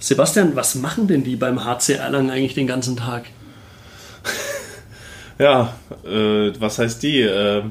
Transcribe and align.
Sebastian, 0.00 0.56
was 0.56 0.74
machen 0.74 1.06
denn 1.06 1.22
die 1.22 1.36
beim 1.36 1.64
HC 1.64 1.94
Erlangen 1.94 2.30
eigentlich 2.30 2.54
den 2.54 2.66
ganzen 2.66 2.96
Tag? 2.96 3.26
Ja, 5.38 5.74
äh, 6.04 6.52
was 6.60 6.78
heißt 6.78 7.02
die? 7.02 7.22
Äh, 7.22 7.62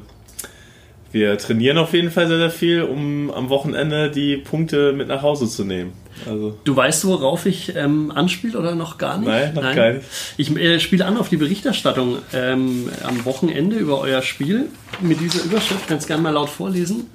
wir 1.12 1.38
trainieren 1.38 1.78
auf 1.78 1.94
jeden 1.94 2.10
Fall 2.10 2.28
sehr, 2.28 2.40
sehr 2.40 2.50
viel, 2.50 2.82
um 2.82 3.30
am 3.30 3.50
Wochenende 3.50 4.10
die 4.10 4.38
Punkte 4.38 4.92
mit 4.92 5.08
nach 5.08 5.22
Hause 5.22 5.48
zu 5.48 5.64
nehmen. 5.64 5.94
Also. 6.28 6.58
Du 6.64 6.76
weißt, 6.76 7.06
worauf 7.06 7.46
ich 7.46 7.76
ähm, 7.76 8.12
anspiele 8.12 8.58
oder 8.58 8.74
noch 8.74 8.98
gar 8.98 9.20
nicht? 9.20 9.28
Nein, 9.28 9.54
noch 9.54 9.62
Nein. 9.62 9.76
gar 9.76 9.94
nicht. 9.94 10.06
Ich 10.38 10.56
äh, 10.58 10.80
spiele 10.80 11.06
an 11.06 11.18
auf 11.18 11.30
die 11.30 11.38
Berichterstattung 11.38 12.18
ähm, 12.34 12.90
am 13.04 13.24
Wochenende 13.26 13.76
über 13.76 14.00
euer 14.00 14.24
Spiel 14.24 14.70
mit 15.00 15.20
dieser 15.20 15.44
Überschrift. 15.44 15.88
Kannst 15.88 16.08
gerne 16.08 16.24
mal 16.24 16.32
laut 16.32 16.50
vorlesen. 16.50 17.08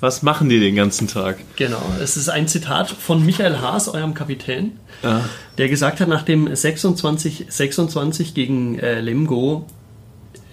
Was 0.00 0.22
machen 0.22 0.48
die 0.48 0.60
den 0.60 0.74
ganzen 0.74 1.08
Tag? 1.08 1.38
Genau, 1.56 1.82
es 2.02 2.16
ist 2.16 2.28
ein 2.28 2.46
Zitat 2.46 2.90
von 2.90 3.24
Michael 3.24 3.58
Haas, 3.58 3.88
eurem 3.88 4.12
Kapitän, 4.12 4.72
ja. 5.02 5.24
der 5.56 5.68
gesagt 5.68 6.00
hat 6.00 6.08
nach 6.08 6.22
dem 6.22 6.46
26-26 6.46 8.34
gegen 8.34 8.78
äh, 8.78 9.00
Lemgo, 9.00 9.66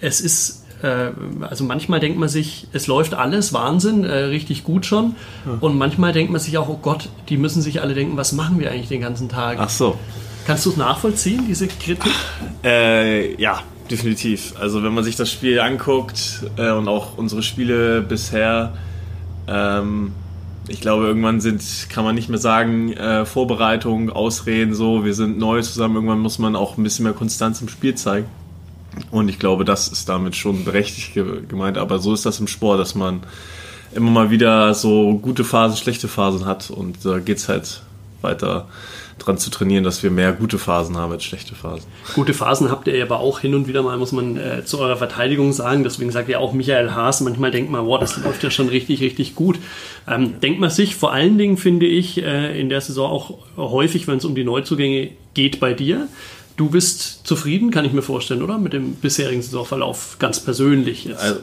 es 0.00 0.20
ist 0.20 0.62
äh, 0.82 1.10
also 1.42 1.64
manchmal 1.64 2.00
denkt 2.00 2.18
man 2.18 2.28
sich, 2.28 2.66
es 2.72 2.86
läuft 2.86 3.14
alles, 3.14 3.52
Wahnsinn, 3.52 4.04
äh, 4.04 4.14
richtig 4.14 4.64
gut 4.64 4.84
schon. 4.86 5.16
Ja. 5.46 5.58
Und 5.60 5.78
manchmal 5.78 6.12
denkt 6.12 6.32
man 6.32 6.40
sich 6.40 6.58
auch, 6.58 6.68
oh 6.68 6.78
Gott, 6.80 7.08
die 7.28 7.36
müssen 7.36 7.62
sich 7.62 7.80
alle 7.80 7.94
denken, 7.94 8.16
was 8.16 8.32
machen 8.32 8.58
wir 8.58 8.70
eigentlich 8.70 8.88
den 8.88 9.00
ganzen 9.00 9.28
Tag? 9.28 9.58
Ach 9.60 9.70
so. 9.70 9.98
Kannst 10.46 10.66
du 10.66 10.70
es 10.70 10.76
nachvollziehen, 10.76 11.44
diese 11.48 11.68
Kritik? 11.68 12.12
Äh, 12.64 13.40
ja, 13.40 13.60
definitiv. 13.90 14.54
Also 14.58 14.82
wenn 14.82 14.92
man 14.92 15.04
sich 15.04 15.14
das 15.14 15.30
Spiel 15.30 15.60
anguckt 15.60 16.42
äh, 16.56 16.72
und 16.72 16.88
auch 16.88 17.16
unsere 17.16 17.44
Spiele 17.44 18.02
bisher, 18.02 18.72
ähm, 19.46 20.12
ich 20.68 20.80
glaube, 20.80 21.06
irgendwann 21.06 21.40
sind, 21.40 21.62
kann 21.88 22.04
man 22.04 22.14
nicht 22.14 22.28
mehr 22.28 22.38
sagen, 22.38 22.92
äh, 22.92 23.26
Vorbereitung, 23.26 24.10
Ausreden, 24.10 24.74
so, 24.74 25.04
wir 25.04 25.14
sind 25.14 25.38
neu 25.38 25.60
zusammen, 25.62 25.96
irgendwann 25.96 26.20
muss 26.20 26.38
man 26.38 26.54
auch 26.54 26.76
ein 26.76 26.84
bisschen 26.84 27.04
mehr 27.04 27.12
Konstanz 27.12 27.60
im 27.60 27.68
Spiel 27.68 27.94
zeigen. 27.94 28.26
Und 29.10 29.28
ich 29.28 29.38
glaube, 29.38 29.64
das 29.64 29.88
ist 29.88 30.08
damit 30.08 30.36
schon 30.36 30.64
berechtigt 30.64 31.14
gemeint. 31.48 31.78
Aber 31.78 31.98
so 31.98 32.12
ist 32.12 32.26
das 32.26 32.40
im 32.40 32.46
Sport, 32.46 32.78
dass 32.78 32.94
man 32.94 33.20
immer 33.94 34.10
mal 34.10 34.30
wieder 34.30 34.74
so 34.74 35.18
gute 35.18 35.44
Phasen, 35.44 35.76
schlechte 35.76 36.08
Phasen 36.08 36.44
hat. 36.44 36.70
Und 36.70 37.04
da 37.04 37.18
geht 37.18 37.38
es 37.38 37.48
halt 37.48 37.82
weiter 38.20 38.68
dran 39.18 39.38
zu 39.38 39.50
trainieren, 39.50 39.84
dass 39.84 40.02
wir 40.02 40.10
mehr 40.10 40.32
gute 40.32 40.58
Phasen 40.58 40.96
haben 40.96 41.12
als 41.12 41.24
schlechte 41.24 41.54
Phasen. 41.54 41.86
Gute 42.14 42.34
Phasen 42.34 42.70
habt 42.70 42.88
ihr 42.88 43.02
aber 43.02 43.20
auch 43.20 43.40
hin 43.40 43.54
und 43.54 43.68
wieder 43.68 43.82
mal, 43.82 43.96
muss 43.96 44.12
man 44.12 44.36
äh, 44.36 44.64
zu 44.64 44.78
eurer 44.78 44.96
Verteidigung 44.96 45.52
sagen. 45.52 45.84
Deswegen 45.84 46.10
sagt 46.10 46.28
ja 46.28 46.38
auch 46.38 46.52
Michael 46.52 46.92
Haas, 46.92 47.20
manchmal 47.20 47.50
denkt 47.50 47.70
man, 47.70 47.86
wow, 47.86 48.00
das 48.00 48.16
läuft 48.22 48.42
ja 48.42 48.50
schon 48.50 48.68
richtig, 48.68 49.00
richtig 49.00 49.34
gut. 49.34 49.58
Ähm, 50.08 50.40
denkt 50.40 50.60
man 50.60 50.70
sich 50.70 50.96
vor 50.96 51.12
allen 51.12 51.38
Dingen, 51.38 51.56
finde 51.56 51.86
ich, 51.86 52.22
äh, 52.22 52.60
in 52.60 52.68
der 52.68 52.80
Saison 52.80 53.10
auch 53.10 53.38
häufig, 53.56 54.08
wenn 54.08 54.18
es 54.18 54.24
um 54.24 54.34
die 54.34 54.44
Neuzugänge 54.44 55.10
geht 55.34 55.60
bei 55.60 55.72
dir. 55.74 56.08
Du 56.56 56.70
bist 56.70 57.26
zufrieden, 57.26 57.70
kann 57.70 57.84
ich 57.84 57.92
mir 57.92 58.02
vorstellen, 58.02 58.42
oder? 58.42 58.58
Mit 58.58 58.72
dem 58.72 58.94
bisherigen 58.94 59.42
Saisonverlauf 59.42 60.16
ganz 60.18 60.40
persönlich 60.40 61.04
jetzt. 61.04 61.20
Also, 61.20 61.40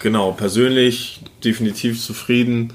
genau, 0.00 0.32
persönlich 0.32 1.20
definitiv 1.42 2.00
zufrieden. 2.00 2.72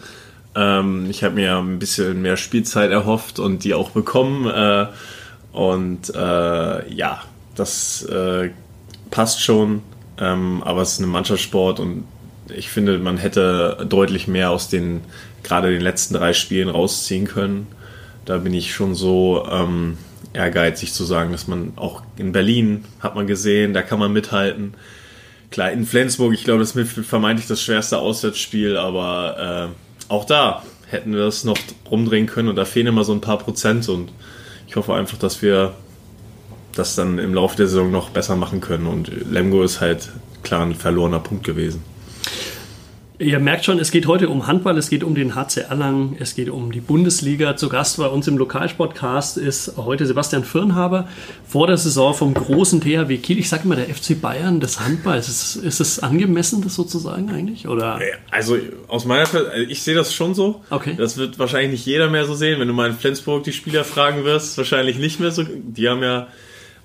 Ähm, 0.59 1.07
ich 1.09 1.23
habe 1.23 1.35
mir 1.35 1.57
ein 1.57 1.79
bisschen 1.79 2.21
mehr 2.21 2.35
Spielzeit 2.35 2.91
erhofft 2.91 3.39
und 3.39 3.63
die 3.63 3.73
auch 3.73 3.91
bekommen. 3.91 4.45
Äh, 4.45 4.87
und 5.53 6.13
äh, 6.13 6.93
ja, 6.93 7.23
das 7.55 8.03
äh, 8.03 8.49
passt 9.09 9.41
schon. 9.41 9.81
Ähm, 10.19 10.61
aber 10.63 10.81
es 10.81 10.93
ist 10.93 10.99
ein 10.99 11.09
Mannschaftssport 11.09 11.79
und 11.79 12.03
ich 12.53 12.69
finde, 12.69 12.99
man 12.99 13.17
hätte 13.17 13.85
deutlich 13.87 14.27
mehr 14.27 14.51
aus 14.51 14.67
den 14.67 15.01
gerade 15.43 15.71
den 15.71 15.81
letzten 15.81 16.15
drei 16.15 16.33
Spielen 16.33 16.67
rausziehen 16.67 17.25
können. 17.25 17.67
Da 18.25 18.39
bin 18.39 18.53
ich 18.53 18.73
schon 18.73 18.95
so. 18.95 19.47
Ähm, 19.49 19.97
ehrgeizig 20.33 20.93
zu 20.93 21.03
sagen, 21.03 21.31
dass 21.31 21.47
man 21.47 21.73
auch 21.75 22.03
in 22.17 22.31
Berlin 22.31 22.85
hat 22.99 23.15
man 23.15 23.27
gesehen, 23.27 23.73
da 23.73 23.81
kann 23.81 23.99
man 23.99 24.13
mithalten. 24.13 24.73
Klar, 25.51 25.71
in 25.71 25.85
Flensburg, 25.85 26.33
ich 26.33 26.43
glaube, 26.43 26.59
das 26.59 26.75
ist 26.75 27.07
vermeintlich 27.07 27.47
das 27.47 27.61
schwerste 27.61 27.97
Auswärtsspiel, 27.97 28.77
aber 28.77 29.71
äh, 29.71 29.88
auch 30.09 30.25
da 30.25 30.63
hätten 30.87 31.13
wir 31.13 31.19
das 31.25 31.43
noch 31.43 31.57
rumdrehen 31.89 32.25
können 32.25 32.49
und 32.49 32.55
da 32.55 32.65
fehlen 32.65 32.87
immer 32.87 33.03
so 33.03 33.13
ein 33.13 33.21
paar 33.21 33.37
Prozent 33.37 33.87
und 33.89 34.11
ich 34.67 34.75
hoffe 34.75 34.93
einfach, 34.93 35.17
dass 35.17 35.41
wir 35.41 35.73
das 36.75 36.95
dann 36.95 37.17
im 37.19 37.33
Laufe 37.33 37.57
der 37.57 37.67
Saison 37.67 37.91
noch 37.91 38.09
besser 38.09 38.35
machen 38.35 38.61
können 38.61 38.87
und 38.87 39.09
Lemgo 39.31 39.63
ist 39.63 39.81
halt 39.81 40.09
klar 40.43 40.65
ein 40.65 40.75
verlorener 40.75 41.19
Punkt 41.19 41.43
gewesen. 41.43 41.83
Ihr 43.21 43.37
merkt 43.39 43.65
schon, 43.65 43.79
es 43.79 43.91
geht 43.91 44.07
heute 44.07 44.29
um 44.29 44.47
Handball, 44.47 44.77
es 44.77 44.89
geht 44.89 45.03
um 45.03 45.13
den 45.13 45.35
HC 45.35 45.65
Erlangen, 45.67 46.15
es 46.21 46.35
geht 46.35 46.49
um 46.49 46.71
die 46.71 46.79
Bundesliga. 46.79 47.57
Zu 47.57 47.67
Gast 47.67 47.97
bei 47.97 48.07
uns 48.07 48.29
im 48.29 48.37
Lokalsportcast 48.37 49.37
ist 49.37 49.73
heute 49.75 50.05
Sebastian 50.05 50.45
Firnhaber 50.45 51.05
vor 51.45 51.67
der 51.67 51.75
Saison 51.75 52.13
vom 52.13 52.33
großen 52.33 52.79
THW 52.79 53.17
Kiel. 53.17 53.37
Ich 53.37 53.49
sage 53.49 53.63
immer 53.65 53.75
der 53.75 53.93
FC 53.93 54.21
Bayern 54.21 54.61
des 54.61 54.79
Handballs. 54.79 55.27
Ist, 55.27 55.57
ist 55.57 55.81
es 55.81 55.99
angemessen, 55.99 56.61
das 56.61 56.75
sozusagen 56.75 57.29
eigentlich? 57.29 57.67
Oder? 57.67 57.99
Also 58.31 58.57
aus 58.87 59.03
meiner 59.03 59.23
Perspektive, 59.23 59.51
also 59.51 59.69
ich 59.69 59.83
sehe 59.83 59.95
das 59.95 60.13
schon 60.13 60.33
so. 60.33 60.61
Okay. 60.69 60.95
Das 60.97 61.17
wird 61.17 61.37
wahrscheinlich 61.39 61.71
nicht 61.71 61.85
jeder 61.85 62.09
mehr 62.09 62.23
so 62.23 62.35
sehen. 62.35 62.61
Wenn 62.61 62.69
du 62.69 62.73
mal 62.73 62.89
in 62.89 62.95
Flensburg 62.95 63.43
die 63.43 63.51
Spieler 63.51 63.83
fragen 63.83 64.23
wirst, 64.23 64.57
wahrscheinlich 64.57 64.97
nicht 64.97 65.19
mehr 65.19 65.31
so. 65.31 65.43
Die 65.43 65.89
haben 65.89 66.03
ja 66.03 66.29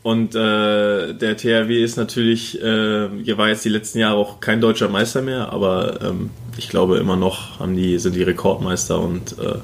und 0.04 0.34
äh, 0.34 1.14
der 1.14 1.36
THW 1.38 1.82
ist 1.82 1.96
natürlich, 1.96 2.60
äh, 2.60 3.08
hier 3.22 3.38
war 3.38 3.48
jetzt 3.48 3.64
die 3.64 3.70
letzten 3.70 4.00
Jahre 4.00 4.16
auch 4.16 4.38
kein 4.38 4.60
deutscher 4.60 4.90
Meister 4.90 5.22
mehr, 5.22 5.50
aber 5.50 6.02
ähm, 6.02 6.28
ich 6.58 6.68
glaube 6.68 6.98
immer 6.98 7.16
noch 7.16 7.58
haben 7.58 7.74
die, 7.74 7.98
sind 7.98 8.14
die 8.14 8.22
Rekordmeister 8.22 9.00
und 9.00 9.38
äh, 9.38 9.54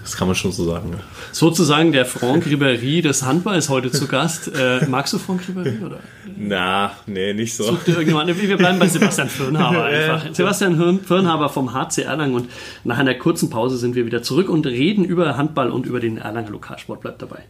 das 0.00 0.16
kann 0.16 0.28
man 0.28 0.36
schon 0.36 0.52
so 0.52 0.64
sagen. 0.64 0.90
Ja. 0.92 1.00
Sozusagen 1.32 1.90
der 1.90 2.06
Franck 2.06 2.46
Ribéry 2.46 3.02
des 3.02 3.24
Handballs 3.24 3.68
heute 3.70 3.90
zu 3.90 4.06
Gast. 4.06 4.48
Äh, 4.56 4.86
magst 4.86 5.14
du 5.14 5.18
Franck 5.18 5.40
Ribéry? 5.48 5.84
Oder? 5.84 5.98
Na, 6.36 6.92
nee, 7.06 7.34
nicht 7.34 7.56
so. 7.56 7.64
Such 7.64 7.82
dir 7.82 7.90
irgendjemand. 7.94 8.40
Wir 8.40 8.56
bleiben 8.56 8.78
bei 8.78 8.86
Sebastian 8.86 9.28
Firnhaber 9.28 9.84
einfach. 9.86 10.32
Sebastian 10.32 11.00
Firnhaber 11.04 11.48
vom 11.48 11.74
HC 11.74 12.02
Erlangen 12.02 12.34
und 12.34 12.48
nach 12.84 12.98
einer 12.98 13.14
kurzen 13.14 13.50
Pause 13.50 13.76
sind 13.76 13.96
wir 13.96 14.06
wieder 14.06 14.22
zurück 14.22 14.48
und 14.48 14.64
reden 14.64 15.04
über 15.04 15.36
Handball 15.36 15.70
und 15.72 15.86
über 15.86 15.98
den 15.98 16.18
Erlanger 16.18 16.50
Lokalsport. 16.50 17.00
Bleibt 17.00 17.20
dabei. 17.20 17.42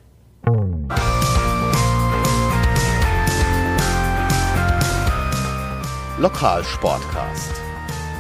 Lokalsportcast, 6.21 7.53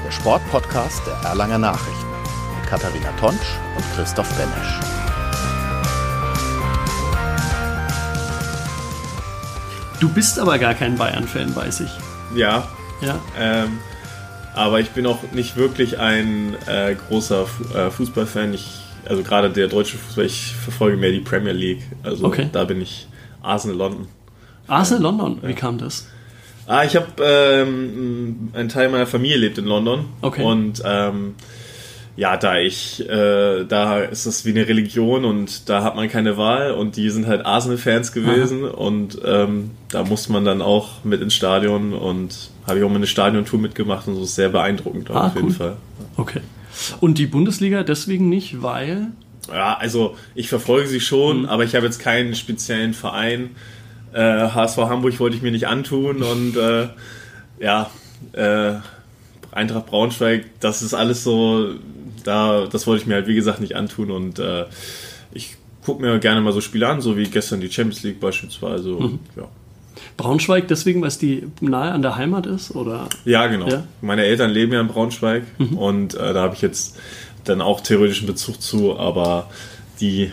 der 0.05 0.13
Sportpodcast 0.13 1.03
der 1.05 1.15
Erlanger 1.29 1.59
Nachrichten 1.59 2.07
mit 2.57 2.71
Katharina 2.71 3.11
Tonsch 3.19 3.59
und 3.75 3.85
Christoph 3.97 4.29
Benesch. 4.37 4.79
Du 9.99 10.09
bist 10.09 10.39
aber 10.39 10.61
gar 10.61 10.75
kein 10.75 10.95
Bayern-Fan, 10.95 11.57
weiß 11.57 11.81
ich. 11.81 11.91
Ja. 12.37 12.69
Ja. 13.01 13.19
Ähm, 13.37 13.81
aber 14.55 14.79
ich 14.79 14.91
bin 14.91 15.05
auch 15.05 15.19
nicht 15.33 15.57
wirklich 15.57 15.99
ein 15.99 16.55
äh, 16.69 16.95
großer 16.95 17.47
äh, 17.75 17.91
Fußballfan. 17.91 18.55
Ich, 18.55 18.81
also 19.07 19.25
gerade 19.25 19.51
der 19.51 19.67
deutsche 19.67 19.99
Fußball, 19.99 20.25
ich 20.25 20.55
verfolge 20.55 20.97
mehr 20.97 21.11
die 21.11 21.19
Premier 21.19 21.53
League. 21.53 21.83
Also 22.05 22.27
okay. 22.27 22.49
da 22.53 22.63
bin 22.63 22.81
ich 22.81 23.09
Arsenal 23.43 23.77
London. 23.77 24.07
Arsenal 24.69 25.03
London, 25.03 25.39
wie 25.43 25.55
kam 25.55 25.79
das? 25.79 26.07
Ah, 26.69 26.85
ich 26.85 26.97
habe 26.97 27.07
ähm, 27.23 28.51
ein 28.53 28.69
Teil 28.69 28.91
meiner 28.91 29.07
Familie 29.07 29.39
lebt 29.39 29.57
in 29.57 29.65
London. 29.65 30.05
Okay. 30.21 30.43
Und 30.43 30.83
ähm, 30.85 31.35
ja, 32.15 32.37
da 32.37 32.59
ich, 32.59 33.09
äh, 33.09 33.65
da 33.65 34.01
ist 34.01 34.27
das 34.27 34.45
wie 34.45 34.51
eine 34.51 34.69
Religion 34.69 35.25
und 35.25 35.71
da 35.71 35.83
hat 35.83 35.97
man 35.97 36.11
keine 36.11 36.37
Wahl 36.37 36.73
und 36.73 36.97
die 36.97 37.09
sind 37.09 37.27
halt 37.27 37.47
Arsenal-Fans 37.47 38.13
gewesen 38.13 38.67
Aha. 38.67 38.75
und 38.75 39.19
ähm, 39.25 39.71
da 39.89 40.05
muss 40.05 40.29
man 40.29 40.45
dann 40.45 40.61
auch 40.61 41.05
mit 41.05 41.23
ins 41.23 41.35
Stadion 41.35 41.95
und 41.95 42.51
habe 42.67 42.79
ich 42.79 42.85
auch 42.85 42.91
mal 42.91 42.97
eine 42.97 43.07
Stadiontour 43.07 43.59
mitgemacht 43.59 44.07
und 44.07 44.17
so 44.17 44.25
ist 44.25 44.35
sehr 44.35 44.51
beeindruckend 44.51 45.11
ah, 45.11 45.29
auf 45.29 45.37
jeden 45.37 45.49
cool. 45.49 45.55
Fall. 45.55 45.77
Okay. 46.17 46.41
Und 47.01 47.17
die 47.19 47.27
Bundesliga 47.27 47.83
deswegen 47.83 48.29
nicht, 48.29 48.63
weil? 48.63 49.13
Ja, 49.49 49.79
also 49.79 50.17
ich 50.35 50.49
verfolge 50.49 50.89
sie 50.89 51.01
schon, 51.01 51.43
mhm. 51.43 51.47
aber 51.47 51.65
ich 51.65 51.75
habe 51.75 51.87
jetzt 51.87 52.01
keinen 52.01 52.35
speziellen 52.35 52.93
Verein. 52.93 53.51
Äh, 54.13 54.49
HSV 54.49 54.79
Hamburg 54.79 55.19
wollte 55.21 55.37
ich 55.37 55.43
mir 55.43 55.51
nicht 55.51 55.67
antun 55.67 56.23
und 56.23 56.57
äh, 56.57 56.89
ja, 57.61 57.91
äh, 58.33 58.75
Eintracht 59.51 59.87
Braunschweig, 59.87 60.45
das 60.61 60.83
ist 60.83 60.95
alles 60.95 61.25
so, 61.25 61.75
da, 62.25 62.67
das 62.67 62.87
wollte 62.87 63.03
ich 63.03 63.09
mir 63.09 63.15
halt 63.15 63.27
wie 63.27 63.35
gesagt 63.35 63.61
nicht 63.61 63.77
antun 63.77 64.11
und 64.11 64.39
äh, 64.39 64.67
ich 65.33 65.57
gucke 65.85 66.03
mir 66.03 66.19
gerne 66.19 66.41
mal 66.41 66.53
so 66.53 66.61
Spiele 66.61 66.87
an, 66.87 67.01
so 67.01 67.17
wie 67.17 67.25
gestern 67.25 67.61
die 67.61 67.71
Champions 67.71 68.03
League 68.03 68.21
beispielsweise. 68.21 68.91
Mhm. 68.91 69.19
ja. 69.37 69.49
Braunschweig 70.17 70.69
deswegen, 70.69 71.01
weil 71.01 71.09
es 71.09 71.19
die 71.19 71.49
nahe 71.61 71.93
an 71.93 72.03
der 72.03 72.17
Heimat 72.17 72.47
ist, 72.47 72.75
oder? 72.75 73.09
Ja, 73.25 73.47
genau. 73.47 73.69
Ja? 73.69 73.85
Meine 74.01 74.25
Eltern 74.25 74.51
leben 74.51 74.73
ja 74.73 74.81
in 74.81 74.89
Braunschweig 74.89 75.45
mhm. 75.59 75.79
und 75.79 76.15
äh, 76.15 76.35
da 76.35 76.43
habe 76.43 76.55
ich 76.55 76.63
jetzt 76.63 76.97
dann 77.45 77.61
auch 77.61 77.81
theoretischen 77.81 78.27
Bezug 78.27 78.61
zu, 78.61 78.99
aber 78.99 79.49
die, 80.01 80.31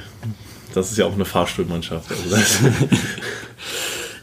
das 0.75 0.91
ist 0.91 0.97
ja 0.97 1.05
auch 1.05 1.13
eine 1.13 1.25
Fahrstuhlmannschaft. 1.25 2.11
Also 2.11 2.35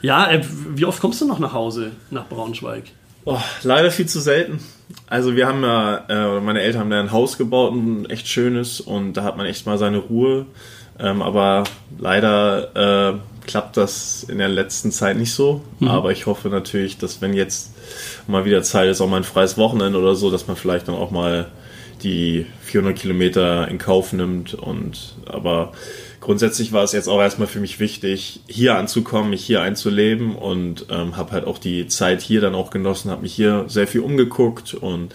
Ja, 0.03 0.31
äh, 0.31 0.43
wie 0.75 0.85
oft 0.85 1.01
kommst 1.01 1.21
du 1.21 1.27
noch 1.27 1.39
nach 1.39 1.53
Hause, 1.53 1.93
nach 2.11 2.29
Braunschweig? 2.29 2.85
Oh, 3.25 3.39
leider 3.63 3.93
viel 3.93 4.07
zu 4.07 4.21
selten. 4.21 4.59
Also 5.07 5.37
wir 5.37 5.47
haben 5.47 5.63
ja, 5.63 6.05
äh, 6.09 6.41
meine 6.41 6.61
Eltern 6.61 6.83
haben 6.83 6.91
da 6.91 7.01
ein 7.01 7.13
Haus 7.13 7.39
gebaut, 7.39 7.73
ein 7.73 8.07
echt 8.11 8.27
schönes 8.27 8.81
und 8.81 9.15
da 9.15 9.23
hat 9.23 9.37
man 9.37 9.47
echt 9.47 9.65
mal 9.65 9.79
seine 9.79 9.99
Ruhe. 9.99 10.47
Ähm, 10.99 11.23
aber 11.23 11.65
leider 11.99 13.15
äh, 13.15 13.47
klappt 13.47 13.77
das 13.77 14.25
in 14.25 14.39
der 14.39 14.49
letzten 14.49 14.91
Zeit 14.91 15.17
nicht 15.17 15.33
so. 15.33 15.63
Mhm. 15.79 15.89
Aber 15.89 16.11
ich 16.11 16.27
hoffe 16.27 16.49
natürlich, 16.49 16.99
dass 16.99 17.23
wenn 17.23 17.33
jetzt 17.33 17.73
mal 18.27 18.45
wieder 18.45 18.63
Zeit 18.65 18.91
ist, 18.91 19.01
auch 19.01 19.09
mal 19.09 19.19
ein 19.19 19.25
freies 19.25 19.57
Wochenende 19.57 19.99
oder 19.99 20.17
so, 20.17 20.31
dass 20.31 20.49
man 20.49 20.57
vielleicht 20.57 20.89
dann 20.89 20.97
auch 20.97 21.13
mal 21.13 21.47
die 22.03 22.47
400 22.63 22.99
Kilometer 22.99 23.69
in 23.69 23.79
Kauf 23.79 24.13
nimmt. 24.13 24.55
Und 24.55 25.15
aber 25.27 25.73
grundsätzlich 26.23 26.73
war 26.73 26.85
es 26.85 26.93
jetzt 26.93 27.09
auch 27.09 27.21
erstmal 27.21 27.49
für 27.49 27.61
mich 27.61 27.81
wichtig, 27.81 28.41
hier 28.47 28.77
anzukommen, 28.77 29.31
mich 29.31 29.45
hier 29.45 29.61
einzuleben 29.61 30.37
und 30.37 30.87
ähm, 30.89 31.17
habe 31.17 31.33
halt 31.33 31.45
auch 31.47 31.59
die 31.59 31.89
Zeit 31.89 32.23
hier 32.23 32.41
dann 32.41 32.55
auch 32.55 32.71
genossen, 32.71 33.11
habe 33.11 33.23
mich 33.23 33.35
hier 33.35 33.65
sehr 33.69 33.87
viel 33.87 34.01
umgeguckt 34.01 34.73
und 34.73 35.15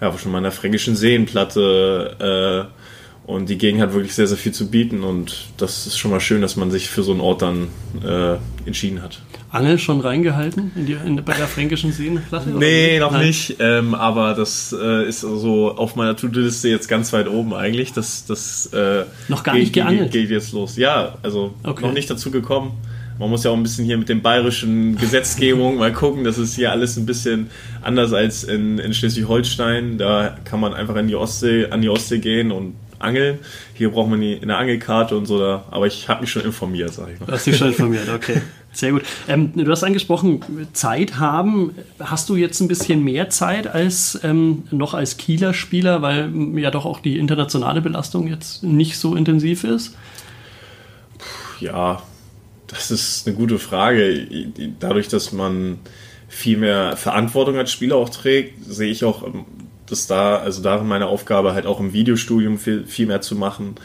ja, 0.00 0.16
schon 0.18 0.32
mal 0.32 0.38
in 0.38 0.44
der 0.44 0.52
fränkischen 0.52 0.96
Seenplatte 0.96 2.68
äh, 3.26 3.30
und 3.30 3.48
die 3.48 3.58
Gegend 3.58 3.82
hat 3.82 3.92
wirklich 3.92 4.14
sehr, 4.14 4.26
sehr 4.26 4.36
viel 4.36 4.52
zu 4.52 4.70
bieten 4.70 5.04
und 5.04 5.48
das 5.58 5.86
ist 5.86 5.98
schon 5.98 6.10
mal 6.10 6.20
schön, 6.20 6.40
dass 6.40 6.56
man 6.56 6.70
sich 6.70 6.88
für 6.88 7.02
so 7.02 7.12
einen 7.12 7.20
Ort 7.20 7.42
dann 7.42 7.68
äh, 8.02 8.36
entschieden 8.66 9.02
hat. 9.02 9.20
Angel 9.56 9.78
schon 9.78 10.00
reingehalten 10.00 10.72
in 10.76 10.86
die, 10.86 10.92
in, 10.92 11.16
bei 11.24 11.34
der 11.34 11.46
fränkischen 11.46 11.92
Seenplatte? 11.92 12.50
Nee, 12.50 12.98
noch 12.98 13.12
Nein. 13.12 13.26
nicht, 13.26 13.56
ähm, 13.58 13.94
aber 13.94 14.34
das 14.34 14.74
äh, 14.78 15.08
ist 15.08 15.20
so 15.20 15.76
auf 15.76 15.96
meiner 15.96 16.16
To-Do-Liste 16.16 16.68
jetzt 16.68 16.88
ganz 16.88 17.12
weit 17.12 17.28
oben 17.28 17.54
eigentlich. 17.54 17.92
Das, 17.92 18.26
das, 18.26 18.66
äh, 18.72 19.04
noch 19.28 19.42
gar 19.42 19.54
geht, 19.54 19.64
nicht 19.64 19.72
geangelt? 19.72 20.12
Geht, 20.12 20.22
geht 20.22 20.30
jetzt 20.30 20.52
los. 20.52 20.76
Ja, 20.76 21.16
also 21.22 21.54
okay. 21.62 21.84
noch 21.84 21.92
nicht 21.92 22.10
dazu 22.10 22.30
gekommen. 22.30 22.72
Man 23.18 23.30
muss 23.30 23.44
ja 23.44 23.50
auch 23.50 23.56
ein 23.56 23.62
bisschen 23.62 23.86
hier 23.86 23.96
mit 23.96 24.08
den 24.08 24.20
bayerischen 24.20 24.96
Gesetzgebungen 24.96 25.78
mal 25.78 25.92
gucken. 25.92 26.24
Das 26.24 26.38
ist 26.38 26.54
hier 26.54 26.70
alles 26.70 26.96
ein 26.96 27.06
bisschen 27.06 27.48
anders 27.82 28.12
als 28.12 28.44
in, 28.44 28.78
in 28.78 28.92
Schleswig-Holstein. 28.92 29.96
Da 29.96 30.36
kann 30.44 30.60
man 30.60 30.74
einfach 30.74 30.96
in 30.96 31.08
die 31.08 31.16
Ostsee, 31.16 31.66
an 31.70 31.80
die 31.80 31.88
Ostsee 31.88 32.18
gehen 32.18 32.52
und 32.52 32.74
angeln. 32.98 33.38
Hier 33.74 33.90
braucht 33.90 34.10
man 34.10 34.20
die, 34.20 34.38
eine 34.40 34.56
Angelkarte 34.56 35.16
und 35.16 35.26
so. 35.26 35.38
Da, 35.38 35.64
aber 35.70 35.86
ich 35.86 36.08
habe 36.08 36.22
mich 36.22 36.30
schon 36.30 36.42
informiert, 36.42 36.92
sag 36.92 37.08
ich 37.12 37.20
mal. 37.20 37.26
Du 37.26 37.32
hast 37.32 37.46
dich 37.46 37.56
schon 37.56 37.68
informiert, 37.68 38.08
okay. 38.14 38.42
Sehr 38.76 38.92
gut. 38.92 39.04
Ähm, 39.26 39.52
du 39.54 39.70
hast 39.70 39.84
angesprochen, 39.84 40.68
Zeit 40.74 41.18
haben. 41.18 41.74
Hast 41.98 42.28
du 42.28 42.36
jetzt 42.36 42.60
ein 42.60 42.68
bisschen 42.68 43.02
mehr 43.02 43.30
Zeit 43.30 43.66
als 43.66 44.20
ähm, 44.22 44.64
noch 44.70 44.92
als 44.92 45.16
Kieler 45.16 45.54
Spieler, 45.54 46.02
weil 46.02 46.30
ja 46.58 46.70
doch 46.70 46.84
auch 46.84 47.00
die 47.00 47.16
internationale 47.16 47.80
Belastung 47.80 48.28
jetzt 48.28 48.62
nicht 48.62 48.98
so 48.98 49.14
intensiv 49.14 49.64
ist? 49.64 49.96
Ja, 51.58 52.02
das 52.66 52.90
ist 52.90 53.26
eine 53.26 53.34
gute 53.34 53.58
Frage. 53.58 54.26
Dadurch, 54.78 55.08
dass 55.08 55.32
man 55.32 55.78
viel 56.28 56.58
mehr 56.58 56.98
Verantwortung 56.98 57.56
als 57.56 57.72
Spieler 57.72 57.96
auch 57.96 58.10
trägt, 58.10 58.62
sehe 58.62 58.90
ich 58.90 59.04
auch 59.04 59.26
das 59.86 60.06
da, 60.06 60.36
also 60.36 60.62
darin 60.62 60.86
meine 60.86 61.06
Aufgabe 61.06 61.54
halt 61.54 61.64
auch 61.64 61.80
im 61.80 61.94
Videostudium 61.94 62.58
viel, 62.58 62.84
viel 62.84 63.06
mehr 63.06 63.22
zu 63.22 63.36
machen. 63.36 63.76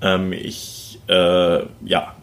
Ähm, 0.00 0.32
ich, 0.32 1.00
äh, 1.08 1.62
ja, 1.84 2.14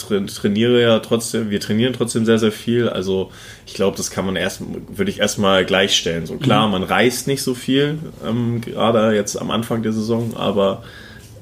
tra 0.00 0.18
trainiere 0.20 0.80
ja 0.82 0.98
trotzdem, 0.98 1.50
wir 1.50 1.60
trainieren 1.60 1.92
trotzdem 1.92 2.24
sehr, 2.24 2.38
sehr 2.38 2.52
viel. 2.52 2.88
Also 2.88 3.30
ich 3.66 3.74
glaube, 3.74 3.96
das 3.96 4.10
kann 4.10 4.26
man 4.26 4.36
erst, 4.36 4.62
würde 4.88 5.10
ich 5.10 5.20
erstmal 5.20 5.64
gleichstellen. 5.64 6.26
So 6.26 6.36
klar, 6.36 6.66
mhm. 6.66 6.72
man 6.72 6.82
reist 6.82 7.26
nicht 7.26 7.42
so 7.42 7.54
viel, 7.54 7.98
ähm, 8.26 8.60
gerade 8.60 9.14
jetzt 9.14 9.36
am 9.36 9.50
Anfang 9.50 9.82
der 9.82 9.92
Saison, 9.92 10.36
aber 10.36 10.82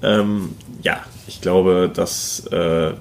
ähm, 0.02 0.50
ja, 0.82 1.00
ich 1.26 1.40
glaube, 1.40 1.90
dass 1.92 2.46
äh, 2.46 2.92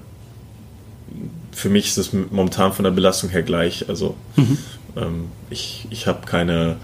für 1.52 1.70
mich 1.70 1.88
ist 1.88 1.98
es 1.98 2.14
momentan 2.14 2.72
von 2.72 2.84
der 2.84 2.92
Belastung 2.92 3.30
her 3.30 3.44
gleich. 3.44 3.90
Also 3.90 4.16
mhm. 4.36 4.58
ähm, 4.96 5.26
ich, 5.50 5.88
ich 5.90 6.08
habe 6.08 6.26
keine 6.26 6.78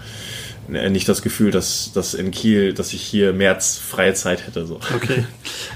nicht 0.68 1.08
das 1.08 1.22
Gefühl, 1.22 1.50
dass, 1.50 1.92
dass 1.92 2.14
in 2.14 2.30
Kiel, 2.30 2.72
dass 2.72 2.92
ich 2.92 3.02
hier 3.02 3.32
mehr 3.32 3.60
freie 3.60 4.14
Zeit 4.14 4.46
hätte. 4.46 4.66
So. 4.66 4.80
Okay. 4.94 5.24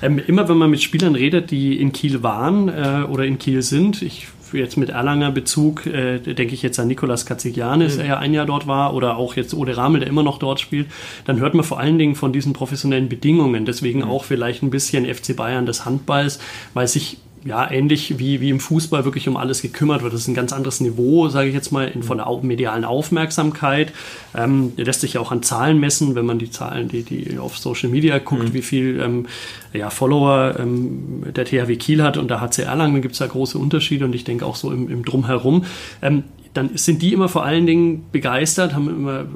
Ähm, 0.01 0.19
immer 0.19 0.49
wenn 0.49 0.57
man 0.57 0.71
mit 0.71 0.83
Spielern 0.83 1.15
redet, 1.15 1.51
die 1.51 1.81
in 1.81 1.93
Kiel 1.93 2.23
waren 2.23 2.69
äh, 2.69 3.05
oder 3.09 3.25
in 3.25 3.39
Kiel 3.39 3.63
sind, 3.63 4.03
ich 4.03 4.29
jetzt 4.53 4.77
mit 4.77 4.91
Erlanger 4.91 5.31
Bezug, 5.31 5.87
äh, 5.87 6.19
denke 6.19 6.55
ich 6.55 6.63
jetzt 6.63 6.79
an 6.79 6.89
Nikolas 6.89 7.27
Katzigianis, 7.27 7.95
mhm. 7.95 7.99
der 7.99 8.07
ja 8.07 8.19
ein 8.19 8.33
Jahr 8.33 8.47
dort 8.47 8.67
war, 8.67 8.95
oder 8.95 9.17
auch 9.17 9.37
jetzt 9.37 9.55
Ode 9.55 9.77
Ramel, 9.77 10.01
der 10.01 10.09
immer 10.09 10.23
noch 10.23 10.39
dort 10.39 10.61
spielt, 10.61 10.89
dann 11.25 11.41
hört 11.41 11.55
man 11.55 11.65
vor 11.65 11.79
allen 11.79 11.99
Dingen 11.99 12.15
von 12.15 12.33
diesen 12.33 12.53
professionellen 12.53 13.09
Bedingungen, 13.09 13.67
deswegen 13.67 14.01
mhm. 14.01 14.11
auch 14.11 14.25
vielleicht 14.25 14.63
ein 14.63 14.71
bisschen 14.71 15.13
FC 15.13 15.37
Bayern 15.37 15.67
des 15.67 15.85
Handballs, 15.85 16.39
weil 16.75 16.89
sich 16.89 17.19
ja, 17.45 17.71
ähnlich 17.71 18.19
wie, 18.19 18.41
wie 18.41 18.51
im 18.51 18.61
Fußball 18.61 19.05
wirklich 19.05 19.29
um 19.29 19.37
alles 19.37 19.63
gekümmert 19.63 20.03
wird. 20.03 20.13
Das 20.13 20.23
ist 20.23 20.29
ein 20.29 20.35
ganz 20.35 20.53
anderes 20.53 20.81
Niveau, 20.81 21.29
sage 21.29 21.49
ich 21.49 21.55
jetzt 21.55 21.73
mal, 21.73 21.89
in, 21.89 22.03
von 22.03 22.19
der 22.19 22.27
medialen 22.43 22.85
Aufmerksamkeit. 22.85 23.93
Ähm, 24.35 24.73
lässt 24.77 25.01
sich 25.01 25.15
ja 25.15 25.21
auch 25.21 25.33
an 25.33 25.43
Zahlen 25.43 25.79
messen, 25.79 26.15
wenn 26.15 26.27
man 26.27 26.39
die 26.39 26.51
Zahlen, 26.51 26.89
die, 26.89 27.03
die 27.03 27.39
auf 27.39 27.59
Social 27.59 27.89
Media 27.89 28.19
guckt, 28.19 28.45
mhm. 28.45 28.55
wie 28.55 28.63
viel 28.63 29.01
ähm, 29.01 29.27
ja, 29.73 29.91
Follower 29.91 30.57
ähm, 30.59 31.25
der 31.35 31.45
THW 31.45 31.77
Kiel 31.77 32.03
hat 32.03 32.17
und 32.17 32.29
der 32.29 32.41
HC 32.41 32.63
Erlangen, 32.63 33.03
gibt 33.03 33.13
es 33.13 33.19
da 33.19 33.27
große 33.27 33.59
Unterschiede 33.59 34.05
und 34.05 34.15
ich 34.15 34.25
denke 34.25 34.47
auch 34.47 34.57
so 34.57 34.71
im, 34.71 34.91
im 34.91 35.05
Drumherum. 35.05 35.65
Ähm, 36.03 36.25
dann 36.55 36.77
sind 36.77 37.03
die 37.03 37.13
immer 37.13 37.29
vor 37.29 37.45
allen 37.45 37.67
Dingen 37.67 38.07
begeistert, 38.11 38.75
haben 38.75 38.89
immer 38.89 39.27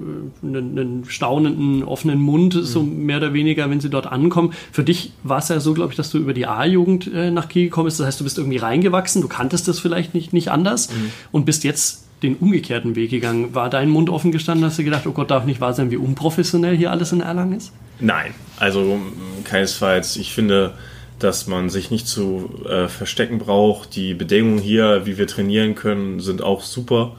einen, 0.43 0.77
äh, 0.77 0.81
einen 0.81 1.05
staunenden, 1.07 1.85
offenen 1.85 2.21
Mund, 2.21 2.55
mhm. 2.55 2.63
so 2.63 2.83
mehr 2.83 3.19
oder 3.19 3.33
weniger, 3.33 3.69
wenn 3.71 3.81
sie 3.81 3.91
dort 3.91 4.07
ankommen. 4.07 4.53
Für 4.73 4.85
dich 4.85 5.13
war 5.23 5.39
es 5.39 5.49
ja 5.49 5.61
so, 5.61 5.75
glaube 5.75 5.93
ich, 5.93 5.97
dass 5.97 6.11
du 6.11 6.19
über 6.19 6.35
die 6.35 6.47
A-Jugend 6.47 7.11
äh, 7.13 7.31
nach 7.31 7.49
Kiel 7.49 7.65
gekommen 7.65 7.87
bist. 7.87 8.01
Das 8.01 8.07
heißt, 8.07 8.21
du 8.21 8.25
bist 8.25 8.39
irgendwie 8.39 8.59
reingewachsen, 8.59 9.23
du 9.23 9.29
kanntest 9.29 9.69
das 9.69 9.79
vielleicht 9.79 10.15
nicht, 10.15 10.33
nicht 10.33 10.51
anders 10.51 10.91
mhm. 10.91 11.13
und 11.31 11.45
bist 11.45 11.65
jetzt 11.65 12.07
den 12.23 12.37
umgekehrten 12.37 12.95
Weg 12.95 13.11
gegangen. 13.11 13.55
War 13.55 13.69
dein 13.69 13.89
Mund 13.89 14.09
offen 14.09 14.33
gestanden, 14.33 14.65
hast 14.65 14.79
du 14.79 14.85
gedacht, 14.85 15.07
oh 15.07 15.13
Gott, 15.13 15.31
darf 15.31 15.45
nicht 15.45 15.61
wahr 15.61 15.75
sein, 15.75 15.91
wie 15.91 15.97
unprofessionell 15.97 16.77
hier 16.77 16.91
alles 16.91 17.13
in 17.13 17.21
Erlangen 17.21 17.57
ist? 17.57 17.73
Nein, 18.01 18.33
also 18.59 19.01
keinesfalls. 19.45 20.17
Ich 20.17 20.33
finde, 20.33 20.75
dass 21.23 21.47
man 21.47 21.71
sich 21.71 21.91
nicht 21.91 22.07
zu 22.07 22.63
äh, 22.69 22.89
verstecken 22.89 23.39
braucht. 23.39 23.97
Die 23.97 24.15
Bedingungen 24.15 24.59
hier, 24.59 25.07
wie 25.07 25.19
wir 25.19 25.27
trainieren 25.27 25.75
können, 25.75 26.21
sind 26.21 26.43
auch 26.43 26.63
super. 26.63 27.17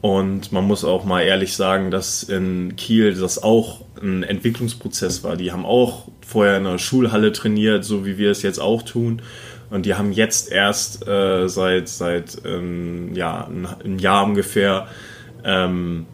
Und 0.00 0.50
man 0.50 0.64
muss 0.64 0.84
auch 0.84 1.04
mal 1.04 1.22
ehrlich 1.22 1.54
sagen, 1.54 1.90
dass 1.90 2.24
in 2.24 2.74
Kiel 2.76 3.14
das 3.14 3.42
auch 3.42 3.82
ein 4.02 4.24
Entwicklungsprozess 4.24 5.22
war. 5.22 5.36
Die 5.36 5.52
haben 5.52 5.64
auch 5.64 6.08
vorher 6.26 6.56
in 6.56 6.64
der 6.64 6.78
Schulhalle 6.78 7.32
trainiert, 7.32 7.84
so 7.84 8.04
wie 8.04 8.18
wir 8.18 8.30
es 8.30 8.42
jetzt 8.42 8.58
auch 8.58 8.82
tun. 8.82 9.22
Und 9.70 9.86
die 9.86 9.94
haben 9.94 10.12
jetzt 10.12 10.50
erst 10.50 11.06
äh, 11.06 11.48
seit, 11.48 11.88
seit 11.88 12.38
ähm, 12.44 13.14
ja, 13.14 13.48
einem 13.84 13.98
Jahr 13.98 14.24
ungefähr 14.24 14.88
ähm, 15.44 16.06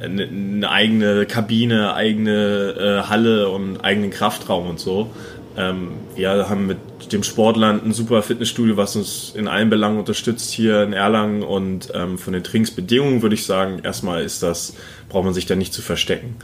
eine, 0.00 0.22
eine 0.24 0.70
eigene 0.70 1.26
Kabine, 1.26 1.94
eigene 1.94 3.02
äh, 3.04 3.08
Halle 3.08 3.48
und 3.48 3.78
eigenen 3.84 4.10
Kraftraum 4.10 4.68
und 4.68 4.80
so. 4.80 5.10
Ähm, 5.56 5.92
wir 6.14 6.48
haben 6.48 6.66
mit 6.66 6.78
dem 7.12 7.22
Sportland 7.22 7.84
ein 7.84 7.92
super 7.92 8.22
Fitnessstudio, 8.22 8.76
was 8.76 8.96
uns 8.96 9.32
in 9.34 9.48
allen 9.48 9.70
Belangen 9.70 9.98
unterstützt 9.98 10.50
hier 10.52 10.82
in 10.82 10.92
Erlangen 10.92 11.42
und 11.42 11.88
ähm, 11.94 12.18
von 12.18 12.32
den 12.32 12.42
Trainingsbedingungen 12.42 13.22
würde 13.22 13.34
ich 13.34 13.44
sagen, 13.44 13.80
erstmal 13.82 14.22
ist 14.22 14.42
das, 14.42 14.74
braucht 15.08 15.24
man 15.24 15.34
sich 15.34 15.46
da 15.46 15.54
nicht 15.54 15.72
zu 15.72 15.82
verstecken. 15.82 16.36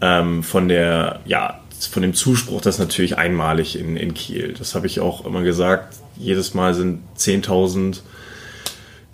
Ähm, 0.00 0.42
von 0.42 0.68
der, 0.68 1.20
ja, 1.26 1.60
von 1.90 2.02
dem 2.02 2.14
Zuspruch, 2.14 2.60
das 2.60 2.76
ist 2.76 2.80
natürlich 2.80 3.18
einmalig 3.18 3.78
in, 3.78 3.96
in 3.96 4.14
Kiel. 4.14 4.54
Das 4.58 4.74
habe 4.74 4.86
ich 4.86 5.00
auch 5.00 5.26
immer 5.26 5.42
gesagt. 5.42 5.94
Jedes 6.16 6.54
Mal 6.54 6.72
sind 6.72 7.02
10.000 7.18 8.00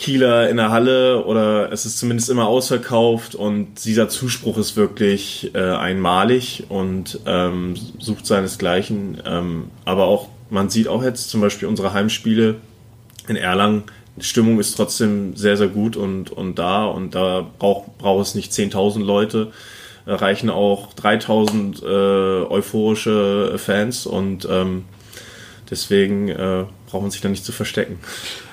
Kieler 0.02 0.50
in 0.50 0.56
der 0.56 0.72
Halle 0.72 1.24
oder 1.24 1.70
es 1.70 1.86
ist 1.86 1.96
zumindest 1.96 2.28
immer 2.28 2.48
ausverkauft 2.48 3.36
und 3.36 3.84
dieser 3.84 4.08
Zuspruch 4.08 4.58
ist 4.58 4.74
wirklich 4.74 5.54
äh, 5.54 5.60
einmalig 5.60 6.64
und 6.68 7.20
ähm, 7.24 7.74
sucht 8.00 8.26
seinesgleichen. 8.26 9.22
Ähm, 9.24 9.70
aber 9.84 10.06
auch, 10.06 10.28
man 10.50 10.70
sieht 10.70 10.88
auch 10.88 11.04
jetzt 11.04 11.30
zum 11.30 11.40
Beispiel 11.40 11.68
unsere 11.68 11.92
Heimspiele 11.92 12.56
in 13.28 13.36
Erlangen, 13.36 13.84
die 14.16 14.24
Stimmung 14.24 14.58
ist 14.58 14.74
trotzdem 14.74 15.36
sehr, 15.36 15.56
sehr 15.56 15.68
gut 15.68 15.96
und, 15.96 16.30
und 16.30 16.58
da 16.58 16.84
und 16.84 17.14
da 17.14 17.46
braucht, 17.60 17.96
braucht 17.98 18.26
es 18.26 18.34
nicht 18.34 18.50
10.000 18.50 19.04
Leute, 19.04 19.52
reichen 20.04 20.50
auch 20.50 20.94
3.000 20.94 21.80
äh, 21.84 22.46
euphorische 22.50 23.56
Fans 23.56 24.06
und 24.06 24.48
ähm, 24.50 24.84
deswegen 25.70 26.28
äh, 26.28 26.64
braucht 26.90 27.02
man 27.02 27.12
sich 27.12 27.20
da 27.20 27.28
nicht 27.28 27.44
zu 27.44 27.52
verstecken. 27.52 28.00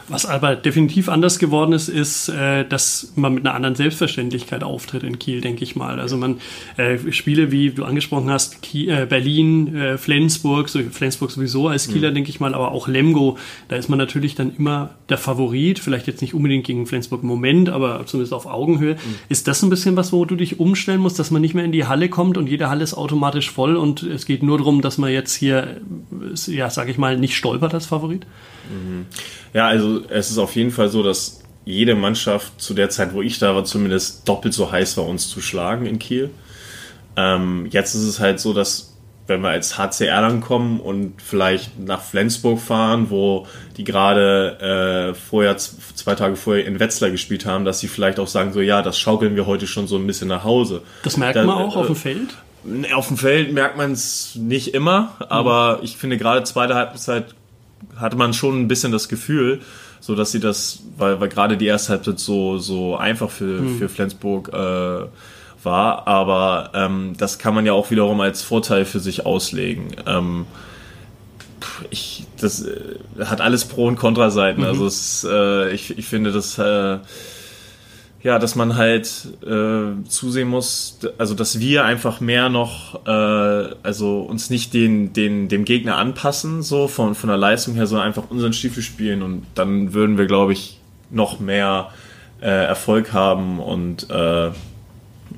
Was 0.09 0.25
aber 0.25 0.55
definitiv 0.55 1.07
anders 1.07 1.37
geworden 1.37 1.71
ist, 1.71 1.87
ist, 1.87 2.29
äh, 2.29 2.65
dass 2.65 3.13
man 3.15 3.35
mit 3.35 3.45
einer 3.45 3.55
anderen 3.55 3.75
Selbstverständlichkeit 3.75 4.63
auftritt 4.63 5.03
in 5.03 5.19
Kiel, 5.19 5.39
denke 5.39 5.63
ich 5.63 5.75
mal. 5.75 5.99
Also 5.99 6.17
man 6.17 6.39
äh, 6.77 6.97
Spiele, 7.11 7.51
wie 7.51 7.69
du 7.69 7.85
angesprochen 7.85 8.29
hast, 8.29 8.61
Kiel, 8.63 8.89
äh, 8.89 9.05
Berlin, 9.05 9.75
äh, 9.75 9.97
Flensburg, 9.97 10.67
so, 10.67 10.79
Flensburg 10.79 11.29
sowieso 11.29 11.67
als 11.67 11.87
Kieler, 11.87 12.09
mhm. 12.09 12.15
denke 12.15 12.31
ich 12.31 12.39
mal, 12.39 12.55
aber 12.55 12.71
auch 12.71 12.87
Lemgo, 12.87 13.37
da 13.67 13.75
ist 13.75 13.87
man 13.87 13.99
natürlich 13.99 14.33
dann 14.33 14.55
immer 14.57 14.95
der 15.09 15.19
Favorit, 15.19 15.77
vielleicht 15.77 16.07
jetzt 16.07 16.21
nicht 16.21 16.33
unbedingt 16.33 16.65
gegen 16.65 16.87
Flensburg 16.87 17.21
im 17.21 17.27
Moment, 17.27 17.69
aber 17.69 18.05
zumindest 18.07 18.33
auf 18.33 18.47
Augenhöhe. 18.47 18.95
Mhm. 18.95 19.15
Ist 19.29 19.47
das 19.47 19.61
ein 19.61 19.69
bisschen 19.69 19.95
was, 19.95 20.11
wo 20.11 20.25
du 20.25 20.35
dich 20.35 20.59
umstellen 20.59 21.01
musst, 21.01 21.19
dass 21.19 21.29
man 21.29 21.41
nicht 21.41 21.53
mehr 21.53 21.65
in 21.65 21.71
die 21.71 21.85
Halle 21.85 22.09
kommt 22.09 22.37
und 22.37 22.47
jede 22.47 22.69
Halle 22.69 22.83
ist 22.83 22.95
automatisch 22.95 23.51
voll 23.51 23.75
und 23.75 24.01
es 24.01 24.25
geht 24.25 24.41
nur 24.41 24.57
darum, 24.57 24.81
dass 24.81 24.97
man 24.97 25.11
jetzt 25.11 25.35
hier, 25.35 25.81
äh, 26.47 26.51
ja, 26.51 26.69
sag 26.71 26.89
ich 26.89 26.97
mal, 26.97 27.17
nicht 27.17 27.35
stolpert 27.35 27.75
als 27.75 27.85
Favorit? 27.85 28.25
Mhm. 28.69 29.05
Ja, 29.53 29.67
also 29.67 30.01
es 30.09 30.31
ist 30.31 30.37
auf 30.37 30.55
jeden 30.55 30.71
Fall 30.71 30.89
so, 30.89 31.03
dass 31.03 31.41
jede 31.65 31.95
Mannschaft 31.95 32.59
zu 32.61 32.73
der 32.73 32.89
Zeit, 32.89 33.13
wo 33.13 33.21
ich 33.21 33.39
da 33.39 33.53
war, 33.53 33.63
zumindest 33.63 34.27
doppelt 34.27 34.53
so 34.53 34.71
heiß 34.71 34.97
war, 34.97 35.05
uns 35.05 35.29
zu 35.29 35.41
schlagen 35.41 35.85
in 35.85 35.99
Kiel. 35.99 36.29
Ähm, 37.15 37.67
jetzt 37.69 37.95
ist 37.95 38.03
es 38.03 38.19
halt 38.19 38.39
so, 38.39 38.53
dass 38.53 38.89
wenn 39.29 39.41
wir 39.41 39.49
als 39.49 39.77
HCR 39.77 40.21
dann 40.21 40.41
kommen 40.41 40.79
und 40.79 41.21
vielleicht 41.21 41.79
nach 41.79 42.01
Flensburg 42.01 42.59
fahren, 42.59 43.09
wo 43.09 43.45
die 43.77 43.83
gerade 43.83 45.11
äh, 45.11 45.13
vorher, 45.13 45.55
zwei 45.57 46.15
Tage 46.15 46.35
vorher 46.35 46.65
in 46.65 46.79
Wetzlar 46.79 47.11
gespielt 47.11 47.45
haben, 47.45 47.63
dass 47.63 47.79
sie 47.79 47.87
vielleicht 47.87 48.19
auch 48.19 48.27
sagen, 48.27 48.51
so 48.51 48.59
ja, 48.59 48.81
das 48.81 48.97
schaukeln 48.97 49.35
wir 49.35 49.45
heute 49.45 49.67
schon 49.67 49.87
so 49.87 49.97
ein 49.97 50.07
bisschen 50.07 50.27
nach 50.27 50.43
Hause. 50.43 50.81
Das 51.03 51.15
merkt 51.15 51.35
da, 51.35 51.43
man 51.43 51.57
auch 51.57 51.75
äh, 51.75 51.79
auf 51.79 51.85
dem 51.85 51.95
Feld? 51.95 52.29
Auf 52.93 53.07
dem 53.07 53.17
Feld 53.17 53.53
merkt 53.53 53.77
man 53.77 53.93
es 53.93 54.35
nicht 54.35 54.73
immer, 54.73 55.15
aber 55.29 55.77
mhm. 55.77 55.83
ich 55.83 55.97
finde 55.97 56.17
gerade 56.17 56.43
zweite 56.43 56.75
Halbzeit 56.75 57.35
hatte 57.95 58.15
man 58.15 58.33
schon 58.33 58.61
ein 58.61 58.67
bisschen 58.67 58.91
das 58.91 59.09
Gefühl, 59.09 59.61
so 59.99 60.15
dass 60.15 60.31
sie 60.31 60.39
das, 60.39 60.79
weil, 60.97 61.19
weil 61.19 61.29
gerade 61.29 61.57
die 61.57 61.65
erste 61.65 61.93
Halbzeit 61.93 62.19
so, 62.19 62.57
so 62.57 62.95
einfach 62.95 63.29
für, 63.29 63.61
mhm. 63.61 63.77
für 63.77 63.89
Flensburg 63.89 64.49
äh, 64.53 65.05
war, 65.63 66.07
aber 66.07 66.71
ähm, 66.73 67.13
das 67.17 67.37
kann 67.37 67.53
man 67.53 67.65
ja 67.65 67.73
auch 67.73 67.91
wiederum 67.91 68.21
als 68.21 68.41
Vorteil 68.41 68.85
für 68.85 68.99
sich 68.99 69.25
auslegen. 69.25 69.95
Ähm, 70.05 70.45
ich, 71.89 72.25
das 72.39 72.63
äh, 72.63 72.95
hat 73.25 73.41
alles 73.41 73.65
Pro- 73.65 73.87
und 73.87 73.97
Kontraseiten. 73.97 74.63
Mhm. 74.63 74.69
Also 74.69 74.85
es, 74.85 75.27
äh, 75.29 75.71
ich, 75.71 75.97
ich 75.97 76.05
finde, 76.05 76.31
das 76.31 76.57
äh, 76.57 76.99
ja, 78.21 78.37
dass 78.37 78.55
man 78.55 78.75
halt 78.75 79.27
äh, 79.45 80.03
zusehen 80.07 80.49
muss, 80.49 80.99
also 81.17 81.33
dass 81.33 81.59
wir 81.59 81.85
einfach 81.85 82.19
mehr 82.19 82.49
noch, 82.49 83.05
äh, 83.05 83.75
also 83.81 84.21
uns 84.21 84.49
nicht 84.49 84.73
den, 84.73 85.13
den, 85.13 85.47
dem 85.47 85.63
Gegner 85.63 85.97
anpassen, 85.97 86.61
so 86.61 86.87
von, 86.87 87.15
von 87.15 87.29
der 87.29 87.37
Leistung 87.37 87.75
her, 87.75 87.87
sondern 87.87 88.07
einfach 88.07 88.29
unseren 88.29 88.51
Stiefel 88.51 88.83
spielen 88.83 89.21
und 89.21 89.43
dann 89.55 89.93
würden 89.93 90.17
wir, 90.17 90.25
glaube 90.25 90.51
ich, 90.51 90.79
noch 91.09 91.39
mehr 91.39 91.91
äh, 92.41 92.47
Erfolg 92.49 93.13
haben 93.13 93.59
und 93.59 94.09
äh, 94.09 94.51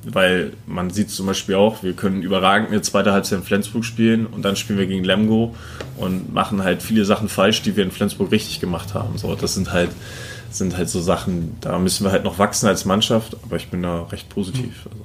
weil 0.03 0.53
man 0.65 0.89
sieht 0.89 1.11
zum 1.11 1.27
Beispiel 1.27 1.55
auch, 1.55 1.83
wir 1.83 1.93
können 1.93 2.23
überragend 2.23 2.69
eine 2.69 2.81
zweite 2.81 3.11
Halbzeit 3.11 3.39
in 3.39 3.45
Flensburg 3.45 3.85
spielen 3.85 4.25
und 4.25 4.43
dann 4.43 4.55
spielen 4.55 4.79
wir 4.79 4.87
gegen 4.87 5.03
Lemgo 5.03 5.55
und 5.97 6.33
machen 6.33 6.63
halt 6.63 6.81
viele 6.81 7.05
Sachen 7.05 7.29
falsch, 7.29 7.61
die 7.61 7.75
wir 7.75 7.83
in 7.83 7.91
Flensburg 7.91 8.31
richtig 8.31 8.59
gemacht 8.59 8.93
haben. 8.95 9.17
So, 9.17 9.35
das 9.35 9.53
sind 9.53 9.71
halt 9.71 9.91
sind 10.57 10.77
halt 10.77 10.89
so 10.89 11.01
Sachen, 11.01 11.57
da 11.61 11.79
müssen 11.79 12.05
wir 12.05 12.11
halt 12.11 12.23
noch 12.23 12.39
wachsen 12.39 12.67
als 12.67 12.85
Mannschaft, 12.85 13.37
aber 13.43 13.55
ich 13.55 13.69
bin 13.69 13.81
da 13.81 14.03
recht 14.03 14.29
positiv. 14.29 14.85
Also. 14.85 15.03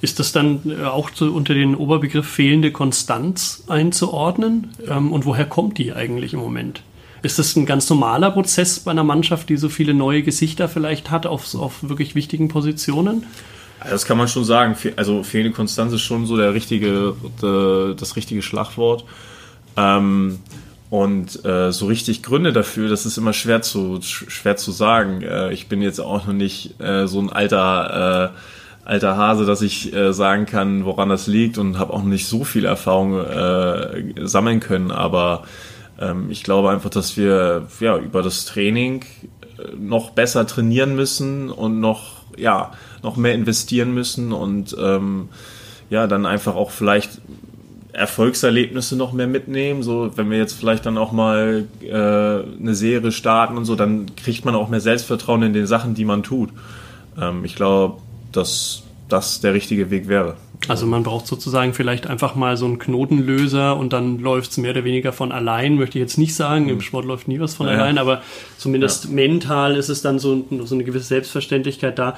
Ist 0.00 0.18
das 0.18 0.32
dann 0.32 0.60
äh, 0.66 0.84
auch 0.84 1.10
so 1.14 1.26
unter 1.26 1.54
den 1.54 1.74
Oberbegriff 1.74 2.26
fehlende 2.26 2.72
Konstanz 2.72 3.64
einzuordnen? 3.68 4.72
Ähm, 4.86 5.12
und 5.12 5.24
woher 5.24 5.46
kommt 5.46 5.78
die 5.78 5.92
eigentlich 5.92 6.34
im 6.34 6.40
Moment? 6.40 6.82
Ist 7.22 7.38
das 7.38 7.56
ein 7.56 7.66
ganz 7.66 7.88
normaler 7.90 8.30
Prozess 8.30 8.80
bei 8.80 8.92
einer 8.92 9.04
Mannschaft, 9.04 9.48
die 9.48 9.56
so 9.56 9.68
viele 9.68 9.94
neue 9.94 10.22
Gesichter 10.22 10.68
vielleicht 10.68 11.10
hat 11.10 11.26
auf, 11.26 11.54
auf 11.54 11.88
wirklich 11.88 12.14
wichtigen 12.14 12.48
Positionen? 12.48 13.24
Das 13.88 14.06
kann 14.06 14.18
man 14.18 14.28
schon 14.28 14.44
sagen. 14.44 14.76
Also 14.96 15.22
fehlende 15.22 15.52
Konstanz 15.52 15.92
ist 15.92 16.02
schon 16.02 16.26
so 16.26 16.36
der 16.36 16.54
richtige, 16.54 17.14
das 17.40 18.16
richtige 18.16 18.42
Schlagwort. 18.42 19.04
Ähm, 19.76 20.40
und 20.90 21.44
äh, 21.44 21.70
so 21.70 21.86
richtig 21.86 22.22
Gründe 22.22 22.52
dafür, 22.52 22.88
das 22.88 23.04
ist 23.04 23.18
immer 23.18 23.34
schwer 23.34 23.60
zu, 23.60 24.00
schwer 24.00 24.56
zu 24.56 24.72
sagen. 24.72 25.22
Äh, 25.22 25.52
ich 25.52 25.68
bin 25.68 25.82
jetzt 25.82 26.00
auch 26.00 26.26
noch 26.26 26.32
nicht 26.32 26.80
äh, 26.80 27.06
so 27.06 27.20
ein 27.20 27.30
alter, 27.30 28.32
äh, 28.34 28.88
alter 28.88 29.16
Hase, 29.16 29.44
dass 29.44 29.60
ich 29.60 29.92
äh, 29.92 30.14
sagen 30.14 30.46
kann, 30.46 30.86
woran 30.86 31.10
das 31.10 31.26
liegt 31.26 31.58
und 31.58 31.78
habe 31.78 31.92
auch 31.92 32.02
nicht 32.02 32.26
so 32.26 32.42
viel 32.44 32.64
Erfahrung 32.64 33.20
äh, 33.20 34.26
sammeln 34.26 34.60
können. 34.60 34.90
Aber 34.90 35.42
ähm, 36.00 36.30
ich 36.30 36.42
glaube 36.42 36.70
einfach, 36.70 36.90
dass 36.90 37.18
wir 37.18 37.66
ja, 37.80 37.98
über 37.98 38.22
das 38.22 38.46
Training 38.46 39.04
äh, 39.58 39.76
noch 39.78 40.10
besser 40.10 40.46
trainieren 40.46 40.96
müssen 40.96 41.50
und 41.50 41.80
noch, 41.80 42.22
ja, 42.38 42.72
noch 43.02 43.16
mehr 43.16 43.34
investieren 43.34 43.92
müssen 43.92 44.32
und 44.32 44.74
ähm, 44.80 45.28
ja, 45.90 46.06
dann 46.06 46.24
einfach 46.24 46.54
auch 46.54 46.70
vielleicht 46.70 47.20
Erfolgserlebnisse 47.98 48.96
noch 48.96 49.12
mehr 49.12 49.26
mitnehmen. 49.26 49.82
So, 49.82 50.16
wenn 50.16 50.30
wir 50.30 50.38
jetzt 50.38 50.54
vielleicht 50.54 50.86
dann 50.86 50.98
auch 50.98 51.12
mal 51.12 51.66
äh, 51.82 51.88
eine 51.92 52.74
Serie 52.74 53.12
starten 53.12 53.56
und 53.56 53.64
so, 53.64 53.76
dann 53.76 54.14
kriegt 54.16 54.44
man 54.44 54.54
auch 54.54 54.68
mehr 54.68 54.80
Selbstvertrauen 54.80 55.42
in 55.42 55.52
den 55.52 55.66
Sachen, 55.66 55.94
die 55.94 56.04
man 56.04 56.22
tut. 56.22 56.50
Ähm, 57.20 57.44
ich 57.44 57.54
glaube, 57.54 58.00
dass 58.32 58.82
das 59.08 59.40
der 59.40 59.54
richtige 59.54 59.90
Weg 59.90 60.08
wäre. 60.08 60.36
Also 60.66 60.86
man 60.86 61.02
braucht 61.02 61.26
sozusagen 61.26 61.72
vielleicht 61.72 62.08
einfach 62.08 62.34
mal 62.34 62.56
so 62.56 62.66
einen 62.66 62.78
Knotenlöser 62.78 63.76
und 63.76 63.92
dann 63.92 64.18
läuft 64.18 64.50
es 64.50 64.56
mehr 64.58 64.72
oder 64.72 64.84
weniger 64.84 65.12
von 65.12 65.30
allein, 65.30 65.76
möchte 65.76 65.98
ich 65.98 66.02
jetzt 66.02 66.18
nicht 66.18 66.34
sagen. 66.34 66.64
Mhm. 66.64 66.70
Im 66.70 66.80
Sport 66.80 67.04
läuft 67.04 67.28
nie 67.28 67.38
was 67.38 67.54
von 67.54 67.66
ja, 67.66 67.74
allein, 67.74 67.96
aber 67.96 68.22
zumindest 68.58 69.04
ja. 69.04 69.10
mental 69.12 69.76
ist 69.76 69.88
es 69.88 70.02
dann 70.02 70.18
so, 70.18 70.44
so 70.64 70.74
eine 70.74 70.84
gewisse 70.84 71.06
Selbstverständlichkeit 71.06 71.98
da. 71.98 72.16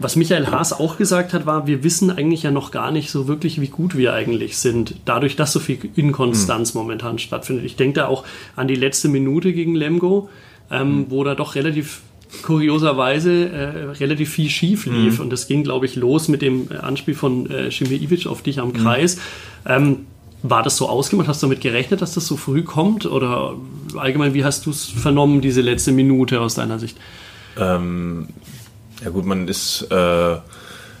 Was 0.00 0.16
Michael 0.16 0.46
Haas 0.46 0.72
auch 0.72 0.96
gesagt 0.96 1.34
hat, 1.34 1.44
war, 1.44 1.66
wir 1.66 1.84
wissen 1.84 2.10
eigentlich 2.10 2.42
ja 2.42 2.50
noch 2.50 2.70
gar 2.70 2.90
nicht 2.90 3.10
so 3.10 3.28
wirklich, 3.28 3.60
wie 3.60 3.68
gut 3.68 3.98
wir 3.98 4.14
eigentlich 4.14 4.56
sind, 4.56 4.94
dadurch, 5.04 5.36
dass 5.36 5.52
so 5.52 5.60
viel 5.60 5.78
Inkonstanz 5.94 6.72
mhm. 6.72 6.80
momentan 6.80 7.18
stattfindet. 7.18 7.66
Ich 7.66 7.76
denke 7.76 8.00
da 8.00 8.06
auch 8.06 8.24
an 8.56 8.66
die 8.66 8.76
letzte 8.76 9.10
Minute 9.10 9.52
gegen 9.52 9.74
Lemgo, 9.74 10.30
ähm, 10.70 11.00
mhm. 11.00 11.06
wo 11.10 11.22
da 11.22 11.34
doch 11.34 11.54
relativ 11.54 12.00
kurioserweise 12.42 13.50
äh, 13.50 13.64
relativ 13.98 14.30
viel 14.30 14.48
schief 14.48 14.86
lief. 14.86 15.18
Mhm. 15.18 15.24
Und 15.24 15.30
das 15.30 15.48
ging, 15.48 15.64
glaube 15.64 15.84
ich, 15.84 15.96
los 15.96 16.28
mit 16.28 16.40
dem 16.40 16.68
Anspiel 16.80 17.14
von 17.14 17.50
äh, 17.50 17.68
Ivic 17.68 18.26
auf 18.26 18.40
dich 18.40 18.58
am 18.58 18.68
mhm. 18.68 18.74
Kreis. 18.74 19.18
Ähm, 19.66 20.06
war 20.42 20.62
das 20.62 20.78
so 20.78 20.88
ausgemacht? 20.88 21.28
Hast 21.28 21.42
du 21.42 21.46
damit 21.46 21.60
gerechnet, 21.60 22.00
dass 22.00 22.14
das 22.14 22.26
so 22.26 22.38
früh 22.38 22.62
kommt? 22.62 23.04
Oder 23.04 23.56
allgemein, 23.96 24.32
wie 24.32 24.44
hast 24.44 24.64
du 24.64 24.70
es 24.70 24.86
vernommen, 24.86 25.42
diese 25.42 25.60
letzte 25.60 25.92
Minute 25.92 26.40
aus 26.40 26.54
deiner 26.54 26.78
Sicht? 26.78 26.96
Ähm, 27.58 28.28
ja 29.02 29.10
gut, 29.10 29.24
man 29.24 29.48
ist 29.48 29.82
äh, 29.90 30.36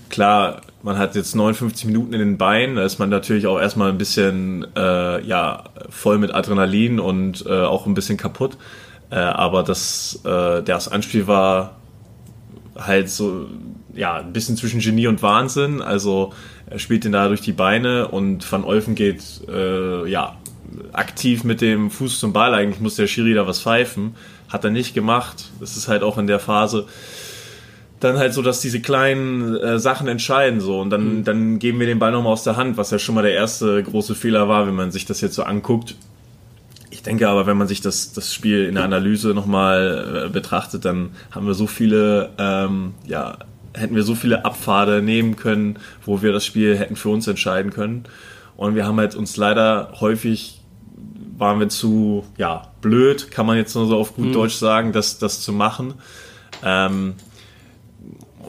klar, 0.08 0.60
man 0.82 0.98
hat 0.98 1.14
jetzt 1.14 1.34
59 1.34 1.86
Minuten 1.86 2.12
in 2.12 2.20
den 2.20 2.38
Beinen, 2.38 2.76
da 2.76 2.84
ist 2.84 2.98
man 2.98 3.10
natürlich 3.10 3.46
auch 3.46 3.60
erstmal 3.60 3.90
ein 3.90 3.98
bisschen 3.98 4.66
äh, 4.76 5.24
ja, 5.24 5.64
voll 5.88 6.18
mit 6.18 6.34
Adrenalin 6.34 7.00
und 7.00 7.44
äh, 7.46 7.62
auch 7.62 7.86
ein 7.86 7.94
bisschen 7.94 8.16
kaputt. 8.16 8.56
Äh, 9.10 9.16
aber 9.16 9.62
das, 9.62 10.20
äh, 10.24 10.62
das 10.62 10.88
Anspiel 10.88 11.26
war 11.26 11.76
halt 12.76 13.10
so, 13.10 13.46
ja, 13.94 14.16
ein 14.16 14.32
bisschen 14.32 14.56
zwischen 14.56 14.80
Genie 14.80 15.06
und 15.06 15.22
Wahnsinn. 15.22 15.82
Also 15.82 16.32
er 16.66 16.78
spielt 16.78 17.04
den 17.04 17.12
da 17.12 17.28
durch 17.28 17.40
die 17.40 17.52
Beine 17.52 18.08
und 18.08 18.50
Van 18.50 18.64
Olfen 18.64 18.94
geht, 18.94 19.22
äh, 19.48 20.08
ja, 20.08 20.36
aktiv 20.92 21.44
mit 21.44 21.60
dem 21.60 21.90
Fuß 21.90 22.20
zum 22.20 22.32
Ball. 22.32 22.54
Eigentlich 22.54 22.80
muss 22.80 22.94
der 22.94 23.08
Schiri 23.08 23.34
da 23.34 23.46
was 23.46 23.60
pfeifen. 23.60 24.14
Hat 24.48 24.64
er 24.64 24.70
nicht 24.70 24.94
gemacht. 24.94 25.50
Das 25.58 25.76
ist 25.76 25.88
halt 25.88 26.02
auch 26.02 26.16
in 26.16 26.28
der 26.28 26.38
Phase 26.38 26.86
dann 28.00 28.18
halt 28.18 28.34
so, 28.34 28.42
dass 28.42 28.60
diese 28.60 28.80
kleinen 28.80 29.56
äh, 29.56 29.78
Sachen 29.78 30.08
entscheiden 30.08 30.60
so 30.60 30.80
und 30.80 30.90
dann, 30.90 31.18
mhm. 31.18 31.24
dann 31.24 31.58
geben 31.58 31.78
wir 31.78 31.86
den 31.86 31.98
Ball 31.98 32.12
nochmal 32.12 32.32
aus 32.32 32.44
der 32.44 32.56
Hand, 32.56 32.76
was 32.76 32.90
ja 32.90 32.98
schon 32.98 33.14
mal 33.14 33.22
der 33.22 33.34
erste 33.34 33.82
große 33.82 34.14
Fehler 34.14 34.48
war, 34.48 34.66
wenn 34.66 34.74
man 34.74 34.90
sich 34.90 35.04
das 35.04 35.20
jetzt 35.20 35.34
so 35.34 35.42
anguckt. 35.42 35.94
Ich 36.90 37.02
denke 37.02 37.28
aber, 37.28 37.46
wenn 37.46 37.56
man 37.56 37.68
sich 37.68 37.80
das, 37.80 38.12
das 38.12 38.34
Spiel 38.34 38.64
in 38.64 38.74
der 38.74 38.84
Analyse 38.84 39.28
nochmal 39.28 40.26
äh, 40.26 40.28
betrachtet, 40.28 40.84
dann 40.84 41.10
haben 41.30 41.46
wir 41.46 41.54
so 41.54 41.66
viele, 41.66 42.30
ähm, 42.38 42.94
ja, 43.06 43.38
hätten 43.74 43.94
wir 43.94 44.02
so 44.02 44.14
viele 44.14 44.44
Abfahre 44.44 45.00
nehmen 45.00 45.36
können, 45.36 45.78
wo 46.04 46.22
wir 46.22 46.32
das 46.32 46.44
Spiel 46.44 46.76
hätten 46.76 46.96
für 46.96 47.10
uns 47.10 47.28
entscheiden 47.28 47.72
können. 47.72 48.04
Und 48.56 48.74
wir 48.74 48.86
haben 48.86 48.98
halt 48.98 49.14
uns 49.14 49.36
leider 49.36 49.92
häufig 50.00 50.60
waren 51.38 51.58
wir 51.58 51.70
zu, 51.70 52.24
ja, 52.36 52.70
blöd, 52.82 53.30
kann 53.30 53.46
man 53.46 53.56
jetzt 53.56 53.74
nur 53.74 53.86
so 53.86 53.96
auf 53.96 54.14
gut 54.14 54.26
mhm. 54.26 54.32
Deutsch 54.32 54.56
sagen, 54.56 54.92
das, 54.92 55.18
das 55.18 55.40
zu 55.40 55.52
machen. 55.54 55.94
Ähm, 56.62 57.14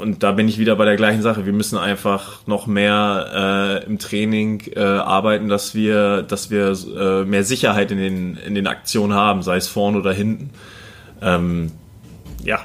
und 0.01 0.23
da 0.23 0.31
bin 0.31 0.47
ich 0.47 0.57
wieder 0.57 0.75
bei 0.75 0.85
der 0.85 0.95
gleichen 0.95 1.21
Sache. 1.21 1.45
Wir 1.45 1.53
müssen 1.53 1.77
einfach 1.77 2.45
noch 2.47 2.67
mehr 2.67 3.81
äh, 3.83 3.85
im 3.85 3.99
Training 3.99 4.63
äh, 4.75 4.79
arbeiten, 4.79 5.47
dass 5.47 5.75
wir, 5.75 6.23
dass 6.23 6.49
wir 6.49 6.75
äh, 6.97 7.23
mehr 7.23 7.43
Sicherheit 7.43 7.91
in 7.91 7.97
den, 7.97 8.35
in 8.37 8.55
den 8.55 8.67
Aktionen 8.67 9.13
haben, 9.13 9.43
sei 9.43 9.57
es 9.57 9.67
vorne 9.67 9.99
oder 9.99 10.11
hinten. 10.11 10.49
Ähm, 11.21 11.71
ja, 12.43 12.59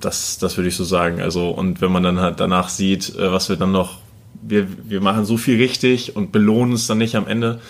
das, 0.00 0.38
das 0.38 0.56
würde 0.56 0.68
ich 0.68 0.76
so 0.76 0.84
sagen. 0.84 1.20
Also, 1.20 1.50
und 1.50 1.80
wenn 1.80 1.90
man 1.90 2.02
dann 2.02 2.20
halt 2.20 2.40
danach 2.40 2.68
sieht, 2.68 3.16
äh, 3.16 3.32
was 3.32 3.48
wir 3.48 3.56
dann 3.56 3.72
noch, 3.72 3.98
wir, 4.42 4.68
wir 4.84 5.00
machen 5.00 5.24
so 5.24 5.36
viel 5.36 5.56
richtig 5.56 6.16
und 6.16 6.32
belohnen 6.32 6.74
es 6.74 6.86
dann 6.86 6.98
nicht 6.98 7.16
am 7.16 7.26
Ende 7.26 7.60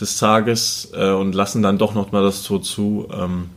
des 0.00 0.16
Tages 0.18 0.92
äh, 0.94 1.10
und 1.10 1.34
lassen 1.34 1.62
dann 1.62 1.78
doch 1.78 1.94
noch 1.94 2.12
mal 2.12 2.22
das 2.22 2.42
Tor 2.42 2.62
zu. 2.62 3.08
Ähm, 3.12 3.50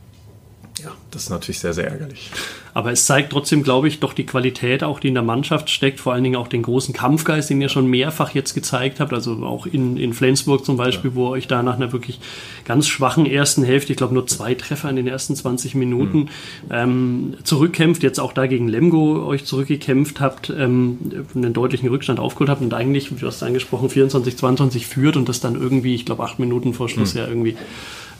das 1.14 1.24
ist 1.24 1.30
natürlich 1.30 1.60
sehr, 1.60 1.74
sehr 1.74 1.90
ärgerlich. 1.90 2.32
Aber 2.74 2.92
es 2.92 3.06
zeigt 3.06 3.32
trotzdem, 3.32 3.62
glaube 3.62 3.88
ich, 3.88 4.00
doch 4.00 4.14
die 4.14 4.26
Qualität 4.26 4.84
auch, 4.84 5.00
die 5.00 5.10
in 5.10 5.14
der 5.14 5.24
Mannschaft 5.24 5.70
steckt, 5.70 6.00
vor 6.00 6.14
allen 6.14 6.24
Dingen 6.24 6.36
auch 6.38 6.48
den 6.48 6.64
großen 6.64 6.94
Kampfgeist, 6.94 7.50
den 7.50 7.62
ihr 7.62 7.70
schon 7.70 7.88
mehrfach 7.88 8.34
jetzt 8.34 8.56
gezeigt 8.56 9.00
habt, 9.00 9.14
also 9.14 9.34
auch 9.44 9.68
in, 9.68 9.98
in 9.98 10.14
Flensburg 10.14 10.66
zum 10.66 10.76
Beispiel, 10.76 11.12
ja. 11.12 11.16
wo 11.16 11.28
euch 11.28 11.48
da 11.48 11.62
nach 11.62 11.76
einer 11.76 11.92
wirklich 11.92 12.20
ganz 12.66 12.88
schwachen 12.88 13.28
ersten 13.28 13.64
Hälfte, 13.64 13.94
ich 13.94 13.98
glaube 13.98 14.16
nur 14.16 14.26
zwei 14.26 14.56
Treffer 14.56 14.90
in 14.90 14.96
den 14.96 15.08
ersten 15.08 15.36
20 15.36 15.76
Minuten, 15.76 16.20
mhm. 16.20 16.28
ähm, 16.72 17.34
zurückkämpft, 17.44 18.02
jetzt 18.02 18.20
auch 18.20 18.34
da 18.34 18.48
gegen 18.48 18.68
Lemgo 18.68 19.24
euch 19.26 19.46
zurückgekämpft 19.46 20.20
habt, 20.20 20.50
ähm, 20.50 20.98
einen 21.36 21.54
deutlichen 21.54 21.90
Rückstand 21.90 22.20
aufgeholt 22.20 22.50
habt 22.50 22.62
und 22.62 22.74
eigentlich, 22.74 23.10
du 23.10 23.28
hast 23.28 23.44
angesprochen, 23.44 23.90
24, 23.90 24.36
22 24.36 24.88
führt 24.88 25.16
und 25.16 25.30
das 25.30 25.40
dann 25.40 25.56
irgendwie, 25.56 25.94
ich 25.94 26.06
glaube, 26.06 26.24
acht 26.24 26.40
Minuten 26.40 26.74
vor 26.74 26.90
Schluss 26.90 27.14
mhm. 27.14 27.20
ja 27.20 27.28
irgendwie 27.28 27.56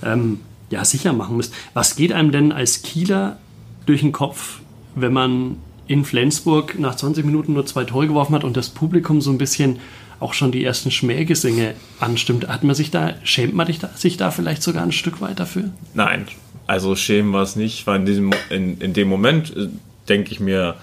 ähm, 0.06 0.40
ja, 0.74 0.84
sicher 0.84 1.14
machen 1.14 1.38
müsst. 1.38 1.54
Was 1.74 1.96
geht 1.96 2.12
einem 2.12 2.32
denn 2.32 2.52
als 2.52 2.82
Kieler 2.82 3.38
durch 3.86 4.02
den 4.02 4.12
Kopf, 4.12 4.60
wenn 4.96 5.14
man 5.14 5.58
in 5.88 6.06
Flensburg 6.06 6.80
nach 6.80 6.96
20 6.96 7.26
Minuten 7.26 7.54
nur 7.54 7.66
zwei 7.66 7.84
Tore 7.84 8.08
geworfen 8.08 8.36
hat 8.36 8.44
und 8.44 8.58
das 8.58 8.70
Publikum 8.70 9.22
so 9.22 9.32
ein 9.32 9.38
bisschen 9.38 9.80
auch 10.20 10.34
schon 10.34 10.52
die 10.52 10.64
ersten 10.64 10.92
Schmähgesänge 10.92 11.76
anstimmt. 12.00 12.48
Hat 12.48 12.64
man 12.64 12.76
sich 12.76 12.92
da, 12.92 13.16
schämt 13.24 13.54
man 13.54 13.68
sich 13.96 14.18
da 14.18 14.32
vielleicht 14.32 14.64
sogar 14.64 14.84
ein 14.84 14.92
Stück 14.92 15.22
weit 15.22 15.40
dafür? 15.40 15.66
Nein, 15.94 16.28
also 16.66 16.96
schämen 16.96 17.34
war 17.34 17.44
es 17.44 17.56
nicht, 17.56 17.86
weil 17.88 18.00
in, 18.00 18.06
diesem, 18.06 18.32
in, 18.50 18.78
in 18.80 18.94
dem 18.94 19.10
Moment 19.10 19.56
äh, 19.56 19.68
denke 20.08 20.32
ich 20.32 20.40
mir, 20.40 20.76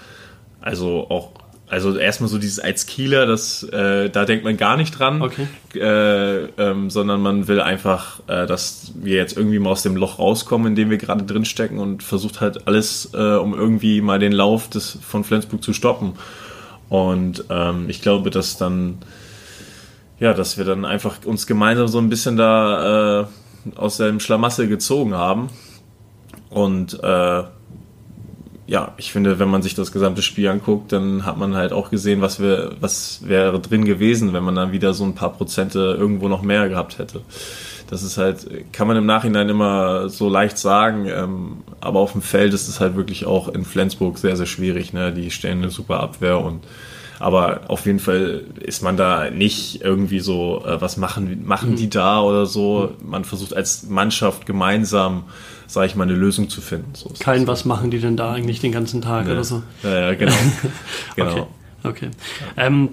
also 0.61 1.09
auch 1.09 1.31
also 1.71 1.97
erstmal 1.97 2.29
so 2.29 2.37
dieses 2.37 2.59
als 2.59 2.85
Kieler, 2.85 3.25
das, 3.25 3.63
äh, 3.63 4.09
da 4.09 4.25
denkt 4.25 4.43
man 4.43 4.57
gar 4.57 4.75
nicht 4.75 4.99
dran, 4.99 5.21
okay. 5.21 5.47
äh, 5.73 6.47
ähm, 6.61 6.89
sondern 6.89 7.21
man 7.21 7.47
will 7.47 7.61
einfach, 7.61 8.19
äh, 8.27 8.45
dass 8.45 8.91
wir 8.95 9.15
jetzt 9.15 9.37
irgendwie 9.37 9.57
mal 9.57 9.69
aus 9.69 9.81
dem 9.81 9.95
Loch 9.95 10.19
rauskommen, 10.19 10.67
in 10.67 10.75
dem 10.75 10.89
wir 10.89 10.97
gerade 10.97 11.23
drin 11.23 11.45
stecken 11.45 11.79
und 11.79 12.03
versucht 12.03 12.41
halt 12.41 12.67
alles, 12.67 13.11
äh, 13.13 13.35
um 13.35 13.53
irgendwie 13.53 14.01
mal 14.01 14.19
den 14.19 14.33
Lauf 14.33 14.69
des, 14.69 14.97
von 15.01 15.23
Flensburg 15.23 15.63
zu 15.63 15.71
stoppen. 15.71 16.15
Und 16.89 17.45
ähm, 17.49 17.85
ich 17.87 18.01
glaube, 18.01 18.31
dass 18.31 18.57
dann, 18.57 18.97
ja, 20.19 20.33
dass 20.33 20.57
wir 20.57 20.65
dann 20.65 20.83
einfach 20.83 21.23
uns 21.23 21.47
gemeinsam 21.47 21.87
so 21.87 21.99
ein 21.99 22.09
bisschen 22.09 22.35
da 22.35 23.21
äh, 23.21 23.25
aus 23.75 23.95
dem 23.95 24.19
Schlamassel 24.19 24.67
gezogen 24.67 25.13
haben 25.13 25.49
und 26.49 27.01
äh, 27.01 27.43
ja, 28.71 28.93
ich 28.95 29.11
finde, 29.11 29.37
wenn 29.37 29.49
man 29.49 29.61
sich 29.61 29.75
das 29.75 29.91
gesamte 29.91 30.21
Spiel 30.21 30.47
anguckt, 30.47 30.93
dann 30.93 31.25
hat 31.25 31.35
man 31.35 31.57
halt 31.57 31.73
auch 31.73 31.89
gesehen, 31.89 32.21
was 32.21 32.39
wir, 32.39 32.71
was 32.79 33.19
wäre 33.27 33.59
drin 33.59 33.83
gewesen, 33.83 34.31
wenn 34.31 34.45
man 34.45 34.55
dann 34.55 34.71
wieder 34.71 34.93
so 34.93 35.03
ein 35.03 35.13
paar 35.13 35.33
Prozente 35.33 35.97
irgendwo 35.99 36.29
noch 36.29 36.41
mehr 36.41 36.69
gehabt 36.69 36.97
hätte. 36.97 37.19
Das 37.89 38.01
ist 38.01 38.17
halt, 38.17 38.47
kann 38.71 38.87
man 38.87 38.95
im 38.95 39.05
Nachhinein 39.05 39.49
immer 39.49 40.07
so 40.07 40.29
leicht 40.29 40.57
sagen, 40.57 41.05
ähm, 41.09 41.57
aber 41.81 41.99
auf 41.99 42.13
dem 42.13 42.21
Feld 42.21 42.53
ist 42.53 42.69
es 42.69 42.79
halt 42.79 42.95
wirklich 42.95 43.25
auch 43.25 43.49
in 43.49 43.65
Flensburg 43.65 44.17
sehr, 44.17 44.37
sehr 44.37 44.45
schwierig. 44.45 44.93
Ne? 44.93 45.11
Die 45.11 45.31
stellen 45.31 45.57
eine 45.57 45.69
super 45.69 45.99
Abwehr 45.99 46.39
und 46.39 46.61
aber 47.19 47.61
auf 47.67 47.85
jeden 47.85 47.99
Fall 47.99 48.45
ist 48.61 48.81
man 48.81 48.95
da 48.95 49.29
nicht 49.29 49.81
irgendwie 49.83 50.21
so, 50.21 50.63
äh, 50.65 50.79
was 50.79 50.95
machen, 50.95 51.45
machen 51.45 51.75
die 51.75 51.89
da 51.89 52.21
oder 52.21 52.45
so. 52.45 52.95
Man 53.03 53.25
versucht 53.25 53.53
als 53.53 53.83
Mannschaft 53.83 54.45
gemeinsam 54.45 55.25
sage 55.71 55.87
ich 55.87 55.95
mal, 55.95 56.03
eine 56.03 56.13
Lösung 56.13 56.49
zu 56.49 56.59
finden. 56.59 56.93
So 56.95 57.11
Kein, 57.19 57.47
was 57.47 57.63
machen 57.63 57.91
die 57.91 57.99
denn 57.99 58.17
da 58.17 58.33
eigentlich 58.33 58.59
den 58.59 58.73
ganzen 58.73 59.01
Tag 59.01 59.25
ja. 59.25 59.31
oder 59.31 59.43
so? 59.43 59.63
Ja, 59.83 60.09
ja 60.09 60.15
genau. 60.15 60.33
genau. 61.15 61.47
Okay. 61.83 62.09
okay. 62.09 62.09
Ähm, 62.57 62.89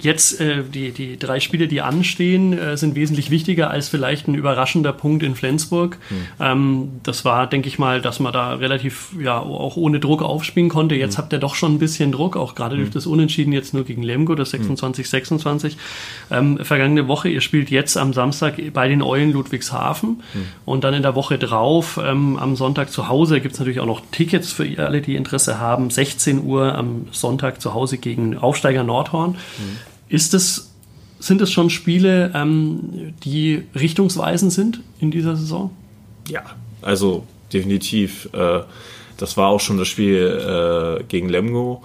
Jetzt 0.00 0.40
äh, 0.40 0.62
die, 0.62 0.92
die 0.92 1.18
drei 1.18 1.40
Spiele, 1.40 1.68
die 1.68 1.80
anstehen, 1.80 2.56
äh, 2.56 2.76
sind 2.76 2.94
wesentlich 2.94 3.30
wichtiger 3.30 3.70
als 3.70 3.88
vielleicht 3.88 4.28
ein 4.28 4.34
überraschender 4.34 4.92
Punkt 4.92 5.22
in 5.22 5.34
Flensburg. 5.34 5.98
Mhm. 6.10 6.26
Ähm, 6.40 6.88
das 7.02 7.24
war, 7.24 7.46
denke 7.46 7.68
ich 7.68 7.78
mal, 7.78 8.02
dass 8.02 8.20
man 8.20 8.32
da 8.32 8.54
relativ 8.54 9.10
ja 9.18 9.38
auch 9.38 9.76
ohne 9.76 9.98
Druck 9.98 10.22
aufspielen 10.22 10.68
konnte. 10.68 10.94
Jetzt 10.94 11.14
mhm. 11.14 11.22
habt 11.22 11.32
ihr 11.32 11.38
doch 11.38 11.54
schon 11.54 11.74
ein 11.74 11.78
bisschen 11.78 12.12
Druck, 12.12 12.36
auch 12.36 12.54
gerade 12.54 12.76
mhm. 12.76 12.80
durch 12.80 12.90
das 12.90 13.06
Unentschieden 13.06 13.52
jetzt 13.52 13.72
nur 13.72 13.84
gegen 13.84 14.02
Lemgo, 14.02 14.34
das 14.34 14.52
26-26. 14.52 15.76
Ähm, 16.30 16.58
vergangene 16.62 17.08
Woche, 17.08 17.28
ihr 17.28 17.40
spielt 17.40 17.70
jetzt 17.70 17.96
am 17.96 18.12
Samstag 18.12 18.56
bei 18.72 18.88
den 18.88 19.02
Eulen 19.02 19.32
Ludwigshafen 19.32 20.22
und 20.64 20.84
dann 20.84 20.94
in 20.94 21.02
der 21.02 21.14
Woche 21.14 21.38
drauf 21.38 21.98
ähm, 22.02 22.36
am 22.38 22.56
Sonntag 22.56 22.90
zu 22.90 23.08
Hause 23.08 23.40
gibt 23.40 23.54
es 23.54 23.60
natürlich 23.60 23.80
auch 23.80 23.86
noch 23.86 24.02
Tickets 24.12 24.52
für 24.52 24.66
alle, 24.78 25.00
die 25.00 25.16
Interesse 25.16 25.58
haben. 25.58 25.90
16 25.90 26.44
Uhr 26.44 26.74
am 26.74 27.06
Sonntag 27.12 27.60
zu 27.60 27.74
Hause 27.74 27.98
gegen 27.98 28.36
Aufsteiger 28.36 28.84
Nordhorn. 28.84 29.36
Ist 30.08 30.34
es, 30.34 30.72
sind 31.18 31.40
es 31.40 31.50
schon 31.50 31.70
Spiele, 31.70 32.32
ähm, 32.34 33.14
die 33.24 33.62
richtungsweisend 33.74 34.52
sind 34.52 34.80
in 35.00 35.10
dieser 35.10 35.36
Saison? 35.36 35.70
Ja, 36.28 36.42
also 36.82 37.24
definitiv. 37.52 38.28
Äh, 38.32 38.60
das 39.16 39.36
war 39.36 39.48
auch 39.48 39.60
schon 39.60 39.78
das 39.78 39.88
Spiel 39.88 40.98
äh, 41.00 41.04
gegen 41.04 41.28
Lemgo. 41.28 41.82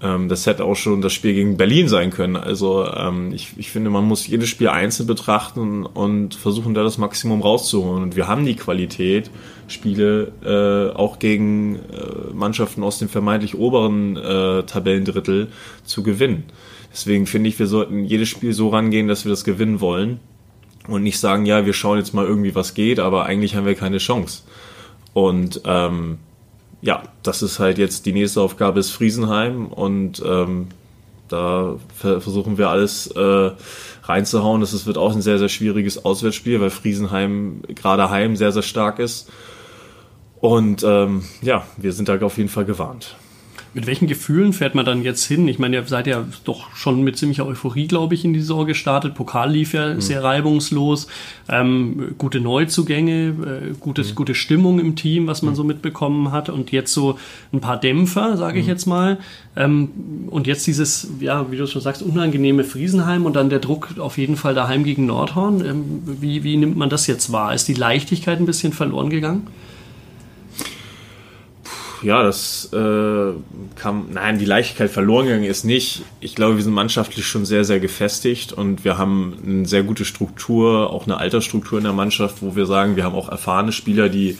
Ähm, 0.00 0.28
das 0.28 0.46
hätte 0.46 0.64
auch 0.64 0.76
schon 0.76 1.00
das 1.00 1.12
Spiel 1.12 1.34
gegen 1.34 1.56
Berlin 1.56 1.88
sein 1.88 2.10
können. 2.10 2.36
Also 2.36 2.86
ähm, 2.86 3.32
ich, 3.32 3.54
ich 3.56 3.70
finde, 3.70 3.90
man 3.90 4.04
muss 4.04 4.26
jedes 4.26 4.48
Spiel 4.48 4.68
einzeln 4.68 5.06
betrachten 5.06 5.84
und 5.84 6.34
versuchen, 6.34 6.74
da 6.74 6.84
das 6.84 6.98
Maximum 6.98 7.42
rauszuholen. 7.42 8.04
Und 8.04 8.16
wir 8.16 8.28
haben 8.28 8.46
die 8.46 8.54
Qualität, 8.54 9.30
Spiele 9.66 10.32
äh, 10.44 10.96
auch 10.96 11.18
gegen 11.18 11.76
äh, 11.76 12.32
Mannschaften 12.32 12.82
aus 12.82 12.98
dem 12.98 13.08
vermeintlich 13.08 13.56
oberen 13.56 14.16
äh, 14.16 14.62
Tabellendrittel 14.62 15.48
zu 15.84 16.02
gewinnen. 16.02 16.44
Deswegen 16.92 17.26
finde 17.26 17.48
ich, 17.48 17.58
wir 17.58 17.66
sollten 17.66 18.04
jedes 18.04 18.28
Spiel 18.28 18.52
so 18.52 18.68
rangehen, 18.68 19.08
dass 19.08 19.24
wir 19.24 19.30
das 19.30 19.44
gewinnen 19.44 19.80
wollen 19.80 20.20
und 20.88 21.02
nicht 21.02 21.20
sagen, 21.20 21.46
ja, 21.46 21.66
wir 21.66 21.74
schauen 21.74 21.98
jetzt 21.98 22.14
mal 22.14 22.26
irgendwie, 22.26 22.54
was 22.54 22.74
geht, 22.74 22.98
aber 22.98 23.26
eigentlich 23.26 23.54
haben 23.54 23.66
wir 23.66 23.74
keine 23.74 23.98
Chance. 23.98 24.42
Und 25.12 25.60
ähm, 25.64 26.18
ja, 26.80 27.02
das 27.22 27.42
ist 27.42 27.58
halt 27.58 27.78
jetzt 27.78 28.06
die 28.06 28.12
nächste 28.12 28.40
Aufgabe 28.40 28.80
ist 28.80 28.90
Friesenheim 28.90 29.66
und 29.66 30.22
ähm, 30.24 30.68
da 31.28 31.76
versuchen 31.92 32.56
wir 32.56 32.70
alles 32.70 33.08
äh, 33.08 33.50
reinzuhauen. 34.04 34.60
Das 34.62 34.86
wird 34.86 34.96
auch 34.96 35.14
ein 35.14 35.20
sehr, 35.20 35.38
sehr 35.38 35.50
schwieriges 35.50 36.04
Auswärtsspiel, 36.04 36.60
weil 36.60 36.70
Friesenheim 36.70 37.62
gerade 37.74 38.08
heim 38.08 38.36
sehr, 38.36 38.52
sehr 38.52 38.62
stark 38.62 38.98
ist. 38.98 39.30
Und 40.40 40.82
ähm, 40.84 41.24
ja, 41.42 41.66
wir 41.76 41.92
sind 41.92 42.08
da 42.08 42.18
auf 42.20 42.38
jeden 42.38 42.48
Fall 42.48 42.64
gewarnt. 42.64 43.16
Mit 43.74 43.86
welchen 43.86 44.08
Gefühlen 44.08 44.52
fährt 44.52 44.74
man 44.74 44.84
dann 44.84 45.02
jetzt 45.02 45.24
hin? 45.24 45.46
Ich 45.46 45.58
meine, 45.58 45.76
ihr 45.76 45.86
seid 45.86 46.06
ja 46.06 46.24
doch 46.44 46.74
schon 46.74 47.02
mit 47.02 47.18
ziemlicher 47.18 47.46
Euphorie, 47.46 47.86
glaube 47.86 48.14
ich, 48.14 48.24
in 48.24 48.32
die 48.32 48.40
Saison 48.40 48.66
gestartet. 48.66 49.14
Pokal 49.14 49.52
lief 49.52 49.74
ja 49.74 49.94
mhm. 49.94 50.00
sehr 50.00 50.24
reibungslos. 50.24 51.06
Ähm, 51.48 52.14
gute 52.16 52.40
Neuzugänge, 52.40 53.28
äh, 53.28 53.74
gutes, 53.78 54.10
mhm. 54.10 54.14
gute 54.14 54.34
Stimmung 54.34 54.80
im 54.80 54.96
Team, 54.96 55.26
was 55.26 55.42
man 55.42 55.52
mhm. 55.52 55.56
so 55.56 55.64
mitbekommen 55.64 56.32
hat. 56.32 56.48
Und 56.48 56.72
jetzt 56.72 56.94
so 56.94 57.18
ein 57.52 57.60
paar 57.60 57.78
Dämpfer, 57.78 58.36
sage 58.36 58.58
ich 58.58 58.64
mhm. 58.64 58.70
jetzt 58.70 58.86
mal. 58.86 59.18
Ähm, 59.54 59.90
und 60.28 60.46
jetzt 60.46 60.66
dieses, 60.66 61.10
ja, 61.20 61.50
wie 61.50 61.56
du 61.56 61.66
schon 61.66 61.82
sagst, 61.82 62.02
unangenehme 62.02 62.64
Friesenheim 62.64 63.26
und 63.26 63.36
dann 63.36 63.50
der 63.50 63.58
Druck 63.58 63.98
auf 63.98 64.16
jeden 64.16 64.36
Fall 64.36 64.54
daheim 64.54 64.82
gegen 64.82 65.04
Nordhorn. 65.04 65.64
Ähm, 65.64 65.84
wie, 66.20 66.42
wie 66.42 66.56
nimmt 66.56 66.76
man 66.76 66.88
das 66.88 67.06
jetzt 67.06 67.32
wahr? 67.32 67.54
Ist 67.54 67.68
die 67.68 67.74
Leichtigkeit 67.74 68.40
ein 68.40 68.46
bisschen 68.46 68.72
verloren 68.72 69.10
gegangen? 69.10 69.46
Ja, 72.02 72.22
das 72.22 72.70
äh, 72.72 73.32
kam, 73.76 74.08
nein, 74.12 74.38
die 74.38 74.44
Leichtigkeit 74.44 74.90
verloren 74.90 75.26
gegangen 75.26 75.44
ist 75.44 75.64
nicht. 75.64 76.02
Ich 76.20 76.34
glaube, 76.34 76.56
wir 76.56 76.64
sind 76.64 76.72
mannschaftlich 76.72 77.26
schon 77.26 77.44
sehr, 77.44 77.64
sehr 77.64 77.80
gefestigt 77.80 78.52
und 78.52 78.84
wir 78.84 78.98
haben 78.98 79.36
eine 79.44 79.66
sehr 79.66 79.82
gute 79.82 80.04
Struktur, 80.04 80.92
auch 80.92 81.06
eine 81.06 81.18
Altersstruktur 81.18 81.78
in 81.78 81.84
der 81.84 81.92
Mannschaft, 81.92 82.42
wo 82.42 82.56
wir 82.56 82.66
sagen, 82.66 82.96
wir 82.96 83.04
haben 83.04 83.14
auch 83.14 83.28
erfahrene 83.28 83.72
Spieler, 83.72 84.08
die, 84.08 84.38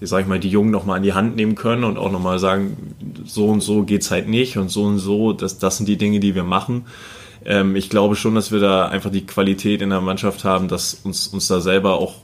sag 0.00 0.22
ich 0.22 0.26
mal, 0.26 0.40
die 0.40 0.48
Jungen 0.50 0.70
nochmal 0.70 0.98
an 0.98 1.02
die 1.02 1.12
Hand 1.12 1.36
nehmen 1.36 1.54
können 1.54 1.84
und 1.84 1.98
auch 1.98 2.12
nochmal 2.12 2.38
sagen, 2.38 2.94
so 3.24 3.48
und 3.48 3.60
so 3.60 3.82
geht's 3.82 4.10
halt 4.10 4.28
nicht 4.28 4.56
und 4.56 4.68
so 4.68 4.84
und 4.84 4.98
so, 4.98 5.32
das, 5.32 5.58
das 5.58 5.76
sind 5.76 5.88
die 5.88 5.96
Dinge, 5.96 6.20
die 6.20 6.34
wir 6.34 6.44
machen. 6.44 6.86
Ähm, 7.44 7.76
ich 7.76 7.90
glaube 7.90 8.16
schon, 8.16 8.34
dass 8.34 8.52
wir 8.52 8.60
da 8.60 8.88
einfach 8.88 9.10
die 9.10 9.26
Qualität 9.26 9.82
in 9.82 9.90
der 9.90 10.00
Mannschaft 10.00 10.44
haben, 10.44 10.68
dass 10.68 10.94
uns, 11.04 11.28
uns 11.28 11.48
da 11.48 11.60
selber 11.60 11.98
auch 11.98 12.16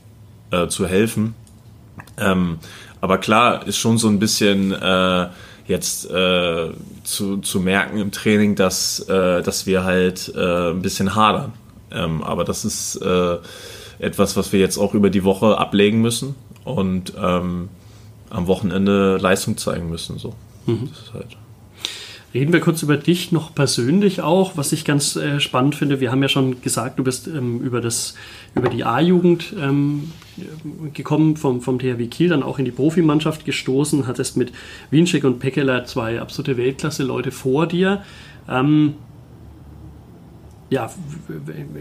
äh, 0.51 0.69
zu 0.69 0.87
helfen. 0.87 1.35
Ähm, 2.19 2.59
aber 3.01 3.19
klar, 3.19 3.67
ist 3.67 3.77
schon 3.77 3.99
so 3.99 4.09
ein 4.09 4.19
bisschen 4.19 4.73
äh, 4.73 5.29
jetzt 5.67 6.11
äh, 6.11 6.71
zu, 7.05 7.39
zu 7.39 7.61
merken 7.61 7.99
im 7.99 8.13
Training, 8.13 8.55
dass, 8.55 9.01
äh, 9.01 9.43
dass 9.43 9.67
wir 9.67 9.85
halt 9.85 10.33
äh, 10.35 10.71
ein 10.71 10.83
bisschen 10.83 11.15
hadern. 11.15 11.53
Ähm, 11.91 12.23
aber 12.23 12.45
das 12.45 12.65
ist 12.65 12.97
äh, 12.97 13.37
etwas, 13.99 14.37
was 14.37 14.53
wir 14.53 14.61
jetzt 14.61 14.79
auch 14.79 14.95
über 14.95 15.11
die 15.11 15.25
Woche 15.25 15.59
ablegen 15.59 16.01
müssen 16.01 16.35
und 16.65 17.13
ähm, 17.21 17.69
am 18.31 18.47
Wochenende 18.47 19.17
Leistung 19.19 19.57
zeigen 19.57 19.89
müssen. 19.89 20.19
So. 20.19 20.35
Mhm. 20.67 20.89
Das 20.91 21.03
ist 21.03 21.15
halt 21.15 21.37
Reden 22.37 22.53
wir 22.53 22.61
kurz 22.61 22.83
über 22.83 22.99
dich 22.99 23.33
noch 23.33 23.55
persönlich 23.55 24.21
auch, 24.21 24.59
was 24.59 24.71
ich 24.73 24.85
ganz 24.85 25.17
äh, 25.17 25.41
spannend 25.41 25.75
finde. 25.75 26.01
Wir 26.01 26.11
haben 26.13 26.21
ja 26.21 26.29
schon 26.29 26.61
gesagt, 26.61 26.99
du 26.99 27.03
bist 27.03 27.29
ähm, 27.29 27.63
über, 27.63 27.81
das, 27.81 28.15
über 28.55 28.69
die 28.69 28.85
A-Jugend 28.85 29.55
ähm, 29.59 30.13
gekommen, 30.93 31.39
vom, 31.39 31.63
vom 31.63 31.79
THW 31.79 32.07
Kiel, 32.09 32.29
dann 32.29 32.43
auch 32.43 32.59
in 32.59 32.67
die 32.67 32.73
Profimannschaft 32.73 33.47
gestoßen, 33.47 34.07
hattest 34.07 34.37
mit 34.37 34.53
Winczek 34.91 35.25
und 35.25 35.39
Peckeler 35.39 35.87
zwei 35.87 36.21
absolute 36.21 36.59
Weltklasse-Leute 36.59 37.31
vor 37.31 37.67
dir. 37.67 38.03
Ähm, 38.51 38.97
ja, 40.69 40.91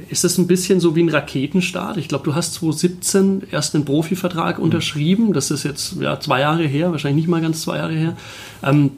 ist 0.09 0.23
das 0.23 0.37
ein 0.37 0.47
bisschen 0.47 0.79
so 0.79 0.95
wie 0.95 1.03
ein 1.03 1.09
Raketenstart? 1.09 1.97
Ich 1.97 2.07
glaube, 2.07 2.23
du 2.23 2.33
hast 2.33 2.53
2017 2.53 3.43
erst 3.51 3.75
einen 3.75 3.83
Profivertrag 3.83 4.59
mhm. 4.59 4.63
unterschrieben. 4.63 5.33
Das 5.33 5.51
ist 5.51 5.63
jetzt 5.63 5.97
ja, 5.99 6.17
zwei 6.21 6.39
Jahre 6.39 6.63
her, 6.63 6.91
wahrscheinlich 6.91 7.25
nicht 7.25 7.29
mal 7.29 7.41
ganz 7.41 7.61
zwei 7.61 7.75
Jahre 7.75 7.93
her. 7.93 8.15
Ähm, 8.63 8.91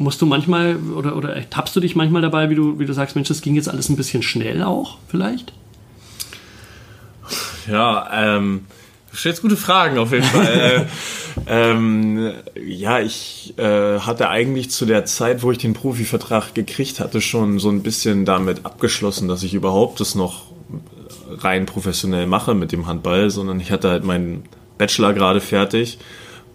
musst 0.00 0.22
du 0.22 0.26
manchmal 0.26 0.76
oder, 0.76 1.14
oder 1.14 1.48
tappst 1.50 1.76
du 1.76 1.80
dich 1.80 1.94
manchmal 1.94 2.22
dabei, 2.22 2.48
wie 2.48 2.54
du, 2.54 2.78
wie 2.78 2.86
du 2.86 2.94
sagst, 2.94 3.16
Mensch, 3.16 3.28
das 3.28 3.42
ging 3.42 3.54
jetzt 3.54 3.68
alles 3.68 3.90
ein 3.90 3.96
bisschen 3.96 4.22
schnell 4.22 4.62
auch, 4.62 4.96
vielleicht? 5.08 5.52
Ja, 7.68 8.08
ähm, 8.12 8.64
du 9.10 9.16
stellst 9.16 9.42
gute 9.42 9.58
Fragen 9.58 9.98
auf 9.98 10.12
jeden 10.12 10.24
Fall. 10.24 10.86
äh, 11.46 11.70
ähm, 11.70 12.32
ja, 12.64 12.98
ich 13.00 13.54
äh, 13.58 13.98
hatte 14.00 14.30
eigentlich 14.30 14.70
zu 14.70 14.86
der 14.86 15.04
Zeit, 15.04 15.42
wo 15.42 15.52
ich 15.52 15.58
den 15.58 15.74
Profivertrag 15.74 16.54
gekriegt 16.54 16.98
hatte, 16.98 17.20
schon 17.20 17.58
so 17.58 17.68
ein 17.68 17.82
bisschen 17.82 18.24
damit 18.24 18.64
abgeschlossen, 18.64 19.28
dass 19.28 19.42
ich 19.42 19.52
überhaupt 19.52 20.00
das 20.00 20.14
noch 20.14 20.44
rein 21.28 21.66
professionell 21.66 22.26
mache 22.26 22.54
mit 22.54 22.72
dem 22.72 22.86
Handball, 22.86 23.28
sondern 23.28 23.60
ich 23.60 23.70
hatte 23.70 23.90
halt 23.90 24.04
meinen 24.04 24.44
Bachelor 24.78 25.12
gerade 25.12 25.42
fertig 25.42 25.98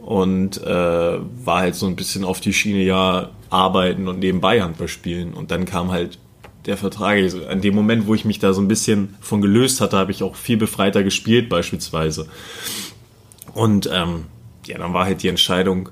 und 0.06 0.62
äh, 0.62 0.70
war 0.70 1.62
halt 1.62 1.74
so 1.74 1.88
ein 1.88 1.96
bisschen 1.96 2.24
auf 2.24 2.40
die 2.40 2.54
Schiene 2.54 2.84
ja 2.84 3.32
arbeiten 3.50 4.08
und 4.08 4.20
nebenbei 4.20 4.62
Handball 4.62 4.88
spielen 4.88 5.34
und 5.34 5.50
dann 5.50 5.66
kam 5.66 5.90
halt 5.90 6.20
der 6.68 6.78
Vertrag. 6.78 7.18
Also 7.18 7.44
an 7.48 7.60
dem 7.60 7.74
Moment, 7.74 8.06
wo 8.06 8.14
ich 8.14 8.24
mich 8.24 8.38
da 8.38 8.54
so 8.54 8.62
ein 8.62 8.68
bisschen 8.68 9.16
von 9.20 9.42
gelöst 9.42 9.82
hatte, 9.82 9.98
habe 9.98 10.12
ich 10.12 10.22
auch 10.22 10.36
viel 10.36 10.58
befreiter 10.58 11.02
gespielt 11.02 11.50
beispielsweise. 11.50 12.28
Und 13.56 13.90
ähm, 13.92 14.26
ja, 14.68 14.78
dann 14.78 14.94
war 14.94 15.06
halt 15.06 15.24
die 15.24 15.28
Entscheidung, 15.28 15.90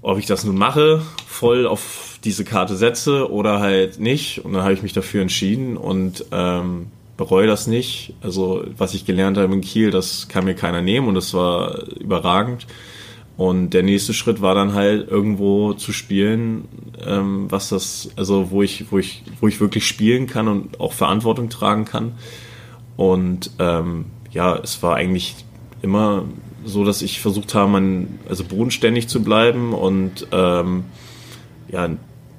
ob 0.00 0.18
ich 0.18 0.24
das 0.24 0.44
nun 0.44 0.56
mache, 0.56 1.02
voll 1.26 1.66
auf 1.66 2.18
diese 2.24 2.44
Karte 2.44 2.76
setze 2.76 3.30
oder 3.30 3.60
halt 3.60 4.00
nicht. 4.00 4.42
Und 4.42 4.54
dann 4.54 4.62
habe 4.62 4.72
ich 4.72 4.82
mich 4.82 4.94
dafür 4.94 5.20
entschieden 5.20 5.76
und 5.76 6.24
ähm, 6.32 6.86
bereue 7.16 7.46
das 7.46 7.66
nicht. 7.66 8.14
Also 8.20 8.64
was 8.76 8.94
ich 8.94 9.04
gelernt 9.04 9.38
habe 9.38 9.54
in 9.54 9.60
Kiel, 9.60 9.90
das 9.90 10.28
kann 10.28 10.44
mir 10.44 10.54
keiner 10.54 10.82
nehmen 10.82 11.08
und 11.08 11.14
das 11.14 11.34
war 11.34 11.88
überragend. 11.98 12.66
Und 13.36 13.70
der 13.70 13.82
nächste 13.82 14.14
Schritt 14.14 14.40
war 14.40 14.54
dann 14.54 14.72
halt 14.72 15.10
irgendwo 15.10 15.74
zu 15.74 15.92
spielen, 15.92 16.68
ähm, 17.04 17.50
was 17.50 17.68
das, 17.68 18.10
also 18.16 18.50
wo 18.50 18.62
ich, 18.62 18.90
wo 18.90 18.98
ich, 18.98 19.24
wo 19.40 19.48
ich 19.48 19.60
wirklich 19.60 19.86
spielen 19.86 20.26
kann 20.26 20.48
und 20.48 20.80
auch 20.80 20.94
Verantwortung 20.94 21.50
tragen 21.50 21.84
kann. 21.84 22.12
Und 22.96 23.50
ähm, 23.58 24.06
ja, 24.30 24.56
es 24.56 24.82
war 24.82 24.96
eigentlich 24.96 25.34
immer 25.82 26.24
so, 26.64 26.84
dass 26.84 27.02
ich 27.02 27.20
versucht 27.20 27.54
habe, 27.54 27.70
man, 27.70 28.18
also 28.28 28.42
bodenständig 28.42 29.08
zu 29.08 29.22
bleiben 29.22 29.74
und 29.74 30.26
ähm, 30.32 30.84
ja, 31.68 31.90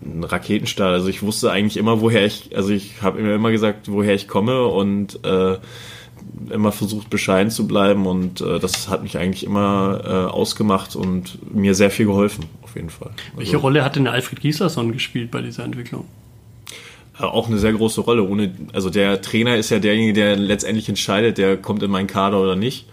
ein 0.02 0.24
Raketenstart. 0.24 0.94
Also 0.94 1.08
ich 1.08 1.22
wusste 1.24 1.52
eigentlich 1.52 1.78
immer, 1.78 2.02
woher 2.02 2.26
ich, 2.26 2.56
also 2.56 2.70
ich 2.70 3.02
habe 3.02 3.22
mir 3.22 3.36
immer 3.36 3.52
gesagt, 3.52 3.92
woher 3.92 4.14
ich 4.14 4.28
komme 4.28 4.66
und 4.66 5.24
äh, 5.26 5.58
immer 6.52 6.72
versucht, 6.72 7.10
bescheiden 7.10 7.52
zu 7.52 7.68
bleiben 7.68 8.06
und 8.06 8.42
äh, 8.42 8.60
das 8.60 8.90
hat 8.90 9.04
mich 9.04 9.18
eigentlich 9.18 9.44
immer 9.44 10.02
äh, 10.04 10.32
ausgemacht 10.32 10.96
und 10.96 11.54
mir 11.54 11.74
sehr 11.74 11.90
viel 11.90 12.06
geholfen, 12.06 12.46
auf 12.64 12.76
jeden 12.76 12.90
Fall. 12.90 13.10
Also, 13.10 13.38
Welche 13.38 13.58
Rolle 13.58 13.84
hat 13.84 13.96
denn 13.96 14.08
Alfred 14.08 14.42
Gislason 14.42 14.92
gespielt 14.92 15.32
bei 15.32 15.42
dieser 15.42 15.64
Entwicklung? 15.64 16.06
Äh, 17.20 17.24
auch 17.24 17.48
eine 17.48 17.58
sehr 17.58 17.74
große 17.74 18.02
Rolle. 18.02 18.24
Ohne, 18.24 18.54
also 18.74 18.90
der 18.90 19.22
Trainer 19.22 19.58
ist 19.58 19.70
ja 19.70 19.80
derjenige, 19.80 20.14
der 20.14 20.36
letztendlich 20.36 20.88
entscheidet, 20.90 21.38
der 21.38 21.58
kommt 21.58 21.84
in 21.84 21.92
meinen 21.92 22.08
Kader 22.08 22.42
oder 22.42 22.56
nicht. 22.56 22.88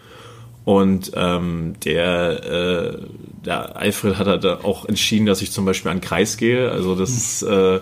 Und 0.64 1.12
ähm, 1.14 1.74
der, 1.84 2.44
äh, 2.44 2.98
der 3.44 3.76
Alfred 3.76 4.16
hat 4.16 4.26
halt 4.26 4.46
auch 4.46 4.86
entschieden, 4.86 5.26
dass 5.26 5.42
ich 5.42 5.52
zum 5.52 5.66
Beispiel 5.66 5.90
an 5.90 6.00
Kreis 6.00 6.38
gehe. 6.38 6.70
Also 6.70 6.94
das 6.94 7.10
ist, 7.10 7.42
äh, 7.42 7.80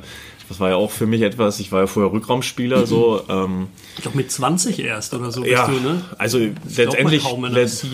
das 0.48 0.58
war 0.58 0.70
ja 0.70 0.76
auch 0.76 0.90
für 0.90 1.06
mich 1.06 1.22
etwas. 1.22 1.60
Ich 1.60 1.70
war 1.70 1.82
ja 1.82 1.86
vorher 1.86 2.12
Rückraumspieler, 2.12 2.86
so. 2.86 3.22
Ähm, 3.28 3.68
ich 3.96 4.02
glaube 4.02 4.18
mit 4.18 4.32
20 4.32 4.80
erst 4.80 5.14
oder 5.14 5.30
so 5.30 5.44
ja, 5.44 5.66
bist 5.66 5.78
du, 5.78 5.88
ne? 5.88 6.04
Also 6.18 6.38
letztendlich, 6.76 7.24
letzt, 7.50 7.86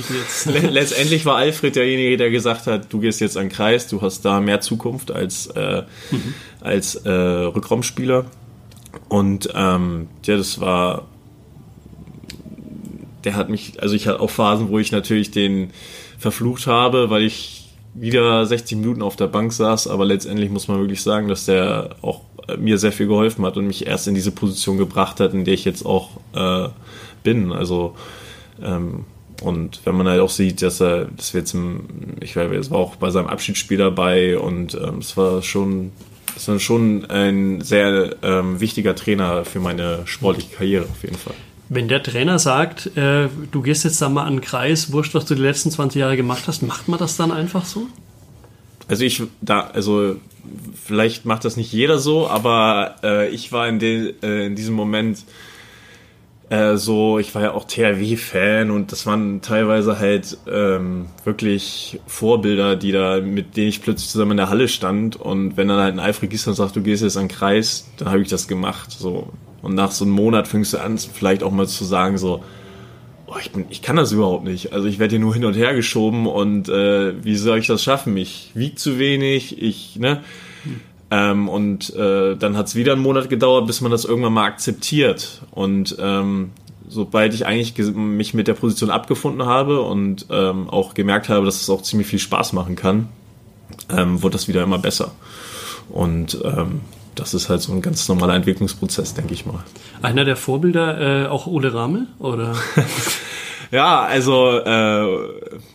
letztendlich 0.47 1.27
war 1.27 1.37
Alfred 1.37 1.77
derjenige, 1.77 2.17
der 2.17 2.31
gesagt 2.31 2.67
hat, 2.67 2.93
du 2.93 3.01
gehst 3.01 3.21
jetzt 3.21 3.37
an 3.37 3.51
Kreis, 3.51 3.89
du 3.89 4.01
hast 4.01 4.25
da 4.25 4.41
mehr 4.41 4.61
Zukunft 4.61 5.11
als 5.11 5.49
äh, 5.49 5.83
mhm. 6.11 6.35
als 6.61 6.95
äh, 6.95 7.11
Rückraumspieler. 7.11 8.25
Und 9.09 9.51
ähm, 9.55 10.09
ja, 10.25 10.37
das 10.37 10.61
war 10.61 11.07
der 13.25 13.37
hat 13.37 13.49
mich, 13.49 13.81
also 13.83 13.95
ich 13.95 14.07
hatte 14.07 14.21
auch 14.21 14.31
Phasen, 14.31 14.69
wo 14.69 14.79
ich 14.79 14.93
natürlich 14.93 15.31
den 15.31 15.71
verflucht 16.19 16.67
habe, 16.67 17.11
weil 17.11 17.23
ich 17.23 17.69
wieder 17.95 18.45
60 18.45 18.79
Minuten 18.79 19.03
auf 19.03 19.17
der 19.17 19.27
Bank 19.27 19.53
saß, 19.53 19.89
aber 19.89 20.05
letztendlich 20.05 20.51
muss 20.51 20.69
man 20.69 20.79
wirklich 20.79 21.03
sagen, 21.03 21.29
dass 21.29 21.47
der 21.47 21.97
auch 22.03 22.23
mir 22.59 22.79
sehr 22.79 22.93
viel 22.93 23.07
geholfen 23.07 23.45
hat 23.45 23.57
und 23.57 23.67
mich 23.67 23.87
erst 23.87 24.09
in 24.09 24.15
diese 24.15 24.31
Position 24.31 24.79
gebracht 24.79 25.21
hat, 25.21 25.35
in 25.35 25.45
der 25.45 25.55
ich 25.55 25.65
jetzt 25.65 25.85
auch 25.85 26.11
äh, 26.35 26.69
bin. 27.23 27.53
Also 27.53 27.95
ähm, 28.63 29.05
und 29.43 29.81
wenn 29.85 29.95
man 29.95 30.09
halt 30.09 30.21
auch 30.21 30.31
sieht, 30.31 30.63
dass 30.63 30.81
er, 30.81 31.07
das 31.17 31.33
wird 31.35 31.47
zum, 31.47 31.85
ich 32.21 32.35
weiß, 32.35 32.51
es 32.51 32.71
war 32.71 32.79
auch 32.79 32.97
bei 32.97 33.11
seinem 33.11 33.29
Abschiedsspiel 33.29 33.79
dabei 33.79 34.39
und 34.39 34.75
ähm, 34.75 34.99
es 34.99 35.17
war 35.17 35.43
schon, 35.43 35.93
es 36.37 36.49
war 36.49 36.59
schon 36.59 37.05
ein 37.07 37.61
sehr 37.61 38.17
ähm, 38.23 38.61
wichtiger 38.61 38.97
Trainer 38.97 39.45
für 39.45 39.61
meine 39.61 40.03
sportliche 40.07 40.57
Karriere 40.57 40.85
auf 40.85 41.03
jeden 41.03 41.17
Fall. 41.17 41.35
Wenn 41.69 41.89
der 41.89 42.03
Trainer 42.03 42.39
sagt, 42.39 42.97
äh, 42.97 43.29
du 43.51 43.63
gehst 43.63 43.85
jetzt 43.85 44.01
da 44.01 44.09
mal 44.09 44.25
an 44.25 44.37
den 44.37 44.41
Kreis, 44.41 44.91
wurscht, 44.93 45.15
was 45.15 45.27
du 45.27 45.35
die 45.35 45.43
letzten 45.43 45.71
20 45.71 46.01
Jahre 46.01 46.17
gemacht 46.17 46.45
hast, 46.47 46.63
macht 46.63 46.89
man 46.89 46.99
das 46.99 47.17
dann 47.17 47.31
einfach 47.31 47.65
so? 47.65 47.87
Also 48.89 49.05
ich 49.05 49.23
da, 49.43 49.61
also 49.61 50.17
vielleicht 50.83 51.27
macht 51.27 51.45
das 51.45 51.59
nicht 51.59 51.73
jeder 51.73 51.99
so, 51.99 52.27
aber 52.27 52.97
äh, 53.03 53.29
ich 53.29 53.53
war 53.53 53.69
in, 53.69 53.79
de, 53.79 54.15
äh, 54.23 54.47
in 54.47 54.57
diesem 54.57 54.75
Moment 54.75 55.25
äh, 56.49 56.77
so, 56.77 57.19
ich 57.19 57.35
war 57.35 57.43
ja 57.43 57.53
auch 57.53 57.65
THW-Fan 57.65 58.71
und 58.71 58.91
das 58.91 59.05
waren 59.05 59.43
teilweise 59.43 59.99
halt 59.99 60.39
ähm, 60.51 61.07
wirklich 61.25 62.01
Vorbilder, 62.07 62.77
die 62.77 62.93
da, 62.93 63.21
mit 63.21 63.59
denen 63.59 63.69
ich 63.69 63.83
plötzlich 63.83 64.09
zusammen 64.09 64.31
in 64.33 64.37
der 64.39 64.49
Halle 64.49 64.69
stand 64.69 65.17
und 65.17 65.59
wenn 65.59 65.69
dann 65.69 65.81
halt 65.81 65.95
ein 65.95 66.01
Alfred 66.01 66.31
Gisler 66.31 66.55
sagt, 66.55 66.77
du 66.77 66.81
gehst 66.81 67.03
jetzt 67.03 67.19
an 67.19 67.25
den 67.25 67.37
Kreis, 67.37 67.91
dann 67.99 68.09
habe 68.09 68.23
ich 68.23 68.29
das 68.29 68.49
gemacht. 68.49 68.91
So, 68.91 69.31
und 69.63 69.75
nach 69.75 69.91
so 69.91 70.05
einem 70.05 70.15
Monat 70.15 70.49
fängst 70.49 70.73
du 70.73 70.79
an, 70.79 70.99
vielleicht 70.99 71.43
auch 71.43 71.51
mal 71.51 71.67
zu 71.67 71.85
sagen, 71.85 72.19
so, 72.19 72.43
oh, 73.27 73.35
ich, 73.41 73.53
bin, 73.53 73.67
ich 73.71 73.83
kann 73.83 73.97
das 73.97 74.13
überhaupt 74.13 74.45
nicht. 74.45 74.73
Also 74.73 74.87
ich 74.87 74.99
werde 74.99 75.13
hier 75.13 75.21
nur 75.21 75.35
hin 75.35 75.45
und 75.45 75.55
her 75.55 75.75
geschoben 75.75 76.27
und 76.27 76.69
äh, 76.69 77.23
wie 77.25 77.37
soll 77.37 77.59
ich 77.59 77.67
das 77.67 77.83
schaffen? 77.83 78.17
Ich 78.17 78.51
wiege 78.55 78.77
zu 78.77 78.99
wenig, 78.99 79.61
ich, 79.61 79.97
ne? 79.97 80.23
Hm. 80.65 80.81
Ähm, 81.11 81.49
und 81.49 81.95
äh, 81.97 82.37
dann 82.37 82.57
hat 82.57 82.67
es 82.67 82.75
wieder 82.75 82.93
einen 82.93 83.03
Monat 83.03 83.31
gedauert, 83.31 83.67
bis 83.67 83.81
man 83.81 83.91
das 83.91 84.05
irgendwann 84.05 84.35
mal 84.35 84.45
akzeptiert. 84.45 85.43
Und 85.51 85.97
ähm, 85.99 86.51
sobald 86.87 87.35
ich 87.35 87.47
eigentlich 87.47 87.75
mich 87.95 88.35
mit 88.35 88.47
der 88.47 88.55
Position 88.55 88.91
abgefunden 88.91 89.47
habe 89.47 89.81
und 89.81 90.27
ähm, 90.31 90.69
auch 90.69 90.95
gemerkt 90.95 91.29
habe, 91.29 91.47
dass 91.47 91.61
es 91.63 91.71
auch 91.71 91.83
ziemlich 91.83 92.09
viel 92.09 92.19
Spaß 92.19 92.53
machen 92.53 92.77
kann, 92.77 93.09
ähm, 93.91 94.23
wurde 94.23 94.35
das 94.35 94.49
wieder 94.49 94.63
immer 94.63 94.79
besser. 94.79 95.13
Und 95.89 96.39
ähm, 96.45 96.83
das 97.19 97.35
ist 97.35 97.49
halt 97.49 97.61
so 97.61 97.73
ein 97.73 97.83
ganz 97.83 98.09
normaler 98.09 98.35
Entwicklungsprozess, 98.35 99.15
denke 99.15 99.35
ich 99.35 99.45
mal. 99.45 99.65
Einer 100.03 100.25
der 100.25 100.37
Vorbilder, 100.37 101.25
äh, 101.25 101.27
auch 101.27 101.47
Ole 101.47 101.75
Ramel, 101.75 102.07
oder? 102.19 102.55
ja, 103.71 104.03
also 104.03 104.59
äh, 104.59 105.19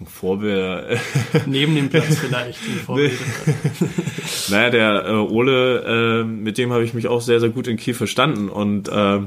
Vorbilder. 0.06 0.98
Neben 1.46 1.76
dem 1.76 1.90
Platz 1.90 2.18
vielleicht. 2.18 2.60
naja, 4.50 4.70
der 4.70 5.06
äh, 5.06 5.12
Ole, 5.12 6.22
äh, 6.22 6.24
mit 6.24 6.58
dem 6.58 6.72
habe 6.72 6.84
ich 6.84 6.94
mich 6.94 7.08
auch 7.08 7.22
sehr, 7.22 7.40
sehr 7.40 7.50
gut 7.50 7.68
in 7.68 7.78
Kiel 7.78 7.94
verstanden 7.94 8.50
und 8.50 8.88
äh, 8.90 9.20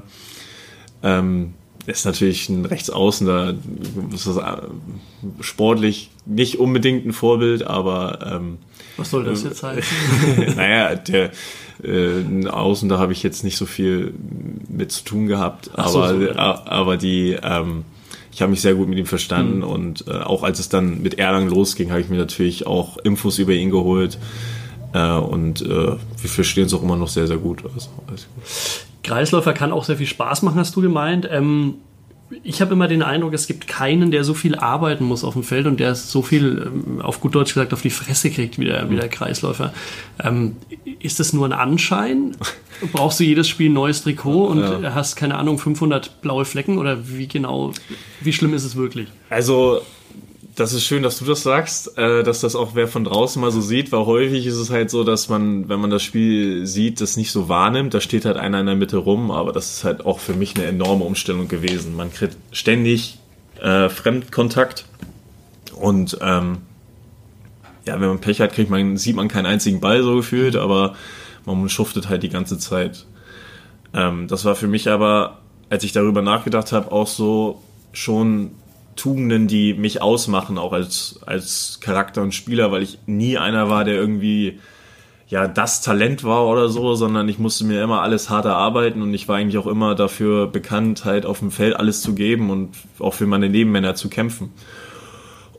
ähm, 1.02 1.54
ist 1.86 2.04
natürlich 2.04 2.48
ein 2.48 2.64
Rechtsaußen, 2.64 3.26
da 3.26 3.54
ist 4.12 4.26
das, 4.26 4.36
äh, 4.38 4.62
sportlich 5.40 6.10
nicht 6.24 6.58
unbedingt 6.58 7.06
ein 7.06 7.12
Vorbild, 7.12 7.64
aber 7.64 8.18
ähm, 8.34 8.58
was 8.96 9.10
soll 9.10 9.24
das 9.24 9.44
jetzt 9.44 9.62
heißen? 9.62 10.56
naja, 10.56 10.94
der 10.94 11.30
äh, 11.82 12.46
Außen, 12.48 12.88
da 12.88 12.98
habe 12.98 13.12
ich 13.12 13.22
jetzt 13.22 13.44
nicht 13.44 13.56
so 13.56 13.66
viel 13.66 14.14
mit 14.68 14.92
zu 14.92 15.04
tun 15.04 15.26
gehabt, 15.26 15.70
aber, 15.74 16.08
so, 16.08 16.18
so, 16.18 16.22
ja. 16.22 16.62
aber 16.66 16.96
die, 16.96 17.36
ähm, 17.42 17.84
ich 18.32 18.42
habe 18.42 18.50
mich 18.50 18.60
sehr 18.60 18.74
gut 18.74 18.88
mit 18.88 18.98
ihm 18.98 19.06
verstanden 19.06 19.58
mhm. 19.58 19.64
und 19.64 20.08
äh, 20.08 20.12
auch 20.12 20.42
als 20.42 20.58
es 20.58 20.68
dann 20.68 21.02
mit 21.02 21.18
Erlangen 21.18 21.48
losging, 21.48 21.90
habe 21.90 22.00
ich 22.00 22.08
mir 22.08 22.18
natürlich 22.18 22.66
auch 22.66 22.98
Infos 22.98 23.38
über 23.38 23.52
ihn 23.52 23.70
geholt 23.70 24.18
äh, 24.92 25.12
und 25.12 25.62
äh, 25.62 25.66
wir 25.66 26.30
verstehen 26.30 26.66
es 26.66 26.74
auch 26.74 26.82
immer 26.82 26.96
noch 26.96 27.08
sehr, 27.08 27.26
sehr 27.26 27.38
gut. 27.38 27.64
Also, 27.64 27.88
gut. 28.06 28.24
Kreisläufer 29.02 29.52
kann 29.52 29.72
auch 29.72 29.84
sehr 29.84 29.96
viel 29.96 30.06
Spaß 30.06 30.42
machen, 30.42 30.58
hast 30.58 30.74
du 30.74 30.80
gemeint. 30.80 31.28
Ähm, 31.30 31.74
ich 32.42 32.60
habe 32.60 32.72
immer 32.72 32.88
den 32.88 33.02
Eindruck, 33.02 33.34
es 33.34 33.46
gibt 33.46 33.68
keinen, 33.68 34.10
der 34.10 34.24
so 34.24 34.34
viel 34.34 34.56
arbeiten 34.56 35.04
muss 35.04 35.24
auf 35.24 35.34
dem 35.34 35.42
Feld 35.42 35.66
und 35.66 35.78
der 35.78 35.94
so 35.94 36.22
viel, 36.22 36.66
ähm, 36.66 37.00
auf 37.00 37.20
gut 37.20 37.34
Deutsch 37.34 37.54
gesagt, 37.54 37.72
auf 37.72 37.82
die 37.82 37.90
Fresse 37.90 38.30
kriegt 38.30 38.58
wie 38.58 38.64
der, 38.64 38.90
wie 38.90 38.96
der 38.96 39.08
Kreisläufer. 39.08 39.72
Ähm, 40.22 40.56
ist 41.00 41.20
das 41.20 41.32
nur 41.32 41.46
ein 41.46 41.52
Anschein? 41.52 42.36
Brauchst 42.92 43.20
du 43.20 43.24
jedes 43.24 43.48
Spiel 43.48 43.70
ein 43.70 43.74
neues 43.74 44.02
Trikot 44.02 44.46
und 44.46 44.60
ja. 44.60 44.94
hast, 44.94 45.16
keine 45.16 45.36
Ahnung, 45.36 45.58
500 45.58 46.20
blaue 46.20 46.44
Flecken 46.44 46.78
oder 46.78 47.08
wie 47.08 47.28
genau, 47.28 47.72
wie 48.20 48.32
schlimm 48.32 48.54
ist 48.54 48.64
es 48.64 48.76
wirklich? 48.76 49.08
Also 49.30 49.80
das 50.56 50.72
ist 50.72 50.84
schön, 50.84 51.02
dass 51.02 51.18
du 51.18 51.26
das 51.26 51.42
sagst, 51.42 51.98
äh, 51.98 52.22
dass 52.22 52.40
das 52.40 52.56
auch 52.56 52.70
wer 52.74 52.88
von 52.88 53.04
draußen 53.04 53.40
mal 53.40 53.50
so 53.50 53.60
sieht, 53.60 53.92
weil 53.92 54.06
häufig 54.06 54.46
ist 54.46 54.56
es 54.56 54.70
halt 54.70 54.90
so, 54.90 55.04
dass 55.04 55.28
man, 55.28 55.68
wenn 55.68 55.78
man 55.78 55.90
das 55.90 56.02
Spiel 56.02 56.66
sieht, 56.66 57.02
das 57.02 57.18
nicht 57.18 57.30
so 57.30 57.50
wahrnimmt. 57.50 57.92
Da 57.92 58.00
steht 58.00 58.24
halt 58.24 58.38
einer 58.38 58.60
in 58.60 58.66
der 58.66 58.74
Mitte 58.74 58.96
rum, 58.96 59.30
aber 59.30 59.52
das 59.52 59.70
ist 59.70 59.84
halt 59.84 60.06
auch 60.06 60.18
für 60.18 60.32
mich 60.32 60.56
eine 60.56 60.64
enorme 60.64 61.04
Umstellung 61.04 61.46
gewesen. 61.46 61.94
Man 61.94 62.10
kriegt 62.10 62.36
ständig 62.52 63.18
äh, 63.60 63.90
Fremdkontakt 63.90 64.86
und 65.74 66.18
ähm, 66.22 66.58
ja, 67.86 68.00
wenn 68.00 68.08
man 68.08 68.20
Pech 68.20 68.40
hat, 68.40 68.54
kriegt 68.54 68.70
man, 68.70 68.96
sieht 68.96 69.14
man 69.14 69.28
keinen 69.28 69.46
einzigen 69.46 69.80
Ball 69.80 70.02
so 70.02 70.16
gefühlt, 70.16 70.56
aber 70.56 70.94
man 71.44 71.68
schuftet 71.68 72.08
halt 72.08 72.22
die 72.22 72.30
ganze 72.30 72.58
Zeit. 72.58 73.04
Ähm, 73.92 74.26
das 74.26 74.46
war 74.46 74.56
für 74.56 74.68
mich 74.68 74.88
aber, 74.88 75.38
als 75.68 75.84
ich 75.84 75.92
darüber 75.92 76.22
nachgedacht 76.22 76.72
habe, 76.72 76.90
auch 76.92 77.06
so 77.06 77.62
schon 77.92 78.52
Tugenden, 78.96 79.46
die 79.46 79.74
mich 79.74 80.02
ausmachen, 80.02 80.58
auch 80.58 80.72
als, 80.72 81.20
als 81.24 81.78
Charakter 81.80 82.22
und 82.22 82.34
Spieler, 82.34 82.72
weil 82.72 82.82
ich 82.82 82.98
nie 83.06 83.38
einer 83.38 83.68
war, 83.68 83.84
der 83.84 83.94
irgendwie 83.94 84.58
ja 85.28 85.48
das 85.48 85.82
Talent 85.82 86.24
war 86.24 86.46
oder 86.46 86.68
so, 86.68 86.94
sondern 86.94 87.28
ich 87.28 87.38
musste 87.38 87.64
mir 87.64 87.82
immer 87.82 88.02
alles 88.02 88.30
hart 88.30 88.44
erarbeiten 88.44 89.02
und 89.02 89.12
ich 89.12 89.28
war 89.28 89.36
eigentlich 89.36 89.58
auch 89.58 89.66
immer 89.66 89.94
dafür 89.94 90.46
bekannt, 90.46 91.04
halt 91.04 91.26
auf 91.26 91.40
dem 91.40 91.50
Feld 91.50 91.76
alles 91.76 92.00
zu 92.00 92.14
geben 92.14 92.50
und 92.50 92.70
auch 92.98 93.14
für 93.14 93.26
meine 93.26 93.48
Nebenmänner 93.48 93.94
zu 93.94 94.08
kämpfen. 94.08 94.52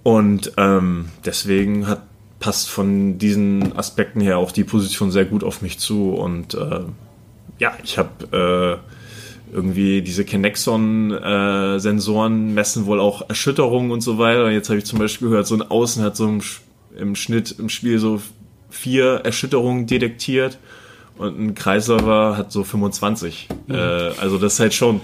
Und 0.04 0.54
ähm, 0.58 1.10
deswegen 1.26 1.88
hat 1.88 2.02
passt 2.40 2.70
von 2.70 3.18
diesen 3.18 3.76
Aspekten 3.78 4.22
her 4.22 4.38
auch 4.38 4.52
die 4.52 4.64
Position 4.64 5.12
sehr 5.12 5.26
gut 5.26 5.44
auf 5.44 5.62
mich 5.62 5.80
zu 5.80 6.14
und 6.14 6.54
äh, 6.54 6.82
ja, 7.60 7.74
ich 7.84 7.98
habe 7.98 8.82
äh, 8.84 8.97
irgendwie 9.52 10.02
diese 10.02 10.26
Kinexon-Sensoren 10.26 12.54
messen 12.54 12.86
wohl 12.86 13.00
auch 13.00 13.30
Erschütterungen 13.30 13.92
und 13.92 14.02
so 14.02 14.18
weiter. 14.18 14.52
Jetzt 14.52 14.70
habe 14.70 14.80
ich 14.80 14.86
zum 14.86 15.00
Beispiel 15.00 15.30
gehört, 15.30 15.48
so 15.48 15.56
ein 15.56 15.62
Außen 15.62 16.04
hat 16.04 16.16
so 16.16 16.28
im, 16.28 16.42
im 16.98 17.16
Schnitt 17.16 17.56
im 17.58 17.70
Spiel 17.70 18.00
so 18.00 18.22
vier 18.70 19.22
Erschütterungen 19.24 19.88
detektiert 19.88 20.58
und 21.18 21.40
ein 21.40 21.56
Kreisläufer 21.56 22.38
hat 22.38 22.52
so 22.52 22.64
25. 22.64 23.48
Mhm. 23.68 23.76
Äh, 23.76 23.78
also 24.20 24.38
das 24.38 24.54
ist 24.54 24.60
halt 24.60 24.74
schon 24.74 25.02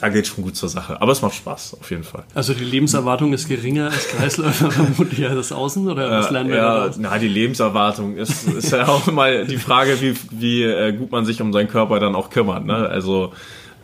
da 0.00 0.08
geht 0.08 0.26
schon 0.26 0.44
gut 0.44 0.56
zur 0.56 0.68
Sache. 0.68 1.00
Aber 1.00 1.12
es 1.12 1.22
macht 1.22 1.34
Spaß, 1.34 1.78
auf 1.80 1.90
jeden 1.90 2.04
Fall. 2.04 2.24
Also 2.34 2.54
die 2.54 2.64
Lebenserwartung 2.64 3.32
ist 3.32 3.48
geringer 3.48 3.90
als 3.90 4.08
Kreisläufer, 4.08 4.70
vermutlich 4.70 5.18
ja 5.18 5.34
das 5.34 5.52
Außen 5.52 5.88
oder 5.88 6.10
was 6.10 6.30
lernen 6.30 6.50
wir 6.50 6.56
ja, 6.56 6.78
daraus? 6.78 6.96
Na, 6.98 7.16
die 7.18 7.28
Lebenserwartung 7.28 8.16
ist, 8.16 8.46
ist 8.48 8.72
ja 8.72 8.88
auch 8.88 9.10
mal 9.10 9.46
die 9.46 9.56
Frage, 9.56 10.00
wie, 10.00 10.14
wie 10.30 10.64
äh, 10.64 10.92
gut 10.92 11.10
man 11.10 11.24
sich 11.24 11.40
um 11.40 11.52
seinen 11.52 11.68
Körper 11.68 12.00
dann 12.00 12.14
auch 12.14 12.30
kümmert. 12.30 12.64
Ne? 12.64 12.74
Also 12.74 13.32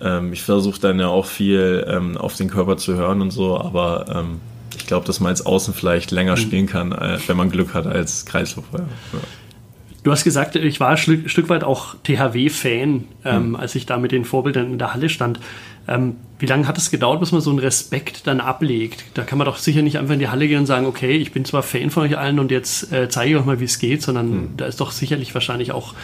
ähm, 0.02 0.32
ich 0.32 0.42
versuche 0.42 0.80
dann 0.80 0.98
ja 0.98 1.08
auch 1.08 1.26
viel 1.26 1.86
ähm, 1.88 2.16
auf 2.16 2.36
den 2.36 2.48
Körper 2.48 2.76
zu 2.76 2.94
hören 2.94 3.20
und 3.20 3.30
so, 3.30 3.58
aber 3.58 4.06
ähm, 4.08 4.40
ich 4.76 4.86
glaube, 4.86 5.06
dass 5.06 5.20
man 5.20 5.30
als 5.30 5.44
Außen 5.44 5.74
vielleicht 5.74 6.10
länger 6.10 6.32
mhm. 6.32 6.40
spielen 6.40 6.66
kann, 6.66 6.92
äh, 6.92 7.18
wenn 7.26 7.36
man 7.36 7.50
Glück 7.50 7.74
hat 7.74 7.86
als 7.86 8.26
Kreisläufer. 8.26 8.80
Ja. 8.80 9.18
Du 10.02 10.10
hast 10.10 10.24
gesagt, 10.24 10.56
ich 10.56 10.80
war 10.80 10.90
ein 10.90 10.96
Stück 10.96 11.48
weit 11.48 11.62
auch 11.62 11.94
THW-Fan, 12.02 13.04
ähm, 13.24 13.48
mhm. 13.48 13.56
als 13.56 13.76
ich 13.76 13.86
da 13.86 13.98
mit 13.98 14.10
den 14.10 14.24
Vorbildern 14.24 14.72
in 14.72 14.78
der 14.78 14.94
Halle 14.94 15.08
stand. 15.08 15.38
Ähm, 15.86 16.16
wie 16.40 16.46
lange 16.46 16.66
hat 16.66 16.76
es 16.76 16.90
gedauert, 16.90 17.20
bis 17.20 17.30
man 17.30 17.40
so 17.40 17.50
einen 17.50 17.60
Respekt 17.60 18.26
dann 18.26 18.40
ablegt? 18.40 19.04
Da 19.14 19.22
kann 19.22 19.38
man 19.38 19.44
doch 19.44 19.58
sicher 19.58 19.82
nicht 19.82 19.98
einfach 19.98 20.14
in 20.14 20.18
die 20.18 20.28
Halle 20.28 20.48
gehen 20.48 20.60
und 20.60 20.66
sagen, 20.66 20.86
okay, 20.86 21.16
ich 21.16 21.32
bin 21.32 21.44
zwar 21.44 21.62
Fan 21.62 21.90
von 21.90 22.02
euch 22.04 22.18
allen 22.18 22.40
und 22.40 22.50
jetzt 22.50 22.92
äh, 22.92 23.08
zeige 23.08 23.32
ich 23.32 23.36
euch 23.36 23.44
mal, 23.44 23.60
wie 23.60 23.64
es 23.64 23.78
geht, 23.78 24.02
sondern 24.02 24.30
mhm. 24.30 24.56
da 24.56 24.66
ist 24.66 24.80
doch 24.80 24.90
sicherlich 24.90 25.34
wahrscheinlich 25.34 25.70
auch 25.70 25.94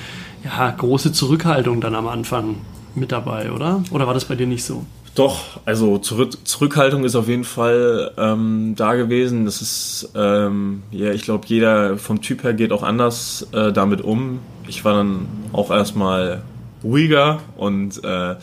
ja, 0.45 0.71
große 0.71 1.13
Zurückhaltung 1.13 1.81
dann 1.81 1.97
am 1.97 2.07
Anfang 2.07 2.57
mit 2.99 3.13
dabei, 3.13 3.53
oder? 3.53 3.83
Oder 3.91 4.07
war 4.07 4.15
das 4.15 4.25
bei 4.25 4.35
dir 4.35 4.47
nicht 4.47 4.65
so? 4.65 4.85
Doch, 5.15 5.61
also 5.65 5.99
Zurück 5.99 6.47
Zurückhaltung 6.47 7.05
ist 7.05 7.17
auf 7.17 7.29
jeden 7.29 7.45
Fall 7.45 8.13
ähm, 8.17 8.75
da 8.77 8.95
gewesen. 8.95 9.47
Das 9.47 9.61
ist, 9.61 10.11
ähm, 10.15 10.83
ja, 10.93 11.11
ich 11.13 11.23
glaube, 11.23 11.47
jeder 11.49 11.99
vom 11.99 12.23
Typ 12.23 12.45
her 12.45 12.55
geht 12.55 12.71
auch 12.71 12.83
anders 12.83 13.49
äh, 13.53 13.73
damit 13.73 14.01
um. 14.01 14.41
Ich 14.69 14.85
war 14.85 14.95
dann 14.95 15.27
auch 15.53 15.71
erstmal 15.71 16.43
ruhiger 16.85 17.41
und 17.57 18.05
äh, 18.05 18.37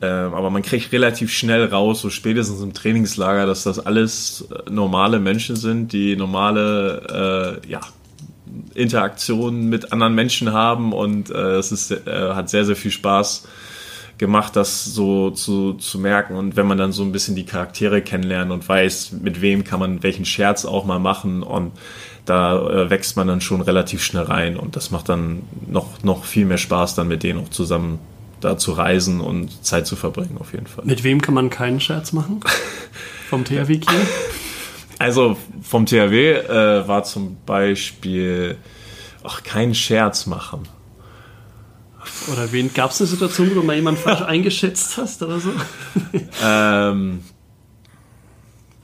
äh, 0.00 0.06
aber 0.06 0.50
man 0.50 0.62
kriegt 0.62 0.92
relativ 0.92 1.32
schnell 1.32 1.64
raus, 1.66 2.00
so 2.00 2.10
spätestens 2.10 2.60
im 2.62 2.74
Trainingslager, 2.74 3.46
dass 3.46 3.64
das 3.64 3.78
alles 3.78 4.48
normale 4.70 5.20
Menschen 5.20 5.56
sind, 5.56 5.92
die 5.92 6.16
normale 6.16 7.60
äh, 7.64 7.70
ja, 7.70 7.80
Interaktionen 8.74 9.68
mit 9.68 9.92
anderen 9.92 10.14
Menschen 10.14 10.52
haben 10.52 10.92
und 10.92 11.30
äh, 11.30 11.56
es 11.56 11.72
ist, 11.72 11.90
äh, 11.90 12.00
hat 12.06 12.50
sehr, 12.50 12.64
sehr 12.64 12.76
viel 12.76 12.90
Spaß 12.90 13.46
gemacht, 14.18 14.54
das 14.56 14.84
so 14.84 15.30
zu, 15.30 15.74
zu 15.74 15.98
merken. 15.98 16.36
Und 16.36 16.56
wenn 16.56 16.66
man 16.66 16.78
dann 16.78 16.92
so 16.92 17.02
ein 17.02 17.12
bisschen 17.12 17.34
die 17.34 17.44
Charaktere 17.44 18.00
kennenlernt 18.02 18.52
und 18.52 18.68
weiß, 18.68 19.12
mit 19.22 19.40
wem 19.40 19.64
kann 19.64 19.80
man 19.80 20.02
welchen 20.02 20.24
Scherz 20.24 20.64
auch 20.64 20.84
mal 20.84 20.98
machen 20.98 21.42
und 21.42 21.72
da 22.24 22.56
äh, 22.56 22.90
wächst 22.90 23.16
man 23.16 23.26
dann 23.26 23.40
schon 23.40 23.60
relativ 23.60 24.02
schnell 24.02 24.24
rein 24.24 24.56
und 24.56 24.76
das 24.76 24.90
macht 24.90 25.08
dann 25.08 25.42
noch, 25.66 26.02
noch 26.02 26.24
viel 26.24 26.46
mehr 26.46 26.58
Spaß, 26.58 26.94
dann 26.94 27.08
mit 27.08 27.22
denen 27.22 27.40
auch 27.40 27.50
zusammen 27.50 27.98
da 28.40 28.56
zu 28.56 28.72
reisen 28.72 29.20
und 29.20 29.64
Zeit 29.64 29.86
zu 29.86 29.96
verbringen, 29.96 30.36
auf 30.38 30.52
jeden 30.52 30.66
Fall. 30.66 30.84
Mit 30.84 31.02
wem 31.02 31.20
kann 31.20 31.34
man 31.34 31.50
keinen 31.50 31.80
Scherz 31.80 32.12
machen? 32.12 32.40
Vom 33.28 33.44
THW 33.44 33.78
Kiel? 33.78 34.06
Also 35.04 35.36
vom 35.60 35.84
THW 35.84 36.32
äh, 36.32 36.88
war 36.88 37.04
zum 37.04 37.36
Beispiel 37.44 38.56
ach, 39.22 39.42
keinen 39.42 39.74
Scherz 39.74 40.24
machen. 40.24 40.62
Oder 42.32 42.50
wen 42.52 42.72
gab 42.72 42.90
es 42.90 43.02
eine 43.02 43.08
Situation, 43.08 43.50
wo 43.50 43.56
du 43.56 43.62
mal 43.62 43.76
jemanden 43.76 44.00
falsch 44.00 44.22
eingeschätzt 44.26 44.96
hast 44.96 45.22
oder 45.22 45.40
so? 45.40 45.50
ähm, 46.42 47.20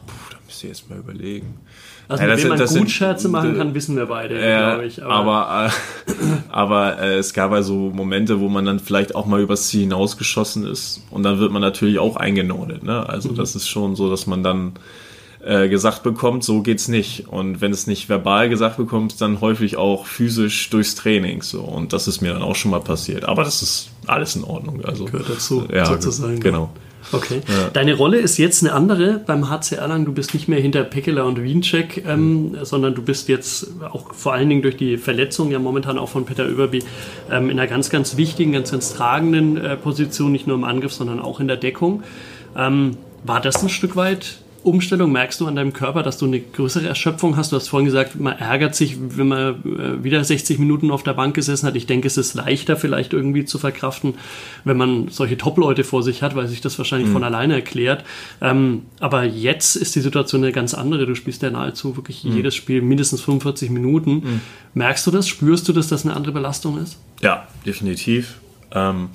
puh, 0.07 0.13
da 0.31 0.37
müsst 0.45 0.63
ihr 0.63 0.69
jetzt 0.69 0.91
mal 0.91 0.99
überlegen. 0.99 1.59
Also, 2.07 2.23
ja, 2.23 2.37
wenn 2.37 2.49
man 2.49 2.59
gut 2.59 2.69
sind, 2.69 2.91
Scherze 2.91 3.31
machen 3.31 3.57
kann, 3.57 3.73
wissen 3.73 3.97
wir 3.97 4.05
beide, 4.05 4.47
ja, 4.47 4.75
glaube 4.75 4.89
ich. 4.89 5.03
Aber, 5.03 5.15
aber, 5.15 5.67
äh, 5.69 6.13
aber 6.51 6.99
äh, 7.01 7.17
es 7.17 7.33
gab 7.33 7.51
also 7.53 7.75
Momente, 7.95 8.41
wo 8.41 8.51
man 8.51 8.67
dann 8.67 8.79
vielleicht 8.79 9.15
auch 9.15 9.25
mal 9.25 9.41
übers 9.41 9.69
Ziel 9.69 9.83
hinausgeschossen 9.83 10.67
ist 10.67 11.03
und 11.11 11.23
dann 11.23 11.39
wird 11.39 11.51
man 11.51 11.63
natürlich 11.63 11.99
auch 11.99 12.17
eingenordet. 12.17 12.83
Ne? 12.83 13.09
Also 13.09 13.31
mhm. 13.31 13.37
das 13.37 13.57
ist 13.57 13.69
schon 13.69 13.97
so, 13.97 14.11
dass 14.11 14.27
man 14.27 14.43
dann 14.43 14.75
äh, 15.45 15.69
gesagt 15.69 16.03
bekommt, 16.03 16.45
so 16.45 16.63
geht's 16.63 16.89
nicht. 16.89 17.29
Und 17.29 17.61
wenn 17.61 17.73
es 17.73 17.87
nicht 17.87 18.09
verbal 18.09 18.49
gesagt 18.49 18.77
bekommt, 18.77 19.21
dann 19.21 19.41
häufig 19.41 19.77
auch 19.77 20.07
physisch 20.07 20.69
durchs 20.71 20.95
Training. 20.95 21.43
So. 21.43 21.61
Und 21.61 21.93
das 21.93 22.09
ist 22.09 22.21
mir 22.21 22.33
dann 22.33 22.43
auch 22.43 22.57
schon 22.57 22.71
mal 22.71 22.81
passiert. 22.81 23.25
Aber 23.25 23.45
das 23.45 23.63
ist 23.63 23.91
alles 24.07 24.37
in 24.37 24.45
Ordnung. 24.45 24.85
Also, 24.85 25.07
Gehört 25.07 25.31
dazu, 25.31 25.67
ja, 25.73 25.87
sozusagen. 25.87 26.41
Genau. 26.41 26.71
Okay. 27.13 27.41
Ja. 27.49 27.71
Deine 27.73 27.95
Rolle 27.95 28.19
ist 28.19 28.37
jetzt 28.37 28.63
eine 28.63 28.73
andere 28.73 29.21
beim 29.25 29.49
HC 29.49 29.77
Erlangen. 29.77 30.05
Du 30.05 30.13
bist 30.13 30.35
nicht 30.35 30.49
mehr 30.49 30.61
hinter 30.61 30.85
Pekela 30.85 31.23
und 31.23 31.43
Wiencheck, 31.43 32.05
ähm, 32.07 32.51
mhm. 32.51 32.59
sondern 32.65 32.95
du 32.95 33.03
bist 33.03 33.29
jetzt 33.29 33.69
auch 33.91 34.13
vor 34.13 34.35
allen 34.35 34.49
Dingen 34.49 34.63
durch 34.63 34.77
die 34.77 34.99
Verletzung 34.99 35.51
ja 35.51 35.59
momentan 35.59 35.99
auch 35.99 36.11
von 36.11 36.27
Peter 36.27 36.47
Überby 36.47 36.83
ähm, 37.31 37.51
in 37.51 37.59
einer 37.59 37.67
ganz, 37.67 37.91
ganz 37.91 38.17
wichtigen, 38.17 38.53
ganz, 38.53 38.71
ganz 38.71 38.93
tragenden 38.93 39.57
äh, 39.57 39.77
Position, 39.77 40.31
nicht 40.33 40.47
nur 40.47 40.57
im 40.57 40.65
Angriff, 40.65 40.93
sondern 40.93 41.21
auch 41.21 41.41
in 41.41 41.49
der 41.49 41.57
Deckung. 41.57 42.03
Ähm, 42.57 42.99
war 43.25 43.41
das 43.41 43.63
ein 43.63 43.69
Stück 43.69 43.97
weit 43.97 44.41
Umstellung 44.63 45.11
merkst 45.13 45.41
du 45.41 45.47
an 45.47 45.57
deinem 45.57 45.73
Körper, 45.73 46.03
dass 46.03 46.19
du 46.19 46.27
eine 46.27 46.39
größere 46.39 46.87
Erschöpfung 46.87 47.37
hast? 47.37 47.53
Du 47.53 47.57
hast 47.57 47.69
vorhin 47.69 47.87
gesagt, 47.87 48.21
man 48.21 48.37
ärgert 48.37 48.75
sich, 48.75 48.97
wenn 49.01 49.29
man 49.29 49.55
äh, 49.65 50.05
wieder 50.05 50.23
60 50.23 50.59
Minuten 50.59 50.91
auf 50.91 51.03
der 51.03 51.15
Bank 51.15 51.35
gesessen 51.35 51.67
hat. 51.67 51.77
Ich 51.77 51.87
denke, 51.87 52.07
es 52.07 52.19
ist 52.19 52.35
leichter 52.35 52.77
vielleicht 52.77 53.13
irgendwie 53.13 53.45
zu 53.47 53.59
verkraften, 53.59 54.15
wenn 54.65 54.77
man 54.77 55.09
solche 55.09 55.39
Top-Leute 55.39 55.83
vor 55.83 56.03
sich 56.03 56.23
hat, 56.23 56.37
weil 56.37 56.47
sich 56.47 56.61
das 56.61 56.77
wahrscheinlich 56.77 57.09
mhm. 57.09 57.15
von 57.15 57.25
alleine 57.25 57.55
erklärt. 57.55 58.05
Ähm, 58.43 58.83
aber 58.99 59.25
jetzt 59.25 59.77
ist 59.77 59.97
die 59.97 60.01
Situation 60.01 60.43
eine 60.43 60.53
ganz 60.53 60.75
andere. 60.75 61.07
Du 61.07 61.15
spielst 61.15 61.43
ja 61.43 61.51
nahezu 61.51 61.97
wirklich 61.97 62.25
mhm. 62.25 62.37
jedes 62.37 62.55
Spiel 62.55 62.83
mindestens 62.83 63.23
45 63.23 63.71
Minuten. 63.71 64.13
Mhm. 64.13 64.41
Merkst 64.75 65.07
du 65.07 65.11
das? 65.11 65.27
Spürst 65.27 65.69
du, 65.69 65.73
dass 65.73 65.89
das 65.89 66.05
eine 66.05 66.15
andere 66.15 66.33
Belastung 66.33 66.79
ist? 66.79 66.99
Ja, 67.23 67.49
definitiv. 67.65 68.35
Ähm, 68.73 69.09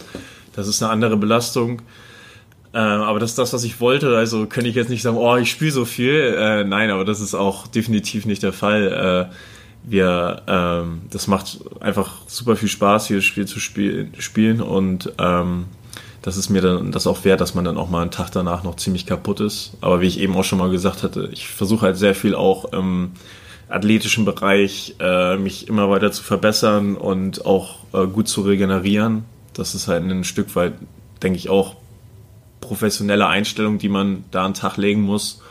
das 0.55 0.67
ist 0.67 0.81
eine 0.81 0.91
andere 0.91 1.17
Belastung. 1.17 1.81
Äh, 2.75 2.79
aber 2.79 3.19
das 3.19 3.31
ist 3.31 3.39
das, 3.39 3.53
was 3.53 3.63
ich 3.63 3.79
wollte. 3.79 4.17
Also 4.17 4.47
könnte 4.47 4.69
ich 4.69 4.75
jetzt 4.75 4.89
nicht 4.89 5.01
sagen, 5.01 5.15
oh, 5.15 5.37
ich 5.37 5.49
spiele 5.49 5.71
so 5.71 5.85
viel. 5.85 6.35
Äh, 6.37 6.65
nein, 6.65 6.91
aber 6.91 7.05
das 7.05 7.21
ist 7.21 7.33
auch 7.33 7.67
definitiv 7.67 8.25
nicht 8.25 8.43
der 8.43 8.51
Fall. 8.51 9.29
Äh, 9.31 9.33
wir, 9.83 10.41
ähm, 10.47 11.03
das 11.09 11.27
macht 11.27 11.59
einfach 11.79 12.27
super 12.27 12.57
viel 12.57 12.67
Spaß, 12.67 13.07
hier 13.07 13.17
das 13.17 13.23
Spiel 13.23 13.45
zu 13.45 13.59
spiel 13.59 14.09
spielen 14.17 14.61
und 14.61 15.13
ähm, 15.19 15.65
das 16.21 16.37
ist 16.37 16.49
mir 16.49 16.61
dann 16.61 16.91
das 16.91 17.07
auch 17.07 17.23
wert, 17.23 17.39
dass 17.39 17.53
man 17.53 17.63
dann 17.63 17.77
auch 17.77 17.89
mal 17.89 18.01
einen 18.01 18.11
Tag 18.11 18.31
danach 18.31 18.63
noch 18.63 18.75
ziemlich 18.75 19.05
kaputt 19.05 19.39
ist. 19.39 19.73
Aber 19.79 20.01
wie 20.01 20.07
ich 20.07 20.19
eben 20.19 20.35
auch 20.35 20.43
schon 20.43 20.57
mal 20.57 20.71
gesagt 20.71 21.03
hatte, 21.03 21.29
ich 21.31 21.47
versuche 21.47 21.85
halt 21.85 21.97
sehr 21.97 22.15
viel 22.15 22.35
auch 22.35 22.73
im 22.73 23.11
athletischen 23.69 24.25
Bereich 24.25 24.95
äh, 24.99 25.37
mich 25.37 25.69
immer 25.69 25.89
weiter 25.89 26.11
zu 26.11 26.23
verbessern 26.23 26.97
und 26.97 27.45
auch 27.45 27.77
äh, 27.93 28.07
gut 28.07 28.27
zu 28.27 28.41
regenerieren. 28.41 29.23
Das 29.53 29.75
ist 29.75 29.87
halt 29.87 30.03
ein 30.03 30.23
Stück 30.23 30.55
weit, 30.55 30.73
denke 31.21 31.37
ich, 31.37 31.49
auch 31.49 31.75
professionelle 32.67 33.27
Einstellung, 33.27 33.77
die 33.77 33.89
man 33.89 34.25
da 34.31 34.45
an 34.45 34.51
den 34.53 34.59
Tag 34.59 34.77
legen 34.77 35.01
muss. 35.01 35.41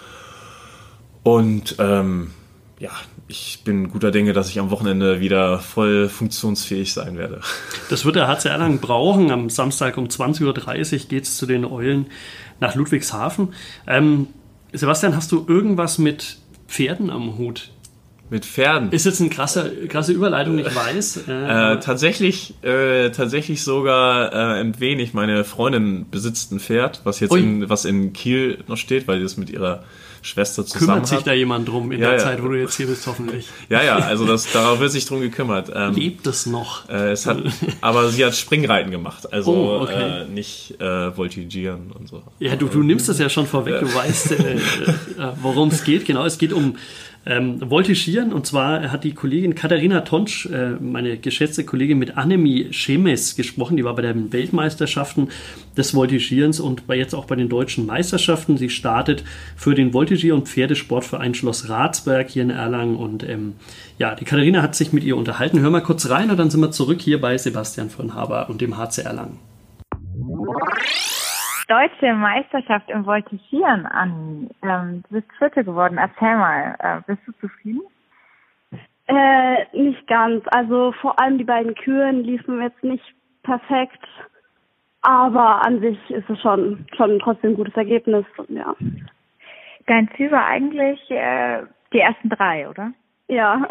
Und 1.23 1.77
ähm, 1.79 2.33
ja, 2.79 2.91
ich 3.29 3.63
bin 3.65 3.91
guter 3.91 4.11
Dinge, 4.11 4.33
dass 4.33 4.51
ich 4.51 4.59
am 4.59 4.71
Wochenende 4.71 5.21
wieder 5.21 5.59
voll 5.59 6.09
funktionsfähig 6.09 6.93
sein 6.93 7.17
werde. 7.17 7.41
Das 7.91 8.05
wird 8.05 8.17
der 8.17 8.29
HC 8.29 8.49
Erlangen 8.49 8.79
brauchen. 8.79 9.31
Am 9.31 9.51
Samstag 9.51 9.99
um 9.99 10.07
20.30 10.07 10.45
Uhr 11.03 11.09
geht 11.09 11.25
es 11.25 11.37
zu 11.37 11.45
den 11.47 11.65
Eulen 11.65 12.07
nach 12.61 12.75
Ludwigshafen. 12.75 13.53
Ähm, 13.87 14.29
Sebastian, 14.73 15.15
hast 15.15 15.31
du 15.33 15.45
irgendwas 15.47 15.99
mit 15.99 16.39
Pferden 16.67 17.11
am 17.11 17.37
Hut? 17.37 17.71
Mit 18.31 18.45
Pferden. 18.47 18.91
Ist 18.91 19.05
jetzt 19.05 19.21
eine 19.21 19.31
krasse, 19.31 19.87
krasse 19.89 20.13
Überleitung, 20.13 20.59
ich 20.59 20.75
weiß. 20.75 21.25
Äh, 21.35 21.79
tatsächlich, 21.81 22.55
äh, 22.63 23.11
tatsächlich 23.11 23.63
sogar 23.63 24.33
äh, 24.33 24.61
ein 24.61 24.79
wenig. 24.81 25.15
Meine 25.15 25.45
Freundin 25.45 26.07
besitzt 26.11 26.53
ein 26.53 26.61
Pferd, 26.61 27.01
was 27.05 27.21
jetzt 27.21 27.35
in, 27.35 27.69
was 27.69 27.85
in 27.85 28.13
Kiel 28.13 28.59
noch 28.67 28.77
steht, 28.77 29.09
weil 29.09 29.19
sie 29.19 29.25
das 29.25 29.37
mit 29.37 29.51
ihrer 29.51 29.85
Schwester 30.25 30.65
zusammen 30.65 30.87
Kümmert 30.87 31.07
sich 31.07 31.19
hat. 31.19 31.27
da 31.27 31.33
jemand 31.33 31.69
drum 31.69 31.93
in 31.93 32.01
ja, 32.01 32.09
der 32.09 32.19
ja. 32.19 32.25
Zeit, 32.25 32.43
wo 32.43 32.49
du 32.49 32.55
jetzt 32.59 32.77
hier 32.77 32.87
bist, 32.87 33.07
hoffentlich? 33.07 33.49
Ja, 33.69 33.83
ja, 33.83 33.99
also 33.99 34.27
das, 34.27 34.51
darauf 34.53 34.81
wird 34.81 34.91
sich 34.91 35.07
drum 35.07 35.21
gekümmert. 35.21 35.71
Ähm, 35.75 35.95
Lebt 35.95 36.27
es 36.27 36.47
noch? 36.47 36.89
Äh, 36.89 37.13
es 37.13 37.27
hat, 37.27 37.39
aber 37.81 38.09
sie 38.09 38.25
hat 38.25 38.35
Springreiten 38.35 38.91
gemacht, 38.91 39.33
also 39.33 39.53
oh, 39.53 39.83
okay. 39.83 40.23
äh, 40.23 40.25
nicht 40.25 40.81
äh, 40.81 41.17
Voltigieren 41.17 41.93
und 41.93 42.09
so. 42.09 42.23
Ja, 42.39 42.57
du, 42.57 42.67
du 42.69 42.83
nimmst 42.83 43.09
das 43.09 43.19
ja 43.19 43.29
schon 43.29 43.47
vorweg, 43.47 43.81
du 43.81 43.95
weißt, 43.95 44.33
äh, 44.33 44.55
äh, 44.55 44.59
worum 45.43 45.69
es 45.69 45.85
geht. 45.85 46.07
Genau, 46.07 46.25
es 46.25 46.39
geht 46.39 46.53
um 46.53 46.77
ähm, 47.27 47.61
voltigieren. 47.71 48.33
Und 48.33 48.47
zwar 48.47 48.93
hat 48.93 49.05
die 49.05 49.15
Kollegin 49.15 49.55
Katharina 49.55 50.03
Tonsch, 50.03 50.47
äh, 50.47 50.73
meine 50.81 51.17
geschätzte 51.19 51.65
Kollegin, 51.65 51.99
mit 51.99 52.17
Annemie 52.17 52.73
Schemes 52.73 53.37
gesprochen. 53.37 53.77
Die 53.77 53.85
war 53.85 53.95
bei 53.95 54.03
den 54.03 54.33
Weltmeisterschaften 54.33 55.29
des 55.77 55.95
Voltigierens 55.95 56.61
und 56.61 56.87
bei 56.87 56.97
jetzt 56.97 57.15
auch 57.15 57.25
bei 57.25 57.37
den 57.37 57.49
deutschen 57.49 57.87
Meisterschaften. 57.87 58.57
Sie 58.57 58.71
startet 58.71 59.25
für 59.57 59.75
den 59.75 59.93
Voltigier- 59.93 60.35
und 60.35 60.49
Pferdesport 60.49 61.05
Schloss 61.35 61.69
Ratsberg 61.69 62.29
hier 62.31 62.43
in 62.43 62.51
Erlangen. 62.51 62.97
Und 62.97 63.29
ähm, 63.29 63.55
ja, 63.99 64.15
die 64.15 64.25
Katharina 64.25 64.63
hat 64.63 64.75
sich 64.75 64.93
mit 64.93 65.05
ihr 65.05 65.17
unterhalten. 65.17 65.61
Hör 65.61 65.71
mal 65.71 65.81
kurz 65.81 66.09
rein 66.11 66.31
und 66.31 66.37
dann 66.37 66.51
sind 66.51 66.61
wir 66.61 66.71
zurück 66.71 67.01
hier 67.01 67.21
bei 67.21 67.39
Sebastian 67.39 67.91
von 67.91 68.15
Haber 68.15 68.49
und 68.51 68.61
dem 68.61 68.77
HC 68.77 69.03
Erlangen. 69.03 69.39
Deutsche 71.69 72.13
Meisterschaft 72.13 72.91
im 72.91 73.07
Voltigieren 73.07 73.87
an. 73.87 74.51
Ähm, 74.63 75.03
du 75.09 75.21
bist 75.21 75.29
Vierte 75.39 75.65
geworden. 75.65 75.99
Erzähl 75.99 76.37
mal, 76.37 76.77
äh, 76.79 77.01
bist 77.07 77.27
du 77.27 77.33
zufrieden? 77.41 77.83
Äh, 79.07 79.65
nicht 79.77 80.07
ganz. 80.07 80.45
Also 80.49 80.93
vor 81.01 81.19
allem 81.19 81.39
die 81.39 81.45
beiden 81.45 81.75
Kühen 81.75 82.25
liefen 82.25 82.61
jetzt 82.63 82.83
nicht 82.83 83.05
perfekt. 83.43 84.03
Aber 85.03 85.65
an 85.65 85.81
sich 85.81 85.99
ist 86.11 86.29
es 86.31 86.41
schon, 86.41 86.87
schon 86.97 87.19
trotzdem 87.19 87.53
ein 87.53 87.57
gutes 87.57 87.77
Ergebnis. 87.77 88.25
Ja. 88.49 88.75
Dein 89.87 90.09
Ziel 90.17 90.31
war 90.31 90.47
eigentlich 90.47 91.11
äh, 91.11 91.63
die 91.93 92.01
ersten 92.01 92.31
drei, 92.31 92.69
oder? 92.69 92.93
Ja. 93.29 93.67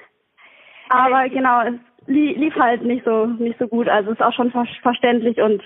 aber 0.90 1.28
genau, 1.30 1.62
es 1.62 1.74
lief 2.06 2.54
halt 2.56 2.82
nicht 2.82 3.04
so, 3.04 3.26
nicht 3.26 3.58
so 3.58 3.68
gut. 3.68 3.88
Also 3.88 4.10
ist 4.10 4.22
auch 4.22 4.34
schon 4.34 4.50
ver 4.50 4.66
verständlich 4.82 5.40
und 5.40 5.62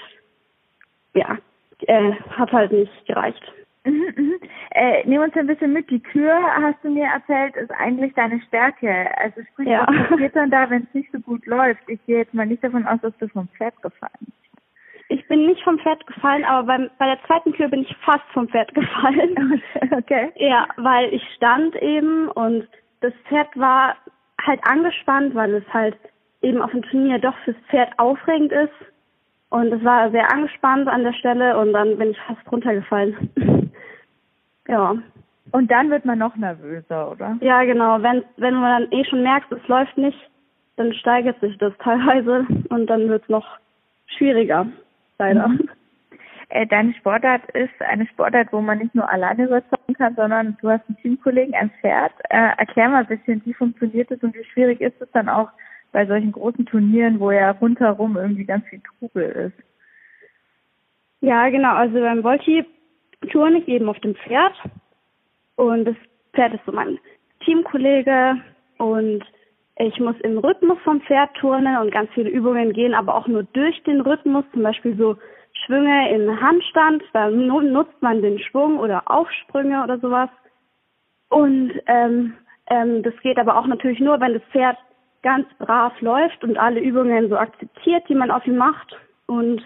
ja, 1.15 1.39
äh, 1.87 2.13
hat 2.31 2.53
halt 2.53 2.73
nicht 2.73 3.07
gereicht. 3.07 3.43
Mhm, 3.85 4.15
mhm. 4.17 4.35
Äh, 4.71 5.07
nimm 5.07 5.23
uns 5.23 5.37
ein 5.37 5.47
bisschen 5.47 5.73
mit. 5.73 5.91
Die 5.91 6.01
Kür, 6.01 6.41
hast 6.43 6.83
du 6.83 6.91
mir 6.91 7.07
erzählt, 7.07 7.55
ist 7.57 7.71
eigentlich 7.73 8.15
deine 8.15 8.41
Stärke. 8.49 9.09
Also 9.19 9.43
sprich, 9.53 9.69
ja. 9.69 9.87
was 9.87 10.09
passiert 10.09 10.37
dann 10.37 10.51
da, 10.51 10.69
wenn 10.71 10.85
es 10.85 10.95
nicht 10.95 11.13
so 11.13 11.19
gut 11.21 11.45
läuft? 11.47 11.83
Ich 11.89 12.05
gehe 12.07 12.19
jetzt 12.19 12.35
mal 12.35 12.47
nicht 12.47 12.65
davon 12.65 12.87
aus, 12.87 13.01
dass 13.03 13.17
du 13.19 13.29
vom 13.29 13.49
Pferd 13.49 13.81
gefallen 13.83 14.13
bist. 14.21 14.39
Ich 15.11 15.29
bin 15.29 15.47
nicht 15.47 15.63
vom 15.63 15.79
Pferd 15.79 16.07
gefallen, 16.07 16.45
aber 16.45 16.67
beim, 16.67 16.91
bei 16.99 17.07
der 17.07 17.23
zweiten 17.27 17.53
Kür 17.53 17.69
bin 17.69 17.83
ich 17.83 17.97
fast 17.99 18.25
vom 18.33 18.49
Pferd 18.49 18.75
gefallen. 18.75 19.63
Okay. 19.91 20.33
Ja, 20.37 20.67
weil 20.77 21.13
ich 21.13 21.23
stand 21.37 21.77
eben 21.77 22.29
und 22.29 22.67
das 23.01 23.13
Pferd 23.29 23.49
war 23.57 23.97
halt 24.41 24.61
angespannt, 24.67 25.35
weil 25.35 25.55
es 25.55 25.75
halt 25.75 25.97
eben 26.43 26.61
auf 26.61 26.71
dem 26.71 26.83
Turnier 26.83 27.19
doch 27.19 27.37
fürs 27.45 27.57
Pferd 27.69 27.91
aufregend 27.99 28.51
ist 28.51 28.73
und 29.51 29.73
es 29.73 29.85
war 29.85 30.11
sehr 30.11 30.33
angespannt 30.33 30.89
an 30.89 31.05
der 31.05 31.13
Stelle 31.13 31.59
und 31.59 31.73
dann 31.73 31.97
bin 31.97 32.11
ich 32.11 32.19
fast 32.27 32.41
runtergefallen. 32.51 33.31
ja. 34.69 34.97
Und 35.53 35.71
dann 35.71 35.91
wird 35.91 36.05
man 36.05 36.19
noch 36.19 36.35
nervöser, 36.37 37.13
oder? 37.13 37.37
Ja, 37.41 37.63
genau. 37.65 38.03
Wenn, 38.03 38.25
wenn 38.37 38.55
man 38.55 38.83
dann 38.83 38.93
eh 38.93 39.05
schon 39.05 39.23
merkt, 39.23 39.53
es 39.53 39.67
läuft 39.69 39.97
nicht, 39.97 40.19
dann 40.77 40.93
steigert 40.95 41.41
sich 41.41 41.57
das 41.59 41.73
teilweise 41.79 42.47
und 42.71 42.87
dann 42.87 43.09
wird 43.09 43.23
es 43.23 43.29
noch 43.29 43.47
schwieriger, 44.07 44.67
leider. 45.19 45.49
Mhm. 45.49 45.69
Äh, 46.49 46.67
deine 46.67 46.95
Sportart 46.95 47.43
ist 47.51 47.81
eine 47.81 48.07
Sportart, 48.07 48.53
wo 48.53 48.61
man 48.61 48.79
nicht 48.79 48.95
nur 48.95 49.09
alleine 49.09 49.45
überzeugen 49.45 49.95
kann, 49.95 50.15
sondern 50.15 50.57
du 50.61 50.71
hast 50.71 50.83
einen 50.89 50.99
Teamkollegen, 50.99 51.55
ein 51.55 51.71
Pferd. 51.81 52.13
Äh, 52.31 52.53
erklär 52.59 52.89
mal 52.89 53.01
ein 53.01 53.07
bisschen, 53.07 53.43
wie 53.45 53.55
funktioniert 53.55 54.11
es 54.11 54.23
und 54.23 54.35
wie 54.35 54.45
schwierig 54.45 54.81
ist 54.81 55.01
es 55.01 55.11
dann 55.13 55.29
auch, 55.29 55.49
bei 55.95 56.05
solchen 56.07 56.33
großen 56.33 56.67
Turnieren, 56.67 57.21
wo 57.21 57.31
ja 57.31 57.53
rundherum 57.53 58.17
irgendwie 58.17 58.45
ganz 58.45 58.67
viel 58.67 58.81
Trubel 58.81 59.53
ist. 59.53 59.65
Ja, 61.21 61.49
genau. 61.49 61.73
Also 61.73 62.01
beim 62.01 62.25
Volti 62.25 62.67
turne 63.31 63.59
ich 63.59 63.69
eben 63.69 63.89
auf 63.89 63.99
dem 64.01 64.17
Pferd 64.17 64.55
und 65.55 65.85
das 65.85 65.95
Pferd 66.35 66.53
ist 66.55 66.67
so 66.67 66.73
mein 66.73 66.99
Teamkollege 67.45 68.43
und 68.79 69.25
ich 69.77 70.01
muss 70.01 70.17
im 70.23 70.39
Rhythmus 70.39 70.79
vom 70.83 71.01
Pferd 71.03 71.33
turnen 71.37 71.79
und 71.79 71.93
ganz 71.93 72.11
viele 72.13 72.29
Übungen 72.29 72.73
gehen, 72.73 72.93
aber 72.93 73.15
auch 73.15 73.29
nur 73.29 73.45
durch 73.45 73.81
den 73.85 74.01
Rhythmus, 74.01 74.45
zum 74.53 74.65
Beispiel 74.65 74.97
so 74.97 75.17
Schwünge 75.65 76.11
in 76.11 76.41
Handstand, 76.41 77.05
da 77.13 77.31
nutzt 77.31 78.03
man 78.03 78.21
den 78.21 78.41
Schwung 78.41 78.81
oder 78.81 79.09
Aufsprünge 79.09 79.85
oder 79.85 80.01
sowas. 80.01 80.29
Und 81.29 81.73
ähm, 81.87 82.35
ähm, 82.67 83.05
das 83.05 83.15
geht 83.23 83.39
aber 83.39 83.57
auch 83.57 83.67
natürlich 83.67 84.01
nur, 84.01 84.21
wenn 84.21 84.35
das 84.35 84.43
Pferd 84.51 84.77
ganz 85.25 85.49
brav 85.59 86.01
läuft 86.01 86.45
und 86.45 86.57
alle 86.57 86.79
Übungen 86.79 87.29
so 87.29 87.37
akzeptiert, 87.37 88.05
die 88.09 88.15
man 88.15 88.31
auf 88.31 88.47
ihm 88.47 88.57
macht. 88.57 88.97
Und 89.27 89.63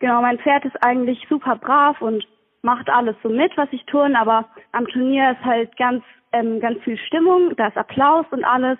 genau, 0.00 0.20
mein 0.20 0.38
Pferd 0.38 0.66
ist 0.66 0.76
eigentlich 0.84 1.26
super 1.30 1.56
brav 1.56 2.02
und 2.02 2.26
macht 2.60 2.90
alles 2.90 3.16
so 3.22 3.30
mit, 3.30 3.56
was 3.56 3.68
ich 3.70 3.86
tun, 3.86 4.14
aber 4.14 4.44
am 4.72 4.86
Turnier 4.88 5.30
ist 5.30 5.44
halt 5.44 5.74
ganz, 5.78 6.04
ähm, 6.32 6.60
ganz 6.60 6.82
viel 6.82 6.98
Stimmung, 6.98 7.54
da 7.56 7.68
ist 7.68 7.78
Applaus 7.78 8.26
und 8.30 8.44
alles, 8.44 8.78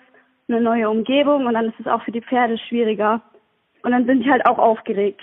eine 0.49 0.61
neue 0.61 0.89
Umgebung 0.89 1.45
und 1.45 1.55
dann 1.55 1.69
ist 1.69 1.79
es 1.79 1.87
auch 1.87 2.03
für 2.03 2.11
die 2.11 2.21
Pferde 2.21 2.57
schwieriger. 2.57 3.21
Und 3.83 3.91
dann 3.91 4.05
sind 4.05 4.23
die 4.23 4.29
halt 4.29 4.45
auch 4.45 4.59
aufgeregt 4.59 5.21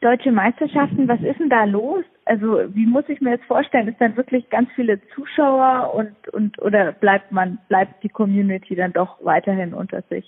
deutsche 0.00 0.32
Meisterschaften, 0.32 1.08
was 1.08 1.20
ist 1.20 1.38
denn 1.38 1.50
da 1.50 1.64
los? 1.64 2.04
Also 2.30 2.60
wie 2.76 2.86
muss 2.86 3.08
ich 3.08 3.20
mir 3.20 3.36
das 3.36 3.46
vorstellen? 3.48 3.88
Ist 3.88 4.00
dann 4.00 4.16
wirklich 4.16 4.48
ganz 4.50 4.70
viele 4.76 5.00
Zuschauer 5.16 5.92
und 5.92 6.28
und 6.32 6.62
oder 6.62 6.92
bleibt 6.92 7.32
man 7.32 7.58
bleibt 7.66 8.04
die 8.04 8.08
Community 8.08 8.76
dann 8.76 8.92
doch 8.92 9.16
weiterhin 9.24 9.74
unter 9.74 10.02
sich? 10.02 10.24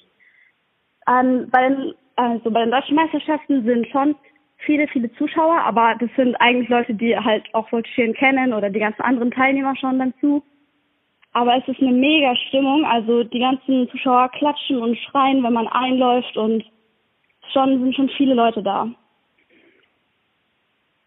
Ähm, 1.08 1.46
bei 1.52 1.68
den 1.68 1.94
also 2.16 2.50
bei 2.50 2.62
den 2.62 2.72
deutschen 2.72 2.96
Meisterschaften 2.96 3.64
sind 3.64 3.86
schon 3.86 4.16
viele 4.66 4.88
viele 4.88 5.12
Zuschauer, 5.12 5.60
aber 5.60 5.94
das 6.00 6.10
sind 6.16 6.34
eigentlich 6.40 6.68
Leute, 6.68 6.92
die 6.92 7.16
halt 7.16 7.44
auch 7.52 7.70
Voltigieren 7.70 8.14
kennen 8.14 8.52
oder 8.52 8.68
die 8.68 8.80
ganzen 8.80 9.02
anderen 9.02 9.30
Teilnehmer 9.30 9.76
schon 9.76 10.00
dazu. 10.00 10.42
Aber 11.34 11.56
es 11.56 11.68
ist 11.68 11.80
eine 11.80 11.92
mega 11.92 12.34
Stimmung, 12.48 12.84
also 12.84 13.22
die 13.22 13.38
ganzen 13.38 13.88
Zuschauer 13.90 14.28
klatschen 14.30 14.82
und 14.82 14.98
schreien, 14.98 15.44
wenn 15.44 15.52
man 15.52 15.68
einläuft 15.68 16.36
und 16.36 16.64
schon 17.52 17.80
sind 17.80 17.94
schon 17.94 18.08
viele 18.16 18.34
Leute 18.34 18.60
da. 18.60 18.88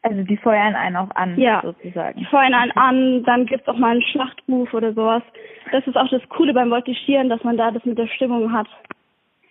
Also 0.06 0.22
die 0.22 0.38
feuern 0.38 0.76
einen 0.76 0.98
auch 0.98 1.10
an, 1.16 1.36
ja, 1.40 1.62
sozusagen. 1.64 2.20
Die 2.20 2.26
feuern 2.26 2.54
einen 2.54 2.72
an, 2.74 3.24
dann 3.24 3.48
gibt's 3.48 3.68
auch 3.68 3.78
mal 3.78 3.94
einen 3.94 4.04
Schlachtruf 4.04 4.72
oder 4.72 4.94
sowas. 4.94 5.24
Das 5.72 5.86
ist 5.88 5.98
auch 5.98 6.08
das 6.10 6.22
Coole 6.30 6.54
beim 6.54 6.70
Voltigieren, 6.70 7.28
dass 7.28 7.44
man 7.44 7.58
da 7.58 7.72
das 7.72 7.84
mit 7.86 7.98
der 7.98 8.06
Stimmung 8.06 8.54
hat. 8.54 8.68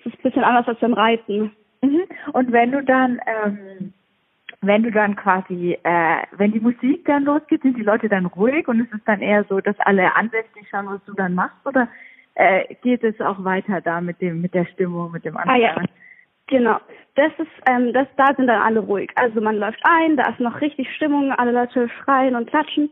Das 0.04 0.12
ist 0.12 0.20
ein 0.20 0.22
bisschen 0.22 0.44
anders 0.44 0.68
als 0.68 0.78
beim 0.78 0.92
Reiten. 0.92 1.50
Mhm. 1.82 2.02
Und 2.32 2.52
wenn 2.52 2.70
du 2.70 2.84
dann, 2.84 3.20
ähm, 3.26 3.92
wenn 4.60 4.84
du 4.84 4.92
dann 4.92 5.16
quasi, 5.16 5.76
äh, 5.82 6.18
wenn 6.36 6.52
die 6.52 6.60
Musik 6.60 7.04
dann 7.04 7.24
losgeht, 7.24 7.62
sind 7.62 7.76
die 7.76 7.82
Leute 7.82 8.08
dann 8.08 8.26
ruhig 8.26 8.68
und 8.68 8.78
ist 8.78 8.94
es 8.94 9.02
dann 9.06 9.22
eher 9.22 9.42
so, 9.48 9.60
dass 9.60 9.78
alle 9.80 10.14
ansässig 10.14 10.68
schauen, 10.70 10.86
was 10.86 11.04
du 11.04 11.14
dann 11.14 11.34
machst, 11.34 11.66
oder 11.66 11.88
äh, 12.36 12.76
geht 12.80 13.02
es 13.02 13.20
auch 13.20 13.42
weiter 13.42 13.80
da 13.80 14.00
mit 14.00 14.20
dem, 14.20 14.40
mit 14.40 14.54
der 14.54 14.66
Stimmung, 14.66 15.10
mit 15.10 15.24
dem 15.24 15.36
Anfang? 15.36 15.56
Ah, 15.56 15.58
ja. 15.58 15.74
Genau. 16.46 16.78
Das 17.14 17.33
ist, 17.38 17.50
ähm, 17.66 17.92
das, 17.92 18.07
da 18.16 18.35
sind 18.35 18.48
dann 18.48 18.61
alle 18.61 18.80
ruhig. 18.80 19.11
Also 19.14 19.40
man 19.40 19.57
läuft 19.57 19.80
ein, 19.85 20.16
da 20.16 20.30
ist 20.30 20.40
noch 20.40 20.61
richtig 20.61 20.88
Stimmung, 20.96 21.33
alle 21.33 21.52
Leute 21.52 21.88
schreien 21.88 22.35
und 22.35 22.48
klatschen. 22.50 22.90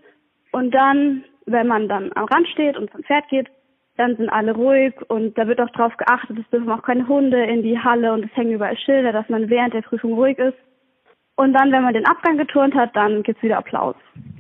Und 0.53 0.73
dann, 0.73 1.25
wenn 1.47 1.67
man 1.67 1.88
dann 1.88 2.12
am 2.15 2.25
Rand 2.27 2.49
steht 2.49 2.77
und 2.77 2.91
zum 2.93 3.03
Pferd 3.03 3.29
geht, 3.29 3.49
dann 3.97 4.17
sind 4.17 4.31
alle 4.31 4.55
ruhig 4.55 4.95
und 5.09 5.37
da 5.37 5.47
wird 5.47 5.61
auch 5.61 5.71
darauf 5.71 5.97
geachtet, 5.97 6.38
es 6.38 6.49
dürfen 6.51 6.71
auch 6.71 6.83
keine 6.83 7.07
Hunde 7.07 7.43
in 7.45 7.62
die 7.62 7.79
Halle 7.79 8.12
und 8.12 8.25
es 8.25 8.35
hängen 8.37 8.53
überall 8.53 8.77
Schilder, 8.79 9.12
dass 9.12 9.29
man 9.29 9.51
während 9.51 9.75
der 9.75 9.83
Prüfung 9.83 10.15
ruhig 10.15 10.38
ist. 10.38 10.57
Und 11.42 11.55
dann, 11.55 11.72
wenn 11.72 11.83
man 11.83 11.92
den 11.92 12.07
Abgang 12.07 12.38
geturnt 12.38 12.72
hat, 12.76 12.94
dann 12.94 13.24
gibt's 13.24 13.42
wieder 13.42 13.59
Applaus. 13.59 13.96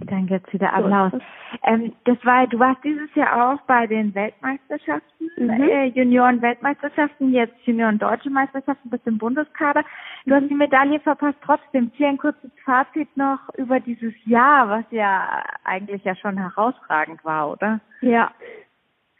Dann 0.06 0.28
gibt's 0.28 0.52
wieder 0.52 0.72
Applaus. 0.72 1.10
So 1.10 1.18
ähm, 1.64 1.92
das 2.04 2.16
war, 2.24 2.46
du 2.46 2.60
warst 2.60 2.84
dieses 2.84 3.12
Jahr 3.16 3.54
auch 3.54 3.60
bei 3.62 3.88
den 3.88 4.14
Weltmeisterschaften, 4.14 5.28
mhm. 5.36 5.50
äh, 5.50 5.86
Junioren-Weltmeisterschaften, 5.86 7.32
jetzt 7.32 7.56
Junioren-Deutsche 7.64 8.30
Meisterschaften 8.30 8.88
bis 8.88 9.00
im 9.04 9.18
Bundeskader. 9.18 9.82
Du 10.26 10.34
hast 10.36 10.48
die 10.48 10.54
Medaille 10.54 11.00
verpasst. 11.00 11.38
Trotzdem, 11.44 11.90
hier 11.96 12.06
ein 12.06 12.18
kurzes 12.18 12.52
Fazit 12.64 13.08
noch 13.16 13.40
über 13.56 13.80
dieses 13.80 14.14
Jahr, 14.24 14.68
was 14.68 14.84
ja 14.92 15.42
eigentlich 15.64 16.04
ja 16.04 16.14
schon 16.14 16.38
herausragend 16.38 17.24
war, 17.24 17.50
oder? 17.50 17.80
Ja. 18.00 18.30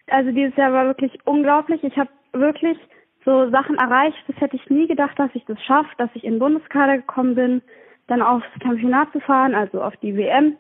Also 0.08 0.30
dieses 0.30 0.54
Jahr 0.54 0.72
war 0.72 0.86
wirklich 0.86 1.18
unglaublich. 1.24 1.82
Ich 1.82 1.98
habe 1.98 2.10
wirklich 2.32 2.78
so 3.24 3.50
Sachen 3.50 3.76
erreicht. 3.76 4.18
Das 4.26 4.37
hätte 4.40 4.56
ich 4.56 4.70
nie 4.70 4.87
gedacht, 4.87 5.18
dass 5.18 5.30
ich 5.35 5.44
das 5.46 5.61
schaffe, 5.62 5.90
dass 5.98 6.11
ich 6.14 6.24
in 6.24 6.35
den 6.35 6.38
Bundeskader 6.38 6.96
gekommen 6.96 7.35
bin, 7.35 7.62
dann 8.08 8.22
aufs 8.22 8.46
Championat 8.62 9.12
zu 9.12 9.20
fahren, 9.20 9.54
also 9.54 9.82
auf 9.82 9.96
die 9.98 10.16
WM. 10.16 10.56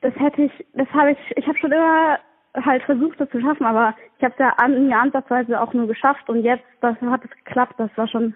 Das 0.00 0.14
hätte 0.16 0.42
ich, 0.42 0.52
das 0.74 0.88
habe 0.88 1.12
ich, 1.12 1.18
ich 1.36 1.46
habe 1.46 1.58
schon 1.58 1.72
immer 1.72 2.18
halt 2.54 2.82
versucht, 2.82 3.20
das 3.20 3.30
zu 3.30 3.40
schaffen, 3.40 3.64
aber 3.64 3.94
ich 4.18 4.24
habe 4.24 4.34
es 4.34 4.40
ja 4.40 4.50
an, 4.58 4.86
mir 4.86 4.98
ansatzweise 4.98 5.60
auch 5.60 5.72
nur 5.72 5.86
geschafft 5.86 6.28
und 6.28 6.42
jetzt, 6.42 6.64
das 6.80 6.96
hat 7.00 7.24
es 7.24 7.30
geklappt. 7.44 7.74
Das 7.78 7.90
war 7.96 8.08
schon 8.08 8.34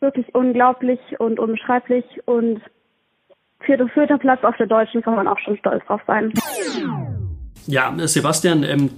wirklich 0.00 0.34
unglaublich 0.34 1.00
und 1.18 1.38
unbeschreiblich 1.38 2.04
und 2.26 2.60
vierter, 3.60 3.88
vierter 3.88 4.18
Platz 4.18 4.42
auf 4.42 4.56
der 4.56 4.66
Deutschen 4.66 5.02
kann 5.02 5.14
man 5.14 5.28
auch 5.28 5.38
schon 5.38 5.56
stolz 5.58 5.84
drauf 5.86 6.00
sein. 6.06 6.32
Ja, 7.66 7.94
Sebastian, 7.96 8.64
ähm, 8.64 8.90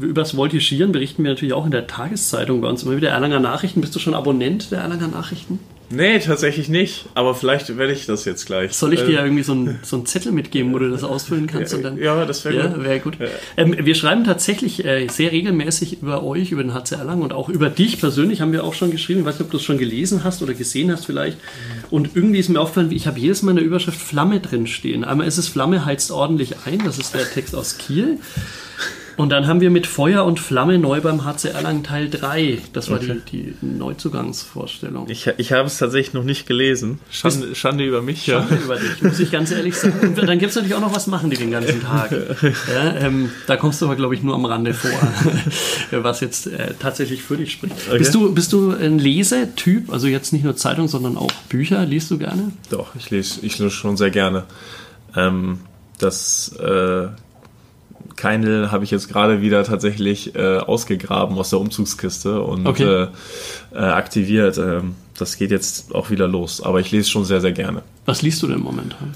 über 0.00 0.22
das 0.22 0.36
Voltigieren 0.36 0.92
berichten 0.92 1.22
wir 1.22 1.30
natürlich 1.30 1.54
auch 1.54 1.64
in 1.64 1.70
der 1.70 1.86
Tageszeitung 1.86 2.60
bei 2.60 2.68
uns 2.68 2.82
immer 2.82 2.96
wieder. 2.96 3.10
Erlanger 3.10 3.40
Nachrichten. 3.40 3.80
Bist 3.80 3.94
du 3.94 3.98
schon 3.98 4.14
Abonnent 4.14 4.70
der 4.70 4.80
Erlanger 4.80 5.08
Nachrichten? 5.08 5.58
Nee, 5.90 6.18
tatsächlich 6.18 6.68
nicht. 6.68 7.06
Aber 7.14 7.34
vielleicht 7.34 7.76
werde 7.78 7.92
ich 7.94 8.04
das 8.04 8.26
jetzt 8.26 8.44
gleich. 8.44 8.74
Soll 8.74 8.92
ich 8.92 9.00
dir 9.00 9.12
ja 9.12 9.20
Äh, 9.20 9.24
irgendwie 9.24 9.42
so 9.42 9.52
einen, 9.52 9.78
so 9.82 9.96
einen 9.96 10.04
Zettel 10.04 10.32
mitgeben, 10.32 10.74
wo 10.74 10.78
du 10.78 10.90
das 10.90 11.02
ausfüllen 11.02 11.46
kannst? 11.50 11.72
Und 11.72 11.82
dann, 11.82 11.96
ja, 11.96 12.26
das 12.26 12.44
wäre 12.44 12.56
ja, 12.56 12.66
gut. 12.66 12.84
wäre 12.84 13.00
gut. 13.00 13.18
Ähm, 13.56 13.74
wir 13.78 13.94
schreiben 13.94 14.24
tatsächlich 14.24 14.84
äh, 14.84 15.08
sehr 15.08 15.32
regelmäßig 15.32 16.02
über 16.02 16.22
euch, 16.22 16.52
über 16.52 16.62
den 16.62 16.74
HC 16.74 16.96
Erlangen 16.96 17.22
und 17.22 17.32
auch 17.32 17.48
über 17.48 17.70
dich 17.70 18.00
persönlich 18.00 18.42
haben 18.42 18.52
wir 18.52 18.64
auch 18.64 18.74
schon 18.74 18.90
geschrieben. 18.90 19.20
Ich 19.20 19.26
weiß 19.26 19.36
nicht, 19.36 19.46
ob 19.46 19.50
du 19.50 19.56
es 19.56 19.62
schon 19.62 19.78
gelesen 19.78 20.24
hast 20.24 20.42
oder 20.42 20.52
gesehen 20.52 20.92
hast 20.92 21.06
vielleicht. 21.06 21.38
Und 21.90 22.10
irgendwie 22.14 22.38
ist 22.38 22.50
mir 22.50 22.60
aufgefallen, 22.60 22.92
ich 22.92 23.06
habe 23.06 23.18
jedes 23.18 23.42
Mal 23.42 23.52
in 23.52 23.56
der 23.56 23.64
Überschrift 23.64 23.98
Flamme 23.98 24.40
drin 24.40 24.66
stehen. 24.66 25.04
Einmal 25.04 25.26
ist 25.26 25.38
es 25.38 25.48
Flamme 25.48 25.86
heizt 25.86 26.10
ordentlich 26.10 26.56
ein, 26.66 26.80
das 26.84 26.98
ist 26.98 27.14
der 27.14 27.28
Text 27.30 27.54
aus 27.54 27.78
Kiel. 27.78 28.18
Und 29.18 29.30
dann 29.30 29.48
haben 29.48 29.60
wir 29.60 29.70
mit 29.70 29.86
Feuer 29.88 30.24
und 30.24 30.38
Flamme 30.38 30.78
neu 30.78 31.00
beim 31.00 31.24
HC 31.24 31.48
Erlangen 31.48 31.82
Teil 31.82 32.08
3. 32.08 32.58
Das 32.72 32.88
war 32.88 32.98
Okay. 32.98 33.20
die, 33.32 33.54
die 33.60 33.66
Neuzugangsvorstellung. 33.66 35.08
Ich, 35.10 35.26
ich 35.38 35.52
habe 35.52 35.66
es 35.66 35.76
tatsächlich 35.78 36.14
noch 36.14 36.22
nicht 36.22 36.46
gelesen. 36.46 37.00
Schande, 37.10 37.54
Schande 37.54 37.84
über 37.84 38.00
mich, 38.00 38.26
ja. 38.28 38.40
Schande 38.40 38.54
über 38.64 38.76
dich, 38.76 39.02
muss 39.02 39.18
ich 39.18 39.30
ganz 39.30 39.50
ehrlich 39.50 39.74
sagen. 39.76 40.14
Und 40.16 40.28
dann 40.28 40.38
gibt 40.38 40.50
es 40.50 40.56
natürlich 40.56 40.74
auch 40.76 40.80
noch 40.80 40.94
was 40.94 41.06
machen 41.08 41.30
die 41.30 41.36
den 41.36 41.50
ganzen 41.50 41.82
Tag. 41.82 42.10
Ja, 42.72 42.94
ähm, 42.96 43.30
da 43.46 43.56
kommst 43.56 43.80
du 43.82 43.86
aber, 43.86 43.96
glaube 43.96 44.14
ich, 44.14 44.22
nur 44.22 44.34
am 44.34 44.44
Rande 44.44 44.72
vor, 44.72 44.90
was 45.90 46.20
jetzt 46.20 46.46
äh, 46.46 46.74
tatsächlich 46.78 47.22
für 47.22 47.36
dich 47.36 47.52
spricht. 47.52 47.74
Bist, 47.90 48.14
du, 48.14 48.32
bist 48.32 48.52
du 48.52 48.70
ein 48.72 48.98
Lesetyp? 48.98 49.92
Also 49.92 50.06
jetzt 50.06 50.32
nicht 50.32 50.44
nur 50.44 50.56
Zeitung, 50.56 50.86
sondern 50.88 51.16
auch 51.16 51.32
Bücher? 51.48 51.84
Liest 51.84 52.10
du 52.10 52.18
gerne? 52.18 52.52
Doch, 52.70 52.94
ich 52.96 53.10
lese, 53.10 53.40
ich 53.42 53.58
lese 53.58 53.70
schon 53.70 53.96
sehr 53.96 54.10
gerne. 54.10 54.44
Ähm, 55.16 55.58
das 55.98 56.52
äh, 56.60 57.08
Kindle 58.20 58.70
habe 58.70 58.84
ich 58.84 58.90
jetzt 58.90 59.08
gerade 59.08 59.40
wieder 59.40 59.64
tatsächlich 59.64 60.34
äh, 60.34 60.58
ausgegraben 60.58 61.38
aus 61.38 61.50
der 61.50 61.60
Umzugskiste 61.60 62.42
und 62.42 62.66
Okay. 62.66 62.84
äh, 62.84 63.06
äh, 63.74 63.78
aktiviert. 63.78 64.58
Ähm, 64.58 64.94
das 65.16 65.36
geht 65.36 65.50
jetzt 65.50 65.94
auch 65.94 66.10
wieder 66.10 66.28
los. 66.28 66.60
Aber 66.62 66.80
ich 66.80 66.90
lese 66.90 67.08
schon 67.08 67.24
sehr, 67.24 67.40
sehr 67.40 67.52
gerne. 67.52 67.82
Was 68.06 68.22
liest 68.22 68.42
du 68.42 68.46
denn 68.48 68.60
momentan? 68.60 69.14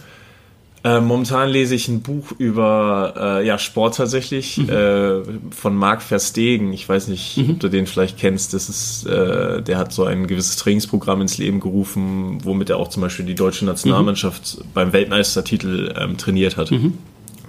Äh, 0.84 1.00
momentan 1.00 1.48
lese 1.48 1.76
ich 1.76 1.86
ein 1.86 2.00
Buch 2.02 2.32
über 2.38 3.14
äh, 3.40 3.46
ja, 3.46 3.56
Sport 3.56 3.98
tatsächlich 3.98 4.58
äh, 4.68 5.22
von 5.52 5.76
Marc 5.76 6.02
Verstegen. 6.02 6.72
Ich 6.72 6.88
weiß 6.88 7.06
nicht, 7.06 7.38
ob 7.50 7.60
du 7.60 7.68
den 7.68 7.86
vielleicht 7.86 8.18
kennst. 8.18 8.52
Das 8.52 8.68
ist, 8.68 9.06
äh, 9.06 9.62
der 9.62 9.78
hat 9.78 9.92
so 9.92 10.02
ein 10.04 10.26
gewisses 10.26 10.56
Trainingsprogramm 10.56 11.20
ins 11.20 11.38
Leben 11.38 11.60
gerufen, 11.60 12.38
womit 12.42 12.70
er 12.70 12.78
auch 12.78 12.88
zum 12.88 13.00
Beispiel 13.02 13.24
die 13.26 13.36
deutsche 13.36 13.64
Nationalmannschaft 13.64 14.58
beim 14.74 14.92
Weltmeistertitel 14.92 15.94
ähm, 15.96 16.16
trainiert 16.16 16.56
hat. 16.56 16.72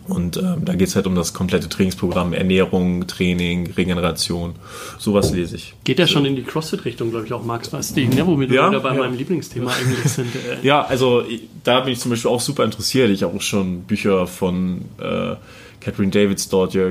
Und 0.08 0.38
ähm, 0.38 0.66
da 0.66 0.74
geht 0.76 0.89
es 0.89 0.95
halt 0.95 1.08
um 1.08 1.16
das 1.16 1.34
komplette 1.34 1.70
Trainingsprogramm, 1.70 2.34
Ernährung, 2.34 3.08
Training, 3.08 3.72
Regeneration. 3.78 4.56
Sowas 4.99 5.32
lese 5.32 5.56
ich. 5.56 5.74
Geht 5.86 5.99
ja 5.99 6.08
schon 6.08 6.26
in 6.26 6.36
die 6.36 6.43
CrossFit-Richtung, 6.43 7.10
glaube 7.12 7.26
ich, 7.26 7.32
auch 7.34 7.43
Max 7.43 7.70
Verstegen, 7.70 8.14
ne? 8.16 8.28
womit 8.28 8.51
Ja, 8.51 8.64
wir 8.64 8.70
wieder 8.72 8.80
bei 8.82 8.93
ja. 8.95 8.99
meinem 9.01 9.16
Lieblingsthema 9.18 9.72
eigentlich 9.72 10.12
sind. 10.12 10.28
Äh, 10.36 10.66
Ja, 10.68 10.84
also 10.84 11.24
da 11.64 11.80
bin 11.82 11.93
ich 11.93 11.99
zum 11.99 12.12
Beispiel 12.12 12.30
auch 12.32 12.41
super 12.41 12.66
interessiert. 12.66 13.10
Ich 13.12 13.24
habe 13.24 13.36
auch 13.38 13.41
schon 13.41 13.84
Bücher 13.84 14.28
von 14.28 14.82
äh, 14.99 15.36
Catherine 15.80 16.12
Davids 16.12 16.47
dort 16.47 16.74
ja 16.74 16.84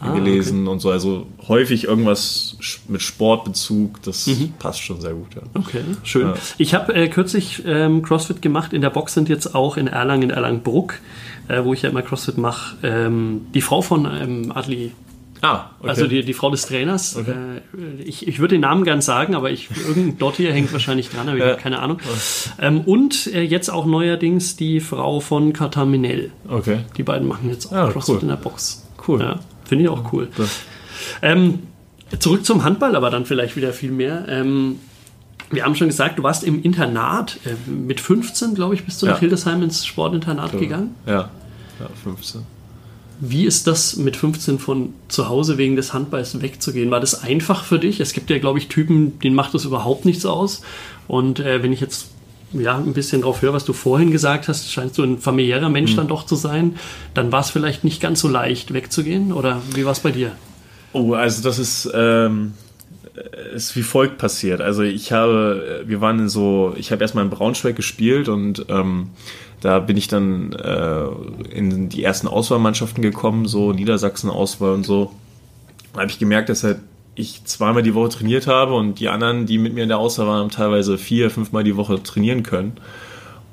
Ah, 0.00 0.14
gelesen 0.14 0.66
und 0.66 0.80
so. 0.80 0.90
Also 0.90 1.26
häufig 1.46 1.84
irgendwas 1.84 2.56
mit 2.88 3.00
Sportbezug, 3.02 4.02
das 4.02 4.26
Mhm. 4.26 4.54
passt 4.58 4.80
schon 4.82 5.00
sehr 5.00 5.12
gut. 5.14 5.28
Ja. 5.34 5.42
Okay, 5.54 5.80
schön. 6.02 6.28
Ja. 6.28 6.34
Ich 6.58 6.74
habe 6.74 6.92
äh, 6.94 7.08
kürzlich 7.08 7.62
ähm, 7.66 8.02
CrossFit 8.02 8.42
gemacht. 8.42 8.72
In 8.72 8.80
der 8.82 8.90
Box 8.90 9.14
sind 9.14 9.28
jetzt 9.28 9.54
auch 9.54 9.76
in 9.76 9.86
Erlangen, 9.86 10.24
in 10.24 10.30
Erlangenbruck, 10.30 10.94
äh, 11.48 11.64
wo 11.64 11.72
ich 11.74 11.82
ja 11.82 11.90
immer 11.90 12.02
CrossFit 12.02 12.38
mache, 12.38 12.76
ähm, 12.82 13.46
die 13.54 13.60
Frau 13.60 13.82
von 13.82 14.06
ähm, 14.06 14.52
Adli. 14.54 14.92
Ah, 15.44 15.70
okay. 15.80 15.88
Also 15.88 16.06
die, 16.06 16.24
die 16.24 16.34
Frau 16.34 16.50
des 16.52 16.66
Trainers. 16.66 17.16
Äh, 17.16 18.02
ich, 18.04 18.28
ich 18.28 18.38
würde 18.38 18.54
den 18.54 18.60
Namen 18.60 18.84
gern 18.84 19.00
sagen, 19.00 19.34
aber 19.34 19.50
ich, 19.50 19.68
irgendein 19.88 20.16
Dot 20.18 20.36
hier 20.36 20.52
hängt 20.52 20.72
wahrscheinlich 20.72 21.10
dran, 21.10 21.26
aber 21.28 21.36
ich 21.36 21.42
Ja. 21.42 21.50
habe 21.50 21.60
keine 21.60 21.80
Ahnung. 21.80 21.98
Ähm, 22.60 22.82
und 22.82 23.26
äh, 23.34 23.42
jetzt 23.42 23.68
auch 23.68 23.84
neuerdings 23.84 24.54
die 24.56 24.78
Frau 24.78 25.18
von 25.18 25.52
Cartaminel. 25.52 26.30
okay. 26.48 26.78
Die 26.96 27.02
beiden 27.02 27.26
machen 27.26 27.48
jetzt 27.50 27.66
auch 27.66 27.72
Ja, 27.72 27.88
CrossFit 27.90 28.14
cool. 28.16 28.22
in 28.22 28.28
der 28.28 28.36
Box. 28.36 28.86
Cool. 29.08 29.20
Ja, 29.20 29.40
Finde 29.64 29.82
ich 29.84 29.90
auch 29.90 30.12
cool. 30.12 30.28
Ähm, 31.22 31.58
zurück 32.20 32.44
zum 32.44 32.62
Handball, 32.62 32.94
aber 32.94 33.10
dann 33.10 33.26
vielleicht 33.26 33.56
wieder 33.56 33.72
viel 33.72 33.90
mehr. 33.90 34.24
Wir 35.52 35.64
haben 35.64 35.74
schon 35.74 35.88
gesagt, 35.88 36.18
du 36.18 36.22
warst 36.22 36.42
im 36.44 36.62
Internat. 36.62 37.38
Äh, 37.44 37.70
mit 37.70 38.00
15, 38.00 38.54
glaube 38.54 38.74
ich, 38.74 38.84
bist 38.84 39.00
du 39.02 39.06
Ja. 39.06 39.12
nach 39.12 39.20
Hildesheim 39.20 39.62
ins 39.62 39.84
Sportinternat 39.86 40.58
gegangen. 40.58 40.94
Ja. 41.06 41.30
ja, 41.78 41.88
15. 42.02 42.42
Wie 43.20 43.44
ist 43.44 43.68
das 43.68 43.96
mit 43.96 44.16
15 44.16 44.58
von 44.58 44.94
zu 45.08 45.28
Hause 45.28 45.56
wegen 45.58 45.76
des 45.76 45.92
Handballs 45.92 46.42
wegzugehen? 46.42 46.90
War 46.90 46.98
das 46.98 47.22
einfach 47.22 47.62
für 47.64 47.78
dich? 47.78 48.00
Es 48.00 48.14
gibt 48.14 48.30
ja, 48.30 48.38
glaube 48.38 48.58
ich, 48.58 48.66
Typen, 48.66 49.20
denen 49.20 49.36
macht 49.36 49.54
das 49.54 49.64
überhaupt 49.64 50.04
nichts 50.04 50.26
aus. 50.26 50.62
Und 51.06 51.38
äh, 51.38 51.62
wenn 51.62 51.72
ich 51.72 51.80
jetzt 51.80 52.08
ja, 52.52 52.76
ein 52.76 52.92
bisschen 52.94 53.22
drauf 53.22 53.40
höre, 53.40 53.52
was 53.52 53.64
du 53.64 53.72
vorhin 53.72 54.10
gesagt 54.10 54.48
hast, 54.48 54.70
scheinst 54.70 54.98
du 54.98 55.04
ein 55.04 55.18
familiärer 55.18 55.68
Mensch 55.68 55.94
dann 55.96 56.08
doch 56.08 56.26
zu 56.26 56.34
sein, 56.34 56.76
dann 57.14 57.30
war 57.32 57.40
es 57.40 57.50
vielleicht 57.50 57.84
nicht 57.84 58.00
ganz 58.00 58.20
so 58.20 58.28
leicht 58.28 58.72
wegzugehen. 58.74 59.32
Oder 59.32 59.62
wie 59.74 59.84
war 59.84 59.92
es 59.92 60.00
bei 60.00 60.10
dir? 60.10 60.32
Oh, 60.92 61.14
also 61.14 61.42
das 61.42 61.58
ist, 61.58 61.88
ähm, 61.94 62.54
ist 63.54 63.76
wie 63.76 63.82
folgt 63.82 64.18
passiert. 64.18 64.60
Also 64.60 64.82
ich 64.82 65.12
habe, 65.12 65.82
wir 65.86 66.00
waren 66.00 66.18
in 66.18 66.28
so, 66.28 66.74
ich 66.76 66.92
habe 66.92 67.02
erstmal 67.02 67.24
in 67.24 67.30
Braunschweig 67.30 67.76
gespielt 67.76 68.28
und 68.28 68.66
ähm, 68.68 69.10
da 69.60 69.78
bin 69.78 69.96
ich 69.96 70.08
dann 70.08 70.52
äh, 70.54 71.04
in 71.54 71.88
die 71.88 72.02
ersten 72.02 72.26
Auswahlmannschaften 72.26 73.02
gekommen, 73.02 73.46
so 73.46 73.72
Niedersachsen-Auswahl 73.72 74.72
und 74.72 74.84
so. 74.84 75.12
Da 75.92 76.00
habe 76.00 76.10
ich 76.10 76.18
gemerkt, 76.18 76.48
dass 76.48 76.64
halt 76.64 76.78
ich 77.14 77.44
zweimal 77.44 77.82
die 77.82 77.94
Woche 77.94 78.08
trainiert 78.08 78.46
habe 78.46 78.74
und 78.74 78.98
die 78.98 79.08
anderen, 79.08 79.44
die 79.44 79.58
mit 79.58 79.74
mir 79.74 79.82
in 79.82 79.90
der 79.90 79.98
Auswahl 79.98 80.26
waren, 80.26 80.40
haben 80.40 80.50
teilweise 80.50 80.96
vier, 80.96 81.30
fünfmal 81.30 81.62
die 81.62 81.76
Woche 81.76 82.02
trainieren 82.02 82.42
können. 82.42 82.72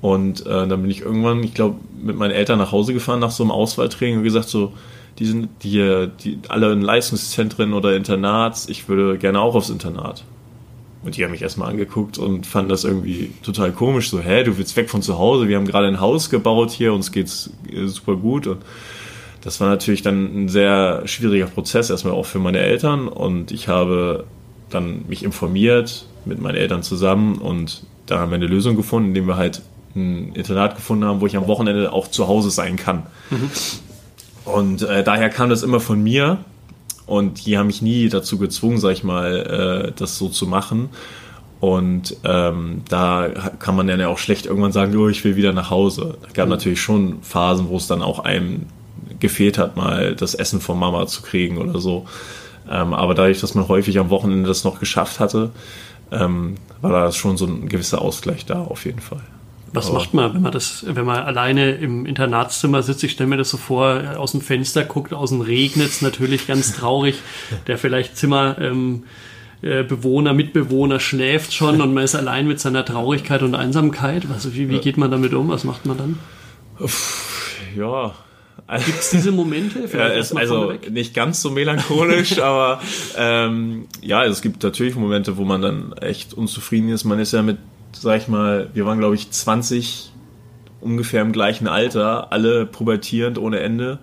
Und 0.02 0.46
äh, 0.46 0.66
dann 0.66 0.82
bin 0.82 0.90
ich 0.90 1.02
irgendwann, 1.02 1.44
ich 1.44 1.54
glaube, 1.54 1.76
mit 2.02 2.18
meinen 2.18 2.32
Eltern 2.32 2.58
nach 2.58 2.72
Hause 2.72 2.94
gefahren 2.94 3.20
nach 3.20 3.32
so 3.32 3.44
einem 3.44 3.52
Auswahltraining 3.52 4.20
und 4.20 4.24
gesagt 4.24 4.48
so, 4.48 4.72
die 5.20 5.26
sind 5.26 5.50
die, 5.64 6.08
die 6.24 6.40
alle 6.48 6.72
in 6.72 6.82
Leistungszentren 6.82 7.74
oder 7.74 7.96
Internats, 7.96 8.70
ich 8.70 8.88
würde 8.88 9.18
gerne 9.18 9.42
auch 9.42 9.54
aufs 9.54 9.70
Internat. 9.70 10.24
Und 11.04 11.16
die 11.16 11.24
haben 11.24 11.32
mich 11.32 11.42
erstmal 11.42 11.70
angeguckt 11.70 12.18
und 12.18 12.46
fanden 12.46 12.70
das 12.70 12.84
irgendwie 12.84 13.32
total 13.44 13.72
komisch. 13.72 14.10
So, 14.10 14.20
hä, 14.20 14.44
du 14.44 14.58
willst 14.58 14.76
weg 14.76 14.90
von 14.90 15.02
zu 15.02 15.18
Hause, 15.18 15.48
wir 15.48 15.58
haben 15.58 15.68
gerade 15.68 15.88
ein 15.88 16.00
Haus 16.00 16.30
gebaut 16.30 16.72
hier, 16.72 16.94
uns 16.94 17.12
geht's 17.12 17.52
äh, 17.72 17.86
super 17.88 18.16
gut. 18.16 18.48
Und 18.48 18.62
das 19.42 19.62
war 19.62 19.70
natürlich 19.70 20.02
dann 20.02 20.46
ein 20.46 20.50
sehr 20.50 21.04
schwieriger 21.06 21.48
Prozess, 21.48 21.90
erstmal 21.90 22.14
auch 22.14 22.26
für 22.26 22.40
meine 22.40 22.60
Eltern. 22.60 23.08
Und 23.08 23.52
ich 23.52 23.68
habe 23.68 24.26
dann 24.70 25.06
mich 25.08 25.24
informiert 25.24 26.06
mit 26.26 26.40
meinen 26.40 26.56
Eltern 26.56 26.84
zusammen 26.84 27.38
und 27.38 27.84
da 28.06 28.20
haben 28.20 28.32
wir 28.32 28.36
eine 28.36 28.48
Lösung 28.48 28.76
gefunden, 28.76 29.10
indem 29.10 29.28
wir 29.28 29.38
halt 29.38 29.62
ein 29.96 30.34
Internat 30.34 30.76
gefunden 30.76 31.06
haben, 31.06 31.22
wo 31.22 31.28
ich 31.28 31.38
am 31.38 31.48
Wochenende 31.48 31.92
auch 31.94 32.08
zu 32.08 32.28
Hause 32.28 32.50
sein 32.52 32.76
kann. 32.76 33.04
Und 34.46 34.82
äh, 34.82 35.04
daher 35.04 35.30
kam 35.30 35.50
das 35.50 35.64
immer 35.64 35.80
von 35.80 36.02
mir 36.02 36.40
und 37.06 37.46
die 37.46 37.58
haben 37.58 37.68
mich 37.68 37.82
nie 37.82 38.10
dazu 38.10 38.38
gezwungen, 38.38 38.78
sag 38.78 38.92
ich 38.92 39.04
mal, 39.04 39.90
äh, 39.90 39.92
das 39.98 40.18
so 40.18 40.30
zu 40.30 40.48
machen. 40.48 40.90
Und 41.60 42.16
ähm, 42.24 42.84
da 42.88 43.28
kann 43.60 43.76
man 43.76 43.88
dann 43.88 44.00
ja 44.00 44.08
auch 44.08 44.18
schlecht 44.18 44.46
irgendwann 44.46 44.72
sagen, 44.72 44.96
oh, 44.96 45.10
ich 45.10 45.24
will 45.26 45.36
wieder 45.36 45.52
nach 45.52 45.70
Hause. 45.70 46.18
Es 46.28 46.34
gab 46.34 46.48
natürlich 46.48 46.82
schon 46.82 47.22
Phasen, 47.22 47.68
wo 47.68 47.78
es 47.78 47.88
dann 47.88 48.02
auch 48.02 48.20
einem 48.20 48.68
gefehlt 49.20 49.58
hat, 49.58 49.76
mal 49.76 50.16
das 50.16 50.36
Essen 50.36 50.62
von 50.62 50.80
Mama 50.80 51.06
zu 51.08 51.22
kriegen 51.22 51.58
oder 51.58 51.80
so. 51.80 52.06
Ähm, 52.70 52.94
aber 52.94 53.14
dadurch, 53.14 53.42
dass 53.42 53.56
man 53.56 53.68
häufig 53.68 54.00
am 54.00 54.10
Wochenende 54.10 54.48
das 54.48 54.64
noch 54.64 54.80
geschafft 54.80 55.20
hatte, 55.20 55.50
ähm, 56.12 56.56
war 56.82 56.92
da 56.92 57.12
schon 57.12 57.36
so 57.38 57.46
ein 57.46 57.68
gewisser 57.68 58.02
Ausgleich 58.02 58.46
da 58.46 58.62
auf 58.62 58.86
jeden 58.86 59.02
Fall. 59.02 59.22
Was 59.74 59.88
Aber- 59.90 60.00
macht 60.00 60.14
man, 60.14 60.34
wenn 60.34 60.42
man 60.42 60.52
das, 60.52 60.84
wenn 60.88 61.06
man 61.06 61.18
alleine 61.24 61.72
im 61.72 62.06
Internatszimmer 62.06 62.82
sitzt? 62.84 63.04
Ich 63.04 63.12
stelle 63.12 63.30
mir 63.30 63.38
das 63.38 63.50
so 63.50 63.58
vor, 63.58 64.02
aus 64.18 64.32
dem 64.32 64.42
Fenster 64.42 64.84
guckt, 64.84 65.14
außen 65.14 65.42
regnet 65.42 65.90
es 65.90 66.02
natürlich 66.02 66.48
ganz 66.48 66.74
traurig. 66.76 67.16
Der 67.68 67.78
vielleicht 67.78 68.18
Zimmer 68.18 68.58
ähm, 68.60 69.04
äh, 69.62 69.84
Bewohner, 69.84 70.34
Mitbewohner 70.34 71.00
schläft 71.00 71.54
schon 71.54 71.82
und 71.82 71.94
man 71.94 72.04
ist 72.04 72.16
allein 72.16 72.48
mit 72.48 72.60
seiner 72.60 72.84
Traurigkeit 72.86 73.42
und 73.44 73.56
Einsamkeit. 73.56 74.24
Also 74.34 74.54
wie, 74.56 74.70
wie 74.70 74.80
geht 74.80 74.98
man 74.98 75.12
damit 75.12 75.34
um? 75.34 75.50
Was 75.50 75.64
macht 75.66 75.86
man 75.86 75.98
dann? 75.98 76.20
Ja. 77.76 78.14
Gibt 78.86 79.00
es 79.00 79.10
diese 79.10 79.32
Momente? 79.32 79.80
Ja, 79.82 79.88
Vielleicht 79.88 80.12
ist 80.18 80.32
erstmal 80.32 80.42
also 80.44 80.74
nicht 80.92 81.14
ganz 81.14 81.42
so 81.42 81.50
melancholisch, 81.50 82.40
aber 82.42 82.82
ähm, 83.18 83.88
ja, 84.02 84.24
es 84.26 84.42
gibt 84.42 84.62
natürlich 84.64 84.96
Momente, 84.96 85.38
wo 85.38 85.44
man 85.44 85.62
dann 85.62 85.94
echt 85.94 86.34
unzufrieden 86.34 86.90
ist. 86.90 87.04
Man 87.04 87.20
ist 87.20 87.34
ja 87.34 87.42
mit, 87.42 87.58
sag 87.94 88.22
ich 88.22 88.28
mal, 88.28 88.70
wir 88.74 88.86
waren 88.86 89.00
glaube 89.00 89.16
ich 89.16 89.32
20 89.32 90.12
ungefähr 90.82 91.22
im 91.22 91.32
gleichen 91.32 91.68
Alter, 91.68 92.32
alle 92.32 92.66
pubertierend 92.66 93.38
ohne 93.38 93.60
Ende 93.60 94.00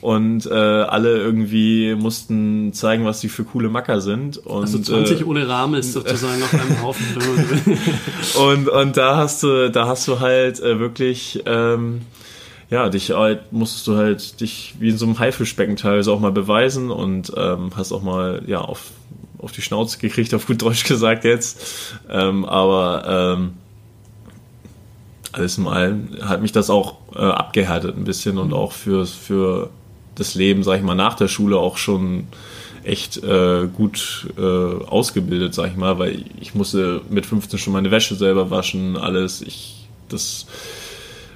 und 0.00 0.46
äh, 0.46 0.52
alle 0.54 1.16
irgendwie 1.16 1.94
mussten 1.94 2.72
zeigen, 2.72 3.04
was 3.04 3.20
sie 3.20 3.28
für 3.28 3.44
coole 3.44 3.68
Macker 3.68 4.00
sind. 4.00 4.38
Und, 4.38 4.62
Also 4.62 4.78
20 4.78 5.20
äh, 5.20 5.24
ohne 5.24 5.48
Rahmen 5.48 5.74
ist 5.74 5.92
sozusagen 5.92 6.42
auf 6.42 6.54
einem 6.54 6.82
Haufen. 6.82 7.04
und, 8.40 8.68
und 8.68 8.96
da 8.96 9.16
hast 9.16 9.42
du, 9.42 9.70
da 9.70 9.86
hast 9.86 10.08
du 10.08 10.20
halt 10.20 10.60
äh, 10.60 10.80
wirklich, 10.80 11.42
ähm, 11.46 12.02
ja, 12.70 12.88
dich 12.88 13.10
halt, 13.10 13.52
musstest 13.52 13.86
du 13.86 13.96
halt 13.96 14.40
dich 14.40 14.74
wie 14.78 14.90
in 14.90 14.98
so 14.98 15.06
einem 15.06 15.18
Haifischbecken 15.18 15.76
teilweise 15.76 16.10
auch 16.12 16.20
mal 16.20 16.32
beweisen 16.32 16.90
und 16.90 17.32
ähm, 17.36 17.70
hast 17.76 17.92
auch 17.92 18.02
mal, 18.02 18.42
ja, 18.46 18.60
auf 18.60 18.92
auf 19.40 19.52
die 19.52 19.62
Schnauze 19.62 19.98
gekriegt, 19.98 20.34
auf 20.34 20.46
gut 20.46 20.62
Deutsch 20.62 20.84
gesagt 20.84 21.24
jetzt. 21.24 21.96
Ähm, 22.08 22.44
aber 22.44 23.38
ähm, 23.38 23.52
alles 25.32 25.58
in 25.58 25.66
allem 25.66 26.08
hat 26.22 26.42
mich 26.42 26.52
das 26.52 26.70
auch 26.70 26.96
äh, 27.14 27.18
abgehärtet 27.18 27.96
ein 27.96 28.04
bisschen 28.04 28.38
und 28.38 28.52
auch 28.52 28.72
für, 28.72 29.06
für 29.06 29.70
das 30.14 30.34
Leben, 30.34 30.62
sag 30.62 30.78
ich 30.78 30.82
mal, 30.82 30.94
nach 30.94 31.14
der 31.14 31.28
Schule 31.28 31.56
auch 31.56 31.76
schon 31.76 32.26
echt 32.82 33.22
äh, 33.22 33.68
gut 33.72 34.28
äh, 34.38 34.42
ausgebildet, 34.42 35.54
sag 35.54 35.70
ich 35.70 35.76
mal, 35.76 35.98
weil 35.98 36.24
ich 36.40 36.54
musste 36.54 37.02
mit 37.10 37.26
15 37.26 37.58
schon 37.58 37.72
meine 37.72 37.90
Wäsche 37.90 38.14
selber 38.14 38.50
waschen, 38.50 38.96
alles. 38.96 39.42
Ich 39.42 39.76
das 40.08 40.46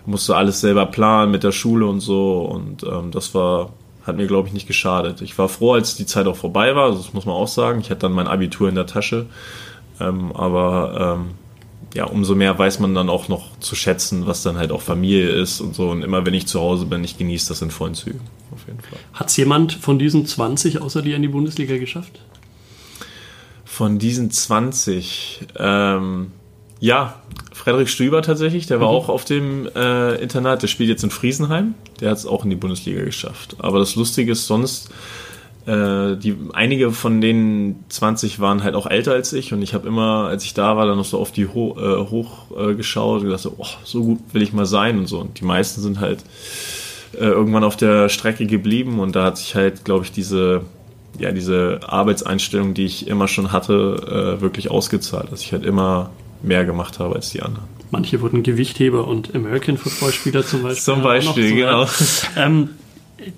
musste 0.07 0.37
alles 0.37 0.61
selber 0.61 0.87
planen 0.87 1.31
mit 1.31 1.45
der 1.45 1.53
Schule 1.53 1.87
und 1.87 2.01
so 2.01 2.43
und 2.43 2.83
ähm, 2.83 3.11
das 3.11 3.35
war 3.35 3.73
hat 4.05 4.17
mir 4.17 4.27
glaube 4.27 4.49
ich 4.49 4.55
nicht 4.55 4.67
geschadet. 4.67 5.21
Ich 5.23 5.37
war 5.39 5.49
froh, 5.49 5.73
als 5.73 5.97
die 5.97 6.07
Zeit 6.07 6.27
auch 6.27 6.37
vorbei 6.37 6.75
war, 6.77 6.93
das 6.93 7.13
muss 7.13 7.27
man 7.27 7.35
auch 7.35 7.49
sagen. 7.49 7.81
Ich 7.81 7.91
hatte 7.91 8.01
dann 8.01 8.13
mein 8.13 8.29
Abitur 8.29 8.69
in 8.69 8.75
der 8.75 8.87
Tasche, 8.87 9.27
ähm, 10.01 10.33
aber 10.33 11.19
ähm, 11.19 11.31
ja, 11.95 12.05
umso 12.07 12.35
mehr 12.35 12.59
weiß 12.59 12.81
man 12.81 12.95
dann 12.95 13.09
auch 13.09 13.29
noch 13.29 13.57
zu 13.61 13.77
schätzen, 13.77 14.27
was 14.27 14.43
dann 14.43 14.57
halt 14.57 14.73
auch 14.73 14.83
Familie 14.83 15.29
ist 15.29 15.61
und 15.61 15.77
so. 15.77 15.91
Und 15.91 16.03
immer 16.03 16.27
wenn 16.27 16.35
ich 16.35 16.47
zu 16.47 16.61
Hause 16.61 16.87
bin, 16.87 17.05
ich 17.05 17.17
genieße 17.17 17.49
das 17.49 17.63
in 17.63 17.71
vollen 17.71 17.95
Zügen. 17.95 18.21
Auf 18.53 18.67
jeden 18.67 18.81
Fall. 18.81 18.99
Hat 19.13 19.29
es 19.29 19.37
jemand 19.37 19.73
von 19.73 19.99
diesen 19.99 20.27
20 20.27 20.83
außer 20.83 21.03
dir 21.03 21.15
in 21.15 21.23
die 21.23 21.29
Bundesliga 21.29 21.79
geschafft? 21.79 22.21
Von 23.65 24.01
diesen 24.01 24.31
20, 24.33 25.47
ähm, 25.57 26.33
ja, 26.81 27.23
Frederik 27.55 27.89
Stüber 27.89 28.21
tatsächlich, 28.21 28.67
der 28.67 28.81
war 28.81 28.89
mhm. 28.89 28.95
auch 28.97 29.09
auf 29.09 29.25
dem 29.25 29.69
äh, 29.77 30.17
Internat, 30.17 30.63
der 30.63 30.67
spielt 30.67 30.89
jetzt 30.89 31.05
in 31.05 31.11
Friesenheim, 31.11 31.75
der 32.01 32.11
hat 32.11 32.19
es 32.19 32.27
auch 32.27 32.43
in 32.43 32.51
die 32.51 32.57
Bundesliga 32.57 33.05
geschafft. 33.05 33.57
Aber 33.59 33.79
das 33.79 33.95
Lustige 33.95 34.33
ist 34.33 34.49
sonst, 34.49 34.91
äh, 35.67 36.17
die, 36.17 36.37
einige 36.53 36.91
von 36.91 37.21
den 37.21 37.77
20 37.91 38.41
waren 38.41 38.65
halt 38.65 38.75
auch 38.75 38.89
älter 38.89 39.13
als 39.13 39.33
ich 39.33 39.53
und 39.53 39.63
ich 39.63 39.73
habe 39.73 39.87
immer, 39.87 40.27
als 40.27 40.45
ich 40.45 40.55
da 40.55 40.77
war, 40.77 40.85
dann 40.87 40.97
noch 40.97 41.05
so 41.05 41.21
auf 41.21 41.31
die 41.31 41.47
ho 41.47 41.77
äh, 41.79 42.11
hochgeschaut 42.11 43.19
äh, 43.19 43.21
und 43.21 43.27
gedacht, 43.27 43.41
so, 43.41 43.55
oh, 43.57 43.67
so 43.85 44.03
gut 44.03 44.19
will 44.33 44.43
ich 44.43 44.53
mal 44.53 44.67
sein 44.67 44.99
und 44.99 45.07
so. 45.07 45.21
Und 45.21 45.39
die 45.39 45.45
meisten 45.45 45.81
sind 45.81 46.01
halt 46.01 46.25
äh, 47.13 47.25
irgendwann 47.25 47.63
auf 47.63 47.77
der 47.77 48.09
Strecke 48.09 48.47
geblieben 48.47 48.99
und 48.99 49.15
da 49.15 49.27
hat 49.27 49.39
sich 49.39 49.55
halt, 49.55 49.85
glaube 49.85 50.05
ich, 50.05 50.11
diese 50.11 50.63
ja, 51.17 51.31
diese 51.31 51.79
Arbeitseinstellung, 51.87 52.75
die 52.75 52.87
ich 52.87 53.07
immer 53.07 53.29
schon 53.29 53.53
hatte, 53.53 54.37
äh, 54.39 54.41
wirklich 54.41 54.73
ausgezahlt, 54.73 55.31
dass 55.31 55.43
ich 55.43 55.53
halt 55.53 55.65
immer 55.65 56.11
mehr 56.45 56.65
gemacht 56.65 56.99
habe 56.99 57.17
als 57.17 57.31
die 57.31 57.43
anderen. 57.43 57.67
Manche 57.91 58.21
wurden 58.21 58.43
Gewichtheber 58.43 59.07
und 59.07 59.35
American 59.35 59.77
Football 59.77 60.13
Spieler 60.13 60.45
zum 60.45 60.63
Beispiel. 60.63 60.83
Zum 60.83 61.03
Beispiel, 61.03 61.55
genau. 61.55 61.87
Ähm, 62.37 62.71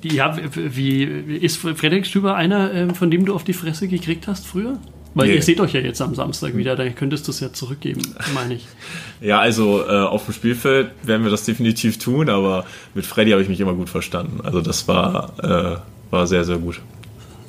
ja, 0.02 0.36
wie 0.54 1.02
ist 1.02 1.58
Frederik 1.58 2.06
Stüber 2.06 2.34
einer, 2.34 2.72
ähm, 2.72 2.94
von 2.94 3.10
dem 3.10 3.24
du 3.26 3.34
auf 3.34 3.44
die 3.44 3.52
Fresse 3.52 3.88
gekriegt 3.88 4.26
hast 4.26 4.46
früher? 4.46 4.78
Weil 5.14 5.28
nee. 5.28 5.36
ihr 5.36 5.42
seht 5.42 5.60
euch 5.60 5.72
ja 5.72 5.80
jetzt 5.80 6.02
am 6.02 6.14
Samstag 6.14 6.56
wieder, 6.56 6.76
da 6.76 6.86
könntest 6.90 7.26
du 7.26 7.30
es 7.30 7.40
ja 7.40 7.50
zurückgeben, 7.50 8.02
meine 8.34 8.54
ich. 8.54 8.66
ja, 9.22 9.40
also 9.40 9.82
äh, 9.82 9.90
auf 9.90 10.26
dem 10.26 10.34
Spielfeld 10.34 10.90
werden 11.04 11.24
wir 11.24 11.30
das 11.30 11.44
definitiv 11.44 11.98
tun, 11.98 12.28
aber 12.28 12.66
mit 12.94 13.06
Freddy 13.06 13.30
habe 13.30 13.40
ich 13.40 13.48
mich 13.48 13.58
immer 13.60 13.72
gut 13.72 13.88
verstanden. 13.88 14.40
Also 14.42 14.60
das 14.60 14.88
war, 14.88 15.32
äh, 15.42 16.10
war 16.10 16.26
sehr, 16.26 16.44
sehr 16.44 16.58
gut. 16.58 16.82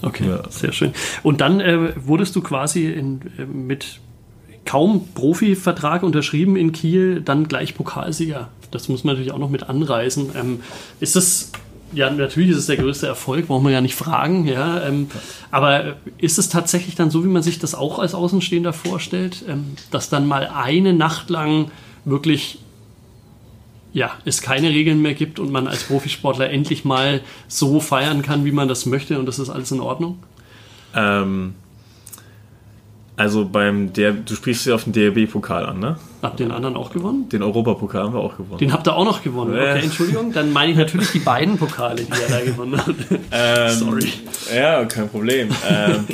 Okay, 0.01 0.29
ja. 0.29 0.49
sehr 0.49 0.71
schön. 0.71 0.93
Und 1.23 1.41
dann 1.41 1.59
äh, 1.59 1.93
wurdest 1.97 2.37
du 2.37 2.41
quasi 2.41 2.85
in, 2.85 3.19
äh, 3.37 3.45
mit 3.45 3.99
kaum 4.67 5.07
Profivertrag 5.15 6.03
unterschrieben 6.03 6.55
in 6.55 6.73
Kiel, 6.73 7.21
dann 7.21 7.47
gleich 7.47 7.73
Pokalsieger. 7.73 8.49
Das 8.69 8.89
muss 8.89 9.03
man 9.03 9.15
natürlich 9.15 9.31
auch 9.31 9.39
noch 9.39 9.49
mit 9.49 9.63
anreißen. 9.63 10.31
Ähm, 10.35 10.59
ist 10.99 11.15
das 11.15 11.51
ja, 11.93 12.09
natürlich 12.09 12.49
ist 12.49 12.57
es 12.57 12.65
der 12.65 12.75
größte 12.75 13.07
Erfolg, 13.07 13.47
braucht 13.47 13.63
man 13.63 13.71
ja 13.71 13.79
nicht 13.79 13.95
fragen, 13.95 14.45
ja. 14.45 14.85
Ähm, 14.85 15.07
aber 15.51 15.95
ist 16.17 16.37
es 16.37 16.49
tatsächlich 16.49 16.95
dann 16.95 17.09
so, 17.09 17.23
wie 17.23 17.29
man 17.29 17.43
sich 17.43 17.59
das 17.59 17.75
auch 17.75 17.99
als 17.99 18.13
Außenstehender 18.13 18.73
vorstellt, 18.73 19.45
ähm, 19.47 19.75
dass 19.89 20.09
dann 20.09 20.27
mal 20.27 20.49
eine 20.53 20.93
Nacht 20.93 21.29
lang 21.29 21.71
wirklich, 22.03 22.59
ja, 23.93 24.11
es 24.25 24.41
keine 24.41 24.69
Regeln 24.69 25.01
mehr 25.01 25.13
gibt 25.13 25.39
und 25.39 25.49
man 25.49 25.67
als 25.67 25.83
Profisportler 25.83 26.49
endlich 26.49 26.83
mal 26.83 27.21
so 27.47 27.79
feiern 27.79 28.21
kann, 28.21 28.43
wie 28.43 28.51
man 28.51 28.67
das 28.67 28.85
möchte 28.85 29.17
und 29.17 29.25
das 29.25 29.39
ist 29.39 29.49
alles 29.49 29.71
in 29.71 29.79
Ordnung? 29.79 30.19
Ähm, 30.93 31.55
also 33.17 33.49
beim 33.49 33.93
der, 33.93 34.11
du 34.11 34.35
sprichst 34.35 34.67
ja 34.67 34.75
auf 34.75 34.83
den 34.83 34.93
DRB-Pokal 34.93 35.65
an, 35.65 35.79
ne? 35.79 35.97
Habt 36.21 36.39
den 36.39 36.51
anderen 36.51 36.75
auch 36.75 36.91
gewonnen? 36.91 37.27
Den 37.29 37.41
Europapokal 37.41 38.03
haben 38.03 38.13
wir 38.13 38.19
auch 38.19 38.37
gewonnen. 38.37 38.59
Den 38.59 38.71
habt 38.71 38.87
ihr 38.87 38.95
auch 38.95 39.05
noch 39.05 39.23
gewonnen. 39.23 39.55
Okay, 39.55 39.79
Entschuldigung. 39.83 40.31
Dann 40.33 40.53
meine 40.53 40.71
ich 40.71 40.77
natürlich 40.77 41.11
die 41.11 41.19
beiden 41.19 41.57
Pokale, 41.57 42.03
die 42.03 42.11
er 42.11 42.29
da 42.29 42.45
gewonnen 42.45 42.77
hat. 42.77 42.95
Ähm, 43.31 43.77
Sorry. 43.77 44.13
Ja, 44.55 44.85
kein 44.85 45.09
Problem. 45.09 45.49
ähm, 45.67 46.05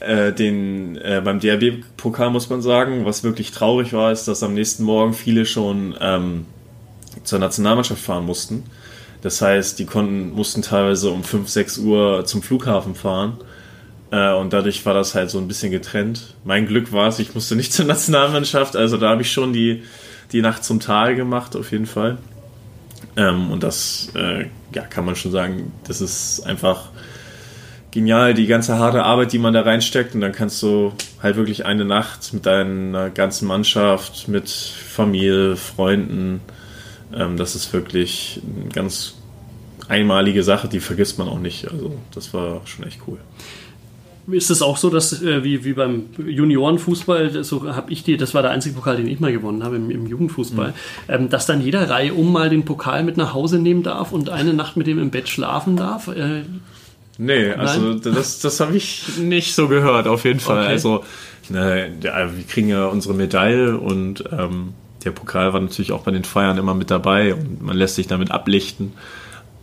äh, 0.00 0.32
den, 0.32 0.96
äh, 0.96 1.20
beim 1.24 1.40
DRB-Pokal 1.40 2.30
muss 2.30 2.48
man 2.48 2.62
sagen, 2.62 3.04
was 3.04 3.24
wirklich 3.24 3.50
traurig 3.50 3.92
war, 3.92 4.12
ist, 4.12 4.28
dass 4.28 4.42
am 4.42 4.54
nächsten 4.54 4.84
Morgen 4.84 5.14
viele 5.14 5.44
schon 5.44 5.94
ähm, 6.00 6.46
zur 7.24 7.40
Nationalmannschaft 7.40 8.00
fahren 8.00 8.24
mussten. 8.24 8.62
Das 9.22 9.42
heißt, 9.42 9.78
die 9.78 9.86
konnten, 9.86 10.32
mussten 10.32 10.62
teilweise 10.62 11.10
um 11.10 11.24
5, 11.24 11.48
6 11.48 11.78
Uhr 11.78 12.24
zum 12.24 12.42
Flughafen 12.42 12.94
fahren 12.94 13.38
und 14.12 14.52
dadurch 14.52 14.84
war 14.84 14.92
das 14.92 15.14
halt 15.14 15.30
so 15.30 15.38
ein 15.38 15.48
bisschen 15.48 15.70
getrennt. 15.70 16.34
Mein 16.44 16.66
Glück 16.66 16.92
war 16.92 17.08
es, 17.08 17.18
ich 17.18 17.34
musste 17.34 17.56
nicht 17.56 17.72
zur 17.72 17.86
Nationalmannschaft, 17.86 18.76
also 18.76 18.98
da 18.98 19.08
habe 19.08 19.22
ich 19.22 19.32
schon 19.32 19.52
die, 19.52 19.82
die 20.32 20.42
Nacht 20.42 20.64
zum 20.64 20.80
Tal 20.80 21.14
gemacht, 21.14 21.56
auf 21.56 21.72
jeden 21.72 21.86
Fall. 21.86 22.18
Ähm, 23.16 23.50
und 23.50 23.62
das, 23.62 24.10
äh, 24.14 24.46
ja, 24.74 24.82
kann 24.82 25.04
man 25.06 25.16
schon 25.16 25.32
sagen, 25.32 25.72
das 25.86 26.00
ist 26.00 26.42
einfach 26.46 26.90
genial, 27.90 28.34
die 28.34 28.46
ganze 28.46 28.78
harte 28.78 29.02
Arbeit, 29.02 29.32
die 29.32 29.38
man 29.38 29.52
da 29.54 29.62
reinsteckt. 29.62 30.14
Und 30.14 30.20
dann 30.20 30.32
kannst 30.32 30.62
du 30.62 30.92
halt 31.22 31.36
wirklich 31.36 31.66
eine 31.66 31.84
Nacht 31.84 32.32
mit 32.32 32.46
deiner 32.46 33.10
ganzen 33.10 33.48
Mannschaft, 33.48 34.28
mit 34.28 34.48
Familie, 34.48 35.56
Freunden, 35.56 36.40
ähm, 37.14 37.36
das 37.36 37.54
ist 37.54 37.72
wirklich 37.72 38.40
eine 38.44 38.68
ganz 38.70 39.14
einmalige 39.88 40.42
Sache, 40.42 40.68
die 40.68 40.80
vergisst 40.80 41.18
man 41.18 41.28
auch 41.28 41.38
nicht. 41.38 41.70
Also 41.70 41.98
das 42.14 42.32
war 42.32 42.62
schon 42.66 42.86
echt 42.86 43.00
cool 43.06 43.18
ist 44.30 44.50
es 44.50 44.62
auch 44.62 44.76
so, 44.76 44.90
dass 44.90 45.22
äh, 45.22 45.42
wie, 45.42 45.64
wie 45.64 45.72
beim 45.72 46.04
Juniorenfußball, 46.16 47.42
so 47.42 47.74
habe 47.74 47.92
ich 47.92 48.04
die, 48.04 48.16
das 48.16 48.34
war 48.34 48.42
der 48.42 48.52
einzige 48.52 48.76
Pokal, 48.76 48.96
den 48.96 49.08
ich 49.08 49.20
mal 49.20 49.32
gewonnen 49.32 49.64
habe 49.64 49.76
im, 49.76 49.90
im 49.90 50.06
Jugendfußball, 50.06 50.68
mhm. 50.68 50.74
ähm, 51.08 51.28
dass 51.28 51.46
dann 51.46 51.60
jeder 51.60 51.90
Reihe 51.90 52.14
um 52.14 52.32
mal 52.32 52.48
den 52.48 52.64
Pokal 52.64 53.02
mit 53.02 53.16
nach 53.16 53.34
Hause 53.34 53.58
nehmen 53.58 53.82
darf 53.82 54.12
und 54.12 54.30
eine 54.30 54.54
Nacht 54.54 54.76
mit 54.76 54.86
dem 54.86 54.98
im 54.98 55.10
Bett 55.10 55.28
schlafen 55.28 55.76
darf? 55.76 56.08
Äh, 56.08 56.42
nee, 57.18 57.50
also 57.52 57.80
nein? 57.80 58.00
das, 58.02 58.38
das 58.40 58.60
habe 58.60 58.76
ich 58.76 59.18
nicht 59.18 59.54
so 59.54 59.68
gehört, 59.68 60.06
auf 60.06 60.24
jeden 60.24 60.40
Fall. 60.40 60.62
Okay. 60.62 60.72
Also 60.72 61.04
na, 61.48 61.74
wir 61.74 62.44
kriegen 62.48 62.68
ja 62.68 62.86
unsere 62.86 63.14
Medaille 63.14 63.76
und 63.76 64.24
ähm, 64.30 64.74
der 65.04 65.10
Pokal 65.10 65.52
war 65.52 65.60
natürlich 65.60 65.92
auch 65.92 66.02
bei 66.02 66.12
den 66.12 66.24
Feiern 66.24 66.58
immer 66.58 66.74
mit 66.74 66.90
dabei 66.90 67.34
und 67.34 67.60
man 67.62 67.76
lässt 67.76 67.96
sich 67.96 68.06
damit 68.06 68.30
ablichten. 68.30 68.92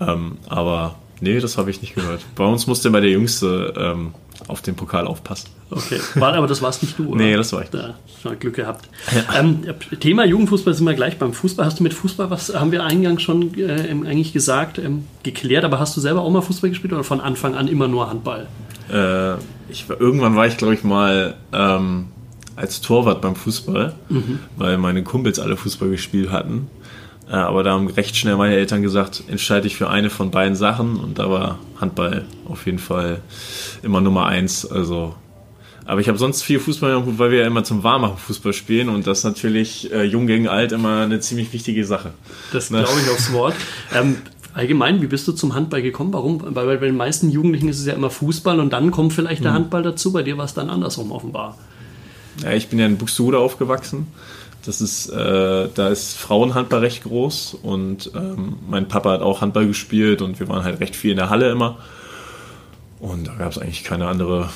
Ähm, 0.01 0.37
aber 0.47 0.95
nee, 1.21 1.39
das 1.39 1.57
habe 1.57 1.69
ich 1.69 1.81
nicht 1.81 1.95
gehört. 1.95 2.21
Bei 2.35 2.45
uns 2.45 2.67
musste 2.67 2.87
immer 2.87 3.01
der 3.01 3.11
Jüngste 3.11 3.73
ähm, 3.77 4.13
auf 4.47 4.61
den 4.61 4.75
Pokal 4.75 5.07
aufpassen. 5.07 5.49
Okay, 5.69 5.99
war, 6.15 6.33
aber 6.33 6.47
das 6.47 6.61
warst 6.61 6.81
nicht 6.81 6.97
du, 6.97 7.09
oder? 7.09 7.17
Nee, 7.17 7.35
das 7.35 7.53
war 7.53 7.63
ich. 7.63 7.73
Ja, 7.73 7.93
schon 8.21 8.39
Glück 8.39 8.55
gehabt. 8.55 8.89
Ja. 9.13 9.39
Ähm, 9.39 9.63
Thema 9.99 10.25
Jugendfußball 10.25 10.73
sind 10.73 10.85
wir 10.85 10.93
gleich 10.93 11.19
beim 11.19 11.33
Fußball. 11.33 11.65
Hast 11.65 11.79
du 11.79 11.83
mit 11.83 11.93
Fußball, 11.93 12.29
was 12.29 12.53
haben 12.55 12.71
wir 12.71 12.83
eingangs 12.83 13.21
schon 13.21 13.53
äh, 13.57 13.89
eigentlich 13.89 14.33
gesagt, 14.33 14.79
ähm, 14.79 15.05
geklärt, 15.23 15.63
aber 15.63 15.79
hast 15.79 15.95
du 15.95 16.01
selber 16.01 16.21
auch 16.21 16.31
mal 16.31 16.41
Fußball 16.41 16.69
gespielt 16.69 16.93
oder 16.93 17.03
von 17.03 17.21
Anfang 17.21 17.55
an 17.55 17.67
immer 17.67 17.87
nur 17.87 18.09
Handball? 18.09 18.47
Äh, 18.91 19.35
ich, 19.69 19.85
irgendwann 19.87 20.35
war 20.35 20.47
ich, 20.47 20.57
glaube 20.57 20.73
ich, 20.73 20.83
mal 20.83 21.35
ähm, 21.53 22.07
als 22.55 22.81
Torwart 22.81 23.21
beim 23.21 23.35
Fußball, 23.35 23.93
mhm. 24.09 24.39
weil 24.57 24.77
meine 24.77 25.03
Kumpels 25.03 25.39
alle 25.39 25.55
Fußball 25.55 25.89
gespielt 25.89 26.31
hatten. 26.31 26.67
Äh, 27.29 27.35
aber 27.35 27.63
da 27.63 27.71
haben 27.71 27.87
recht 27.87 28.17
schnell 28.17 28.35
meine 28.35 28.55
Eltern 28.55 28.81
gesagt, 28.81 29.23
entscheide 29.27 29.67
ich 29.67 29.75
für 29.75 29.89
eine 29.89 30.09
von 30.09 30.31
beiden 30.31 30.55
Sachen 30.55 30.97
und 30.97 31.19
da 31.19 31.29
war 31.29 31.59
Handball 31.79 32.25
auf 32.45 32.65
jeden 32.65 32.79
Fall 32.79 33.21
immer 33.83 34.01
Nummer 34.01 34.25
eins. 34.25 34.65
Also, 34.65 35.15
aber 35.85 36.01
ich 36.01 36.07
habe 36.07 36.17
sonst 36.17 36.41
viel 36.41 36.59
Fußball 36.59 36.99
gemacht, 36.99 37.19
weil 37.19 37.31
wir 37.31 37.41
ja 37.41 37.47
immer 37.47 37.63
zum 37.63 37.83
Warmmachen 37.83 38.17
Fußball 38.17 38.53
spielen 38.53 38.89
und 38.89 39.05
das 39.05 39.19
ist 39.19 39.23
natürlich 39.25 39.91
äh, 39.93 40.03
jung 40.03 40.25
gegen 40.25 40.47
alt 40.47 40.71
immer 40.71 41.01
eine 41.01 41.19
ziemlich 41.19 41.53
wichtige 41.53 41.85
Sache. 41.85 42.13
Das 42.51 42.71
ne? 42.71 42.83
glaube 42.83 42.99
ich 43.03 43.09
aufs 43.11 43.31
Wort. 43.31 43.55
Ähm, 43.91 44.17
allgemein, 44.53 45.01
wie 45.01 45.07
bist 45.07 45.27
du 45.27 45.31
zum 45.31 45.55
Handball 45.55 45.81
gekommen? 45.81 46.13
Warum? 46.13 46.43
Weil 46.43 46.77
bei 46.77 46.85
den 46.85 46.97
meisten 46.97 47.31
Jugendlichen 47.31 47.69
ist 47.69 47.79
es 47.79 47.87
ja 47.87 47.93
immer 47.93 48.11
Fußball 48.11 48.59
und 48.59 48.71
dann 48.71 48.91
kommt 48.91 49.13
vielleicht 49.13 49.43
der 49.43 49.51
hm. 49.51 49.57
Handball 49.57 49.81
dazu. 49.81 50.11
Bei 50.11 50.21
dir 50.21 50.37
war 50.37 50.45
es 50.45 50.53
dann 50.53 50.69
andersrum 50.69 51.11
offenbar. 51.11 51.57
Ja, 52.43 52.51
ich 52.53 52.67
bin 52.67 52.77
ja 52.77 52.85
in 52.85 52.97
Buxtehude 52.97 53.39
aufgewachsen 53.39 54.07
das 54.65 54.81
ist, 54.81 55.09
äh, 55.09 55.67
da 55.73 55.87
ist 55.87 56.17
Frauenhandball 56.17 56.81
recht 56.81 57.03
groß 57.03 57.57
und 57.61 58.11
ähm, 58.15 58.57
mein 58.69 58.87
Papa 58.87 59.11
hat 59.11 59.21
auch 59.21 59.41
Handball 59.41 59.67
gespielt 59.67 60.21
und 60.21 60.39
wir 60.39 60.47
waren 60.49 60.63
halt 60.63 60.79
recht 60.79 60.95
viel 60.95 61.11
in 61.11 61.17
der 61.17 61.29
Halle 61.29 61.49
immer. 61.49 61.77
Und 62.99 63.27
da 63.27 63.33
gab 63.35 63.51
es 63.51 63.57
eigentlich 63.57 63.83
keine 63.83 64.07
andere, 64.07 64.49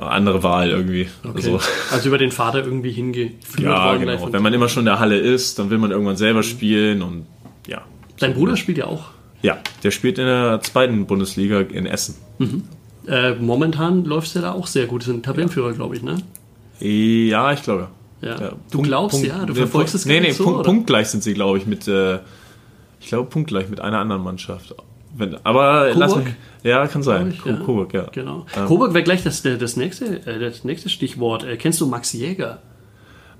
andere 0.00 0.42
Wahl 0.42 0.70
irgendwie. 0.70 1.08
Okay. 1.24 1.32
Also, 1.34 1.60
also, 1.90 2.08
über 2.08 2.18
den 2.18 2.30
Vater 2.30 2.64
irgendwie 2.64 2.92
hingeführt 2.92 3.60
Ja, 3.60 3.96
genau. 3.96 4.32
Wenn 4.32 4.42
man 4.42 4.54
immer 4.54 4.68
schon 4.68 4.82
in 4.82 4.86
der 4.86 5.00
Halle 5.00 5.18
ist, 5.18 5.58
dann 5.58 5.70
will 5.70 5.78
man 5.78 5.90
irgendwann 5.90 6.16
selber 6.16 6.42
spielen 6.42 7.02
und 7.02 7.26
ja. 7.66 7.82
Dein 8.20 8.34
Bruder 8.34 8.56
spielt 8.56 8.78
ja 8.78 8.86
auch. 8.86 9.06
Ja, 9.42 9.58
der 9.82 9.90
spielt 9.90 10.18
in 10.18 10.26
der 10.26 10.60
zweiten 10.62 11.06
Bundesliga 11.06 11.60
in 11.60 11.86
Essen. 11.86 12.16
Mhm. 12.38 12.64
Äh, 13.06 13.34
momentan 13.34 14.04
läuft 14.04 14.28
es 14.28 14.34
ja 14.34 14.42
da 14.42 14.52
auch 14.52 14.66
sehr 14.66 14.86
gut. 14.86 15.02
Sind 15.02 15.24
Tabellenführer, 15.24 15.72
glaube 15.72 15.96
ich, 15.96 16.02
ne? 16.02 16.18
Ja, 16.80 17.52
ich 17.52 17.62
glaube. 17.62 17.88
Ja. 18.20 18.40
Ja, 18.40 18.52
Du 18.70 18.82
glaubst, 18.82 19.22
ja, 19.24 19.44
du 19.46 19.54
verfolgst 19.54 19.94
es 19.94 20.04
gar 20.04 20.12
Nee, 20.14 20.20
nee, 20.20 20.28
nicht 20.28 20.36
so, 20.36 20.44
Punkt, 20.44 20.64
punktgleich 20.64 21.08
sind 21.08 21.22
sie, 21.22 21.34
glaube 21.34 21.58
ich, 21.58 21.66
mit, 21.66 21.86
äh, 21.86 22.18
ich 23.00 23.06
glaube, 23.08 23.28
punktgleich 23.30 23.68
mit 23.68 23.80
einer 23.80 23.98
anderen 23.98 24.22
Mannschaft. 24.22 24.74
Wenn, 25.16 25.36
aber 25.44 25.94
lass 25.94 26.12
Coburg? 26.12 26.26
mich, 26.26 26.34
ja, 26.64 26.86
kann 26.86 27.02
sein. 27.02 27.30
Ich, 27.30 27.44
ja. 27.44 27.56
Coburg, 27.56 27.94
ja. 27.94 28.06
Genau. 28.12 28.46
Ähm, 28.56 28.66
Coburg 28.66 28.92
wäre 28.94 29.04
gleich 29.04 29.22
das, 29.22 29.42
das, 29.42 29.76
nächste, 29.76 30.26
äh, 30.26 30.38
das 30.38 30.64
nächste 30.64 30.88
Stichwort. 30.88 31.44
Äh, 31.44 31.56
kennst 31.56 31.80
du 31.80 31.86
Max 31.86 32.12
Jäger? 32.12 32.58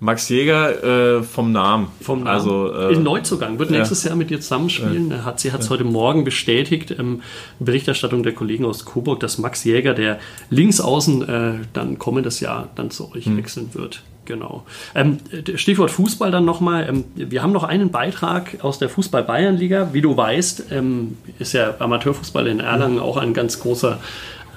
Max 0.00 0.28
Jäger 0.28 1.18
äh, 1.18 1.22
vom 1.24 1.50
Namen. 1.50 1.88
Vom 2.00 2.20
Namen. 2.20 2.28
Also, 2.28 2.72
äh, 2.72 2.94
in 2.94 3.02
Neuzugang. 3.02 3.58
Wird 3.58 3.70
nächstes 3.70 4.04
Jahr 4.04 4.14
mit 4.14 4.30
dir 4.30 4.40
zusammenspielen. 4.40 5.10
Er 5.10 5.24
Hat, 5.24 5.40
sie 5.40 5.50
hat 5.52 5.60
es 5.60 5.70
heute 5.70 5.82
Morgen 5.84 6.22
bestätigt, 6.22 6.94
ähm, 6.96 7.22
Berichterstattung 7.58 8.22
der 8.22 8.32
Kollegen 8.32 8.64
aus 8.64 8.84
Coburg, 8.84 9.18
dass 9.20 9.38
Max 9.38 9.64
Jäger, 9.64 9.94
der 9.94 10.20
Linksaußen, 10.50 11.28
äh, 11.28 11.52
dann 11.72 11.98
kommendes 11.98 12.38
Jahr 12.38 12.68
dann 12.76 12.90
zu 12.90 13.12
euch 13.12 13.26
Hm. 13.26 13.36
wechseln 13.38 13.70
wird. 13.74 14.02
Genau. 14.28 14.66
Ähm, 14.94 15.20
Stichwort 15.54 15.90
Fußball 15.90 16.30
dann 16.30 16.44
nochmal. 16.44 16.86
Ähm, 16.86 17.04
wir 17.14 17.42
haben 17.42 17.52
noch 17.52 17.64
einen 17.64 17.90
Beitrag 17.90 18.62
aus 18.62 18.78
der 18.78 18.90
Fußball-Bayern-Liga. 18.90 19.94
Wie 19.94 20.02
du 20.02 20.18
weißt, 20.18 20.64
ähm, 20.70 21.16
ist 21.38 21.54
ja 21.54 21.76
Amateurfußball 21.78 22.46
in 22.46 22.60
Erlangen 22.60 22.98
auch 22.98 23.16
ein 23.16 23.32
ganz 23.32 23.58
großer 23.58 23.98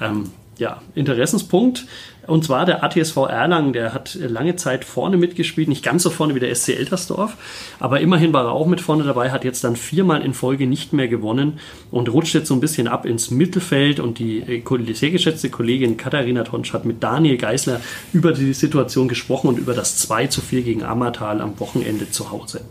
ähm, 0.01 0.30
ja, 0.57 0.82
Interessenspunkt. 0.93 1.86
Und 2.28 2.45
zwar 2.45 2.65
der 2.65 2.84
ATSV 2.84 3.17
Erlangen, 3.17 3.74
der 3.74 3.93
hat 3.93 4.15
lange 4.15 4.55
Zeit 4.55 4.86
vorne 4.86 5.17
mitgespielt, 5.17 5.67
nicht 5.67 5.84
ganz 5.84 6.03
so 6.03 6.09
vorne 6.09 6.36
wie 6.36 6.39
der 6.39 6.53
SC 6.53 6.69
Eltersdorf, 6.69 7.36
aber 7.80 7.99
immerhin 7.99 8.32
war 8.32 8.45
er 8.45 8.51
auch 8.51 8.67
mit 8.67 8.80
vorne 8.80 9.03
dabei, 9.03 9.32
hat 9.32 9.43
jetzt 9.43 9.63
dann 9.63 9.76
viermal 9.76 10.22
in 10.22 10.34
Folge 10.34 10.67
nicht 10.67 10.93
mehr 10.93 11.07
gewonnen 11.07 11.59
und 11.89 12.09
rutscht 12.09 12.36
jetzt 12.36 12.47
so 12.47 12.53
ein 12.53 12.59
bisschen 12.59 12.88
ab 12.88 13.05
ins 13.05 13.32
Mittelfeld. 13.32 13.99
Und 13.99 14.19
die 14.19 14.39
äh, 14.39 14.93
sehr 14.93 15.11
geschätzte 15.11 15.49
Kollegin 15.49 15.97
Katharina 15.97 16.43
Tonsch 16.43 16.74
hat 16.74 16.86
mit 16.86 17.01
Daniel 17.01 17.38
Geisler 17.38 17.82
über 18.13 18.34
die 18.34 18.53
Situation 18.53 19.07
gesprochen 19.07 19.47
und 19.47 19.57
über 19.57 19.74
das 19.74 19.97
2 19.97 20.28
zu 20.28 20.41
4 20.41 20.61
gegen 20.61 20.84
Ammertal 20.84 21.41
am 21.41 21.59
Wochenende 21.59 22.09
zu 22.11 22.32
Hause. 22.32 22.61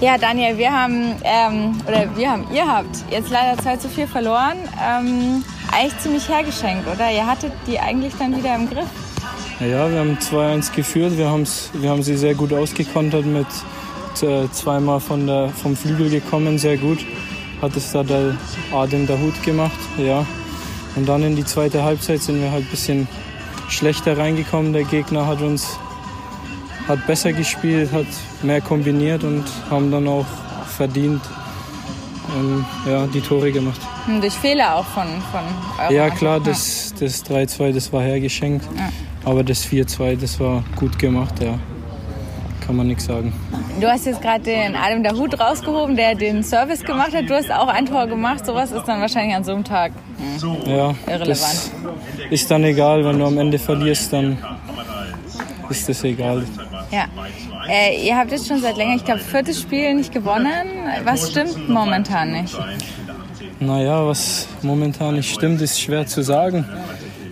Ja, 0.00 0.18
Daniel, 0.18 0.58
wir 0.58 0.72
haben, 0.72 1.16
ähm, 1.24 1.80
oder 1.86 2.14
wir 2.16 2.30
haben, 2.30 2.44
ihr 2.52 2.66
habt 2.66 3.04
jetzt 3.10 3.30
leider 3.30 3.60
2 3.62 3.76
zu 3.78 3.88
4 3.88 4.06
verloren. 4.06 4.58
Ähm, 4.82 5.44
eigentlich 5.74 5.98
ziemlich 5.98 6.28
hergeschenkt, 6.28 6.86
oder? 6.86 7.10
Ihr 7.10 7.26
hattet 7.26 7.52
die 7.66 7.78
eigentlich 7.78 8.14
dann 8.18 8.36
wieder 8.36 8.54
im 8.54 8.68
Griff. 8.68 8.86
Ja, 9.60 9.90
wir 9.90 9.98
haben 9.98 10.18
2-1 10.18 10.74
geführt. 10.74 11.16
Wir, 11.16 11.26
wir 11.26 11.90
haben 11.90 12.02
sie 12.02 12.16
sehr 12.16 12.34
gut 12.34 12.52
ausgekontert 12.52 13.26
mit 13.26 13.46
äh, 14.22 14.48
zweimal 14.52 15.00
von 15.00 15.26
der, 15.26 15.48
vom 15.48 15.76
Flügel 15.76 16.10
gekommen, 16.10 16.58
sehr 16.58 16.76
gut. 16.76 17.04
Hat 17.60 17.76
es 17.76 17.92
da 17.92 18.02
der 18.02 18.36
Adem 18.72 19.06
Dahut 19.06 19.42
gemacht, 19.42 19.78
ja. 19.96 20.24
Und 20.96 21.08
dann 21.08 21.22
in 21.22 21.34
die 21.34 21.44
zweite 21.44 21.82
Halbzeit 21.82 22.20
sind 22.22 22.40
wir 22.40 22.52
halt 22.52 22.64
ein 22.64 22.70
bisschen 22.70 23.08
schlechter 23.68 24.16
reingekommen. 24.16 24.72
Der 24.72 24.84
Gegner 24.84 25.26
hat 25.26 25.40
uns 25.40 25.78
hat 26.86 27.06
besser 27.06 27.32
gespielt, 27.32 27.90
hat 27.92 28.06
mehr 28.42 28.60
kombiniert 28.60 29.24
und 29.24 29.44
haben 29.70 29.90
dann 29.90 30.06
auch 30.06 30.26
verdient 30.76 31.22
ähm, 32.36 32.64
ja, 32.86 33.06
die 33.06 33.20
Tore 33.20 33.52
gemacht. 33.52 33.80
Hm, 34.06 34.20
Durch 34.20 34.34
Fehler 34.34 34.76
auch 34.76 34.84
von, 34.84 35.06
von 35.30 35.94
Ja 35.94 36.10
klar, 36.10 36.40
das, 36.40 36.94
das 36.98 37.24
3-2, 37.24 37.72
das 37.72 37.92
war 37.92 38.02
hergeschenkt. 38.02 38.66
Ja. 38.76 38.90
Aber 39.24 39.42
das 39.42 39.66
4-2, 39.66 40.16
das 40.20 40.38
war 40.40 40.62
gut 40.76 40.98
gemacht, 40.98 41.42
ja. 41.42 41.58
Kann 42.66 42.76
man 42.76 42.86
nichts 42.86 43.04
sagen. 43.04 43.32
Du 43.78 43.86
hast 43.86 44.06
jetzt 44.06 44.22
gerade 44.22 44.42
den 44.42 44.74
Adem 44.74 45.02
Dahut 45.02 45.38
rausgehoben, 45.38 45.96
der 45.96 46.14
den 46.14 46.42
Service 46.42 46.82
gemacht 46.82 47.12
hat. 47.14 47.28
Du 47.28 47.34
hast 47.34 47.52
auch 47.52 47.68
ein 47.68 47.84
Tor 47.84 48.06
gemacht. 48.06 48.46
Sowas 48.46 48.72
ist 48.72 48.84
dann 48.86 49.02
wahrscheinlich 49.02 49.34
an 49.36 49.44
so 49.44 49.52
einem 49.52 49.64
Tag. 49.64 49.92
Ja, 50.66 50.94
Irrelevant. 51.06 51.28
das 51.28 51.70
ist 52.30 52.50
dann 52.50 52.64
egal, 52.64 53.04
wenn 53.04 53.18
du 53.18 53.26
am 53.26 53.36
Ende 53.36 53.58
verlierst, 53.58 54.12
dann 54.14 54.38
ist 55.68 55.86
das 55.88 56.04
egal. 56.04 56.44
Ja. 56.90 57.04
Äh, 57.68 58.06
ihr 58.06 58.16
habt 58.16 58.30
jetzt 58.30 58.46
schon 58.46 58.60
seit 58.60 58.76
länger, 58.76 58.96
ich 58.96 59.04
glaube, 59.04 59.20
viertes 59.20 59.60
Spiel 59.60 59.94
nicht 59.94 60.12
gewonnen. 60.12 60.66
Was 61.04 61.30
stimmt 61.30 61.68
momentan 61.68 62.32
nicht? 62.32 62.56
Naja, 63.60 64.06
was 64.06 64.48
momentan 64.62 65.14
nicht 65.14 65.32
stimmt, 65.32 65.62
ist 65.62 65.80
schwer 65.80 66.06
zu 66.06 66.22
sagen. 66.22 66.66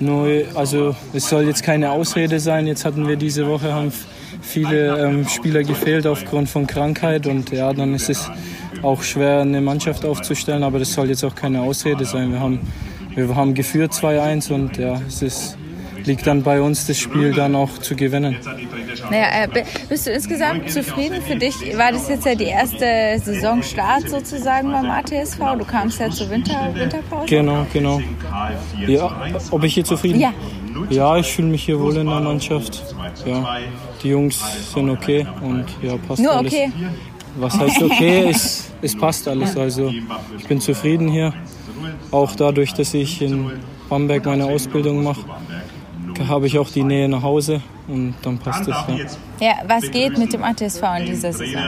Nur, 0.01 0.45
also 0.55 0.97
es 1.12 1.28
soll 1.28 1.47
jetzt 1.47 1.62
keine 1.62 1.91
Ausrede 1.91 2.41
sein. 2.41 2.66
Jetzt 2.66 2.85
hatten 2.85 3.07
wir 3.07 3.16
diese 3.16 3.47
Woche 3.47 3.72
haben 3.72 3.93
viele 4.41 4.99
ähm, 4.99 5.28
Spieler 5.28 5.62
gefehlt 5.62 6.07
aufgrund 6.07 6.49
von 6.49 6.66
Krankheit 6.66 7.26
und 7.26 7.51
ja, 7.51 7.72
dann 7.72 7.95
ist 7.95 8.11
es 8.11 8.30
auch 8.83 9.03
schwer, 9.03 9.41
eine 9.41 9.61
Mannschaft 9.61 10.05
aufzustellen. 10.05 10.62
Aber 10.62 10.78
das 10.78 10.93
soll 10.93 11.09
jetzt 11.09 11.24
auch 11.24 11.35
keine 11.35 11.62
Ausrede 11.62 12.05
sein. 12.05 12.33
Wir 12.33 12.41
haben, 12.41 12.61
wir 13.14 13.35
haben 13.35 13.55
geführt 13.55 13.93
2-1 13.93 14.53
und 14.53 14.76
ja, 14.78 15.01
es 15.07 15.22
ist, 15.22 15.57
liegt 16.05 16.26
dann 16.26 16.43
bei 16.43 16.61
uns, 16.61 16.87
das 16.87 16.99
Spiel 16.99 17.33
dann 17.33 17.55
auch 17.55 17.78
zu 17.78 17.95
gewinnen. 17.95 18.37
Naja, 19.12 19.44
äh, 19.44 19.64
bist 19.90 20.06
du 20.06 20.10
insgesamt 20.10 20.70
zufrieden? 20.70 21.20
Für 21.20 21.36
dich 21.36 21.54
war 21.76 21.92
das 21.92 22.08
jetzt 22.08 22.24
ja 22.24 22.34
die 22.34 22.44
erste 22.44 23.20
Saisonstart 23.22 24.08
sozusagen 24.08 24.72
beim 24.72 24.88
ATSV. 24.88 25.38
Du 25.58 25.66
kamst 25.66 26.00
ja 26.00 26.08
zur 26.08 26.30
Winter 26.30 26.70
Winterpause. 26.72 27.26
Genau, 27.26 27.66
genau. 27.70 28.00
Ja, 28.86 29.14
ob 29.50 29.64
ich 29.64 29.74
hier 29.74 29.84
zufrieden 29.84 30.20
Ja. 30.20 30.32
Ja, 30.88 31.18
ich 31.18 31.30
fühle 31.30 31.48
mich 31.48 31.64
hier 31.64 31.78
wohl 31.78 31.94
in 31.98 32.06
der 32.06 32.20
Mannschaft. 32.20 32.82
Ja, 33.26 33.58
die 34.02 34.08
Jungs 34.08 34.72
sind 34.72 34.88
okay 34.88 35.26
und 35.42 35.66
ja, 35.82 35.98
passt 36.08 36.22
Nur 36.22 36.32
alles. 36.32 36.50
okay. 36.50 36.72
Was 37.36 37.58
heißt 37.58 37.82
okay? 37.82 38.24
es, 38.30 38.70
es 38.80 38.96
passt 38.96 39.28
alles. 39.28 39.54
Also 39.58 39.92
ich 40.38 40.46
bin 40.46 40.58
zufrieden 40.58 41.08
hier. 41.08 41.34
Auch 42.10 42.34
dadurch, 42.34 42.72
dass 42.72 42.94
ich 42.94 43.20
in 43.20 43.50
Bamberg 43.90 44.24
meine 44.24 44.46
Ausbildung 44.46 45.02
mache, 45.02 45.20
habe 46.33 46.47
ich 46.47 46.59
auch 46.59 46.70
die 46.70 46.83
Nähe 46.83 47.09
nach 47.09 47.22
Hause 47.22 47.61
und 47.87 48.14
dann 48.22 48.39
passt 48.39 48.62
es. 48.62 48.68
Ja. 48.68 48.97
Ja, 49.41 49.55
was 49.66 49.91
geht 49.91 50.16
mit 50.16 50.33
dem 50.33 50.43
ATSV 50.43 50.83
in 50.99 51.07
dieser 51.07 51.33
Saison? 51.33 51.62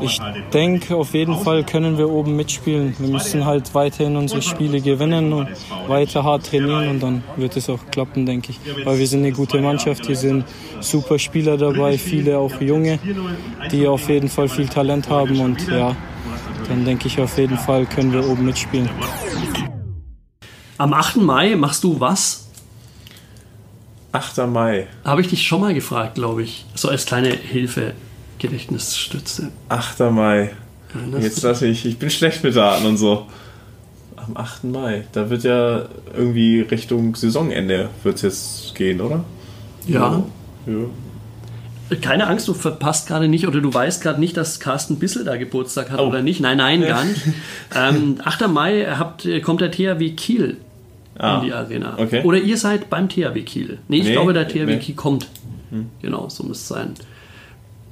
Ich 0.00 0.20
denke, 0.52 0.96
auf 0.96 1.14
jeden 1.14 1.36
Fall 1.36 1.64
können 1.64 1.96
wir 1.96 2.10
oben 2.10 2.36
mitspielen. 2.36 2.94
Wir 2.98 3.08
müssen 3.08 3.44
halt 3.44 3.74
weiterhin 3.74 4.16
unsere 4.16 4.42
Spiele 4.42 4.80
gewinnen 4.80 5.32
und 5.32 5.48
weiter 5.88 6.24
hart 6.24 6.46
trainieren 6.46 6.88
und 6.88 7.02
dann 7.02 7.24
wird 7.36 7.56
es 7.56 7.70
auch 7.70 7.78
klappen, 7.90 8.26
denke 8.26 8.52
ich. 8.52 8.60
Weil 8.84 8.98
wir 8.98 9.06
sind 9.06 9.20
eine 9.20 9.32
gute 9.32 9.60
Mannschaft, 9.60 10.06
hier 10.06 10.16
sind 10.16 10.44
super 10.80 11.18
Spieler 11.18 11.56
dabei, 11.56 11.96
viele 11.96 12.38
auch 12.38 12.60
junge, 12.60 12.98
die 13.70 13.86
auf 13.86 14.08
jeden 14.08 14.28
Fall 14.28 14.48
viel 14.48 14.68
Talent 14.68 15.08
haben 15.08 15.40
und 15.40 15.66
ja, 15.68 15.96
dann 16.68 16.84
denke 16.84 17.06
ich 17.06 17.18
auf 17.18 17.38
jeden 17.38 17.56
Fall 17.56 17.86
können 17.86 18.12
wir 18.12 18.28
oben 18.28 18.44
mitspielen. 18.44 18.90
Am 20.76 20.92
8. 20.92 21.16
Mai 21.16 21.54
machst 21.56 21.84
du 21.84 21.98
was? 22.00 22.41
8. 24.12 24.46
Mai. 24.46 24.86
Habe 25.04 25.20
ich 25.22 25.28
dich 25.28 25.46
schon 25.46 25.60
mal 25.60 25.74
gefragt, 25.74 26.16
glaube 26.16 26.42
ich. 26.42 26.66
So 26.74 26.88
als 26.88 27.06
kleine 27.06 27.30
Hilfe, 27.30 27.92
Gedächtnisstütze. 28.38 29.50
8. 29.68 30.00
Mai. 30.10 30.50
Erinnerst 30.94 31.24
Jetzt 31.24 31.42
du 31.42 31.48
lass 31.48 31.62
ich, 31.62 31.86
ich 31.86 31.98
bin 31.98 32.10
schlecht 32.10 32.44
mit 32.44 32.54
Daten 32.54 32.84
und 32.86 32.98
so. 32.98 33.26
Am 34.16 34.36
8. 34.36 34.64
Mai. 34.64 35.04
Da 35.12 35.30
wird 35.30 35.44
ja 35.44 35.86
irgendwie 36.14 36.60
Richtung 36.60 37.14
Saisonende 37.16 37.88
wird's 38.02 38.22
jetzt 38.22 38.74
gehen, 38.74 39.00
oder? 39.00 39.24
Ja. 39.86 40.22
ja. 40.66 41.96
Keine 42.00 42.26
Angst, 42.26 42.48
du 42.48 42.54
verpasst 42.54 43.06
gerade 43.08 43.28
nicht 43.28 43.46
oder 43.46 43.60
du 43.60 43.72
weißt 43.72 44.02
gerade 44.02 44.20
nicht, 44.20 44.36
dass 44.36 44.60
Carsten 44.60 44.98
Bissel 44.98 45.24
da 45.24 45.36
Geburtstag 45.36 45.90
hat 45.90 45.98
Oh. 46.00 46.06
oder 46.08 46.22
nicht. 46.22 46.40
Nein, 46.40 46.56
nein, 46.58 46.80
gar 46.82 47.04
nicht. 47.04 47.20
ähm, 47.74 48.16
8. 48.22 48.48
Mai 48.48 48.86
habt, 48.98 49.26
kommt 49.42 49.60
der 49.60 49.70
THW 49.70 50.10
Kiel 50.10 50.58
Ah, 51.18 51.38
in 51.40 51.46
die 51.46 51.52
Arena. 51.52 51.94
okay. 51.98 52.22
Oder 52.24 52.38
ihr 52.38 52.56
seid 52.56 52.88
beim 52.90 53.08
THW 53.08 53.42
Kiel. 53.42 53.78
Nee, 53.88 53.98
ich 53.98 54.04
Nee, 54.04 54.12
glaube, 54.12 54.32
der 54.32 54.48
THW 54.48 54.64
nee. 54.66 54.72
Hm. 54.74 54.80
Kiel 54.80 54.94
kommt. 54.94 55.26
Genau, 56.02 56.28
so 56.28 56.42
muss 56.44 56.58
es 56.58 56.68
sein. 56.68 56.94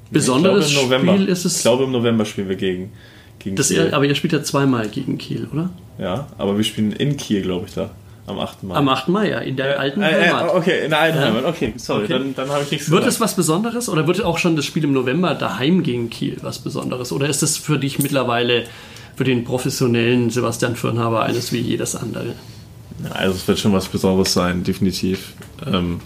Ich 0.07 0.11
Besonderes 0.11 0.71
glaube. 0.73 0.99
Spiel 0.99 1.29
ist 1.29 1.41
Ich 1.41 1.53
es. 1.53 1.63
glaube, 1.63 1.85
im 1.85 1.93
November 1.93 2.25
spielen 2.25 2.49
wir 2.49 2.57
gegen, 2.57 2.93
gegen 3.39 3.57
das 3.57 3.69
Kiel. 3.69 3.91
aber 3.95 4.05
ihr 4.05 4.15
spielt 4.15 4.33
ja 4.33 4.43
zweimal 4.43 4.89
gegen 4.89 5.17
Kiel, 5.19 5.49
oder? 5.53 5.71
ja, 5.99 6.27
aber 6.39 6.57
wir 6.57 6.65
spielen 6.65 6.93
in 6.93 7.17
Kiel, 7.17 7.43
glaube 7.43 7.67
ich, 7.69 7.75
da. 7.75 7.91
Am 8.27 8.39
8. 8.39 8.63
Mai. 8.65 8.75
Am 8.77 8.89
8. 8.89 9.09
Mai, 9.09 9.31
ja, 9.31 9.39
in 9.39 9.57
der 9.57 9.81
alten 9.81 10.03
äh, 10.03 10.11
äh, 10.11 10.29
Heimat. 10.29 10.55
okay, 10.55 10.85
in 10.85 10.91
der 10.91 11.01
alten 11.01 11.19
Ja. 11.19 11.25
Heimat. 11.25 11.45
Okay, 11.47 11.73
sorry, 11.77 12.05
Okay. 12.05 12.13
dann, 12.13 12.35
dann 12.35 12.49
habe 12.51 12.63
ich 12.65 12.71
nichts 12.71 12.91
Wird 12.91 13.01
gesagt. 13.01 13.15
es 13.15 13.21
was 13.21 13.35
Besonderes 13.35 13.89
oder 13.89 14.07
wird 14.07 14.23
auch 14.25 14.39
schon 14.39 14.57
das 14.57 14.65
Spiel 14.67 14.85
im 14.85 14.93
November 14.93 15.35
daheim 15.35 15.83
gegen 15.83 16.11
Kiel 16.11 16.37
was 16.43 16.59
Besonderes? 16.61 17.13
Oder 17.13 17.29
ist 17.29 17.43
das 17.43 17.57
für 17.57 17.79
dich 17.79 17.99
mittlerweile 17.99 18.65
für 19.17 19.25
den 19.25 19.45
professionellen 19.45 20.31
Sebastian 20.31 20.77
Firnhaber 20.77 21.23
eines 21.25 21.53
wie 21.53 21.59
jedes 21.61 21.97
andere? 21.97 22.35
Also 23.09 23.37
es 23.37 23.49
wird 23.49 23.59
schon 23.59 23.73
was 23.73 23.89
Besonderes 23.89 24.33
sein, 24.33 24.63
definitiv. 24.65 25.35
Ähm, 25.67 26.01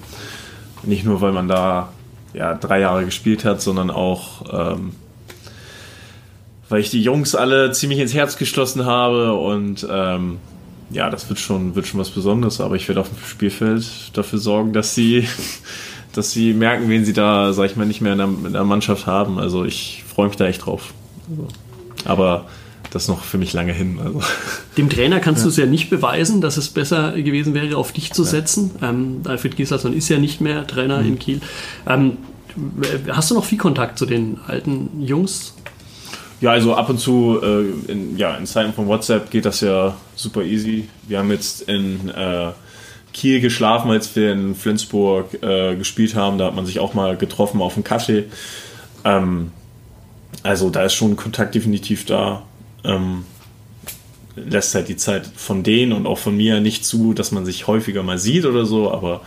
nicht 0.83 1.05
nur, 1.05 1.21
weil 1.21 1.33
man 1.33 1.49
da 1.49 1.93
ja, 2.35 2.55
drei 2.55 2.81
Jahre 2.81 3.05
gespielt 3.05 3.45
hat, 3.45 3.61
sondern 3.63 3.91
auch, 3.91 4.45
ähm, 4.53 4.93
weil 6.69 6.81
ich 6.81 6.91
die 6.91 7.03
Jungs 7.03 7.35
alle 7.35 7.73
ziemlich 7.73 8.01
ins 8.01 8.15
Herz 8.15 8.37
geschlossen 8.37 8.85
habe 8.85 9.35
und 9.35 9.87
ähm, 9.91 10.39
ja, 10.91 11.11
das 11.11 11.29
wird 11.29 11.39
schon, 11.39 11.75
wird 11.75 11.87
schon 11.87 12.01
was 12.01 12.11
Besonderes, 12.11 12.61
aber 12.61 12.77
ich 12.77 12.89
werde 12.89 13.01
auf 13.01 13.09
dem 13.09 13.19
Spielfeld 13.19 14.17
dafür 14.17 14.39
sorgen, 14.39 14.73
dass 14.73 14.95
sie, 14.95 15.27
dass 16.13 16.33
sie 16.33 16.53
merken, 16.53 16.89
wen 16.89 17.05
sie 17.05 17.13
da, 17.13 17.53
sag 17.53 17.67
ich 17.67 17.77
mal, 17.77 17.87
nicht 17.87 18.01
mehr 18.01 18.13
in 18.13 18.19
der, 18.19 18.29
in 18.29 18.53
der 18.53 18.65
Mannschaft 18.65 19.07
haben. 19.07 19.39
Also 19.39 19.65
ich 19.65 20.05
freue 20.07 20.29
mich 20.29 20.37
da 20.37 20.47
echt 20.47 20.67
drauf. 20.67 20.93
Also, 21.31 21.49
aber 22.05 22.47
das 22.95 23.03
ist 23.05 23.09
noch 23.09 23.25
für 23.25 23.39
mich 23.39 23.53
lange 23.53 23.73
hin. 23.73 23.99
Also. 24.03 24.21
Dem 24.77 24.89
Trainer 24.89 25.19
kannst 25.19 25.41
ja. 25.41 25.45
du 25.45 25.51
es 25.51 25.57
ja 25.57 25.67
nicht 25.67 25.91
beweisen, 25.91 26.41
dass 26.41 26.57
es 26.57 26.69
besser 26.69 27.13
gewesen 27.13 27.53
wäre, 27.53 27.77
auf 27.77 27.91
dich 27.91 28.13
zu 28.13 28.23
setzen. 28.23 28.71
Ähm, 28.83 29.23
Alfred 29.25 29.57
Gislason 29.57 29.93
ist 29.93 30.09
ja 30.09 30.19
nicht 30.19 30.41
mehr 30.41 30.65
Trainer 30.65 31.01
mhm. 31.01 31.09
in 31.09 31.19
Kiel. 31.19 31.41
Ähm, 31.89 32.19
hast 33.09 33.33
du 33.33 33.35
noch 33.35 33.45
viel 33.45 33.59
Kontakt 33.59 33.99
zu 33.99 34.07
den 34.07 34.39
alten 34.47 35.03
Jungs? 35.03 35.55
Ja, 36.41 36.53
also 36.53 36.77
ab 36.77 36.89
und 36.89 37.01
zu, 37.01 37.41
äh, 37.43 37.91
in, 37.91 38.17
ja, 38.17 38.37
in 38.37 38.47
Zeiten 38.47 38.73
von 38.73 38.87
WhatsApp 38.87 39.29
geht 39.29 39.45
das 39.45 39.61
ja 39.61 39.97
super 40.15 40.43
easy. 40.43 40.89
Wir 41.09 41.19
haben 41.19 41.33
jetzt 41.33 41.63
in 41.63 42.11
äh, 42.11 42.53
Kiel 43.13 43.41
geschlafen, 43.41 43.91
als 43.91 44.15
wir 44.15 44.33
in 44.33 44.55
Flensburg 44.55 45.43
äh, 45.43 45.75
gespielt 45.75 46.15
haben. 46.15 46.39
Da 46.39 46.47
hat 46.47 46.55
man 46.55 46.65
sich 46.65 46.79
auch 46.79 46.95
mal 46.95 47.17
getroffen 47.17 47.61
auf 47.61 47.75
dem 47.75 47.83
Kaffee. 47.83 48.27
Ähm, 49.05 49.51
also 50.45 50.71
da 50.71 50.85
ist 50.85 50.95
schon 50.95 51.17
Kontakt 51.17 51.57
definitiv 51.57 52.05
da. 52.05 52.43
Ähm, 52.85 53.25
lässt 54.37 54.75
halt 54.75 54.89
die 54.89 54.97
Zeit 54.97 55.27
von 55.37 55.63
denen 55.63 55.93
und 55.93 56.07
auch 56.07 56.19
von 56.19 56.37
mir 56.37 56.61
nicht 56.61 56.85
zu, 56.85 57.15
dass 57.15 57.33
man 57.33 57.45
sich 57.45 57.67
häufiger 57.67 58.03
mal 58.03 58.19
sieht 58.19 58.47
oder 58.47 58.67
so, 58.67 58.91
aber 58.93 59.21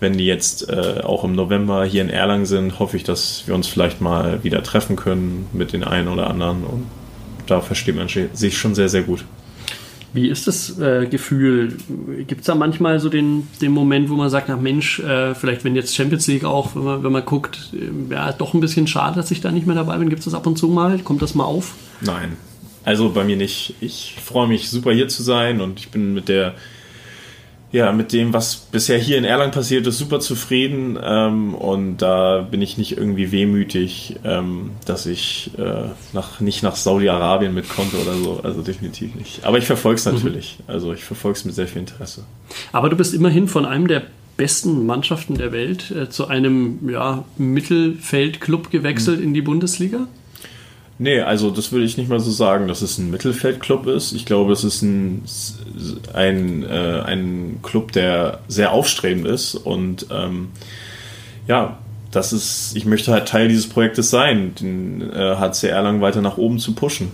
wenn 0.00 0.18
die 0.18 0.26
jetzt 0.26 0.68
äh, 0.68 1.00
auch 1.02 1.24
im 1.24 1.34
November 1.34 1.84
hier 1.84 2.02
in 2.02 2.10
Erlangen 2.10 2.44
sind, 2.44 2.78
hoffe 2.78 2.96
ich, 2.96 3.04
dass 3.04 3.44
wir 3.46 3.54
uns 3.54 3.68
vielleicht 3.68 4.00
mal 4.00 4.42
wieder 4.44 4.62
treffen 4.62 4.96
können 4.96 5.46
mit 5.52 5.72
den 5.72 5.84
einen 5.84 6.08
oder 6.08 6.28
anderen 6.28 6.64
und 6.64 6.86
da 7.46 7.60
versteht 7.60 7.96
man 7.96 8.08
sich 8.08 8.58
schon 8.58 8.74
sehr, 8.74 8.88
sehr 8.88 9.02
gut. 9.02 9.24
Wie 10.14 10.28
ist 10.28 10.46
das 10.46 10.78
äh, 10.78 11.06
Gefühl? 11.06 11.78
Gibt 12.26 12.42
es 12.42 12.46
da 12.46 12.54
manchmal 12.54 13.00
so 13.00 13.08
den, 13.08 13.48
den 13.62 13.72
Moment, 13.72 14.10
wo 14.10 14.14
man 14.14 14.28
sagt, 14.28 14.48
na 14.48 14.56
Mensch, 14.56 14.98
äh, 14.98 15.34
vielleicht 15.34 15.64
wenn 15.64 15.74
jetzt 15.74 15.96
Champions 15.96 16.26
League 16.26 16.44
auch, 16.44 16.76
wenn 16.76 16.84
man, 16.84 17.02
wenn 17.02 17.12
man 17.12 17.24
guckt, 17.24 17.70
ja, 18.10 18.32
doch 18.32 18.52
ein 18.52 18.60
bisschen 18.60 18.86
schade, 18.86 19.16
dass 19.16 19.30
ich 19.30 19.40
da 19.40 19.50
nicht 19.50 19.66
mehr 19.66 19.74
dabei 19.74 19.96
bin. 19.96 20.10
Gibt 20.10 20.18
es 20.18 20.26
das 20.26 20.34
ab 20.34 20.46
und 20.46 20.58
zu 20.58 20.68
mal? 20.68 20.98
Kommt 20.98 21.22
das 21.22 21.34
mal 21.34 21.44
auf? 21.44 21.72
Nein, 22.02 22.36
also 22.84 23.10
bei 23.10 23.24
mir 23.24 23.36
nicht. 23.36 23.74
Ich 23.80 24.16
freue 24.22 24.48
mich 24.48 24.70
super 24.70 24.92
hier 24.92 25.08
zu 25.08 25.22
sein 25.22 25.60
und 25.60 25.78
ich 25.78 25.90
bin 25.90 26.14
mit 26.14 26.28
der 26.28 26.54
ja, 27.72 27.90
mit 27.90 28.12
dem, 28.12 28.34
was 28.34 28.56
bisher 28.56 28.98
hier 28.98 29.16
in 29.16 29.24
Erlangen 29.24 29.50
passiert 29.50 29.86
ist, 29.86 29.96
super 29.96 30.20
zufrieden. 30.20 30.98
Ähm, 31.02 31.54
und 31.54 31.96
da 31.98 32.42
bin 32.42 32.60
ich 32.60 32.76
nicht 32.76 32.98
irgendwie 32.98 33.32
wehmütig, 33.32 34.16
ähm, 34.24 34.72
dass 34.84 35.06
ich 35.06 35.50
äh, 35.56 35.88
nach, 36.12 36.40
nicht 36.40 36.62
nach 36.62 36.76
Saudi-Arabien 36.76 37.54
mit 37.54 37.70
konnte 37.70 37.96
oder 37.96 38.14
so. 38.14 38.40
Also 38.42 38.60
definitiv 38.60 39.14
nicht. 39.14 39.44
Aber 39.44 39.56
ich 39.56 39.64
verfolge 39.64 39.98
es 39.98 40.04
mhm. 40.04 40.12
natürlich. 40.12 40.58
Mhm. 40.58 40.74
Also 40.74 40.92
ich 40.92 41.02
verfolge 41.02 41.38
es 41.38 41.44
mit 41.46 41.54
sehr 41.54 41.66
viel 41.66 41.80
Interesse. 41.80 42.24
Aber 42.72 42.90
du 42.90 42.96
bist 42.96 43.14
immerhin 43.14 43.48
von 43.48 43.64
einem 43.64 43.88
der 43.88 44.02
besten 44.36 44.84
Mannschaften 44.84 45.36
der 45.36 45.52
Welt 45.52 45.90
äh, 45.90 46.10
zu 46.10 46.28
einem 46.28 46.90
ja, 46.90 47.24
Mittelfeldclub 47.38 48.70
gewechselt 48.70 49.20
mhm. 49.20 49.24
in 49.24 49.34
die 49.34 49.42
Bundesliga? 49.42 50.08
Nee, 51.02 51.20
also 51.20 51.50
das 51.50 51.72
würde 51.72 51.84
ich 51.84 51.96
nicht 51.96 52.08
mal 52.08 52.20
so 52.20 52.30
sagen, 52.30 52.68
dass 52.68 52.80
es 52.80 52.96
ein 52.96 53.10
Mittelfeldclub 53.10 53.88
ist. 53.88 54.12
Ich 54.12 54.24
glaube, 54.24 54.52
es 54.52 54.62
ist 54.62 54.82
ein, 54.82 55.24
ein, 56.12 56.62
äh, 56.62 57.00
ein 57.04 57.58
Club, 57.60 57.90
der 57.90 58.38
sehr 58.46 58.70
aufstrebend 58.70 59.26
ist 59.26 59.56
und 59.56 60.06
ähm, 60.12 60.50
ja, 61.48 61.78
das 62.12 62.32
ist, 62.32 62.76
ich 62.76 62.84
möchte 62.84 63.10
halt 63.10 63.26
Teil 63.26 63.48
dieses 63.48 63.68
Projektes 63.68 64.10
sein, 64.10 64.54
den 64.54 65.10
äh, 65.10 65.34
HC 65.34 65.66
Erlangen 65.66 66.02
weiter 66.02 66.22
nach 66.22 66.38
oben 66.38 66.60
zu 66.60 66.72
pushen. 66.72 67.10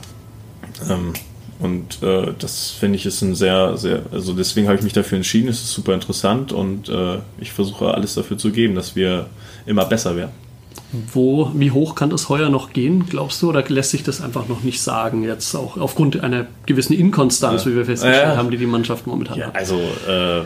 Ähm, 0.91 1.14
und 1.59 2.03
äh, 2.03 2.34
das 2.39 2.68
finde 2.72 2.97
ich 2.97 3.07
ist 3.07 3.22
ein 3.22 3.34
sehr, 3.34 3.78
sehr, 3.78 4.03
also 4.12 4.34
deswegen 4.34 4.66
habe 4.66 4.76
ich 4.76 4.84
mich 4.84 4.93
dafür 4.93 5.16
entschieden, 5.16 5.49
es 5.49 5.62
ist 5.62 5.72
super 5.72 5.95
interessant 5.95 6.53
und 6.53 6.91
äh, 6.91 7.20
ich 7.41 7.53
versuche 7.53 7.95
alles 7.95 8.12
dafür 8.12 8.36
zu 8.36 8.51
geben, 8.51 8.74
dass 8.74 8.97
wir 8.97 9.30
immer 9.64 9.86
besser 9.86 10.14
werden. 10.14 10.47
Wo, 10.91 11.51
wie 11.55 11.70
hoch 11.70 11.95
kann 11.95 12.11
das 12.11 12.29
heuer 12.29 12.49
noch 12.49 12.72
gehen, 12.72 13.05
glaubst 13.09 13.43
du? 13.43 13.51
Oder 13.51 13.62
lässt 13.68 13.91
sich 13.91 14.03
das 14.03 14.20
einfach 14.20 14.49
noch 14.49 14.62
nicht 14.62 14.81
sagen, 14.81 15.22
jetzt 15.22 15.55
auch 15.55 15.76
aufgrund 15.76 16.22
einer 16.22 16.47
gewissen 16.66 16.95
Inkonstanz, 16.95 17.64
ja. 17.64 17.70
wie 17.70 17.76
wir 17.76 17.85
festgestellt 17.85 18.29
ja. 18.29 18.37
haben, 18.37 18.51
die 18.51 18.57
die 18.57 18.66
Mannschaft 18.66 19.07
momentan 19.07 19.39
ja, 19.39 19.47
hat? 19.49 19.57
Also, 19.57 19.76
äh, 19.76 20.43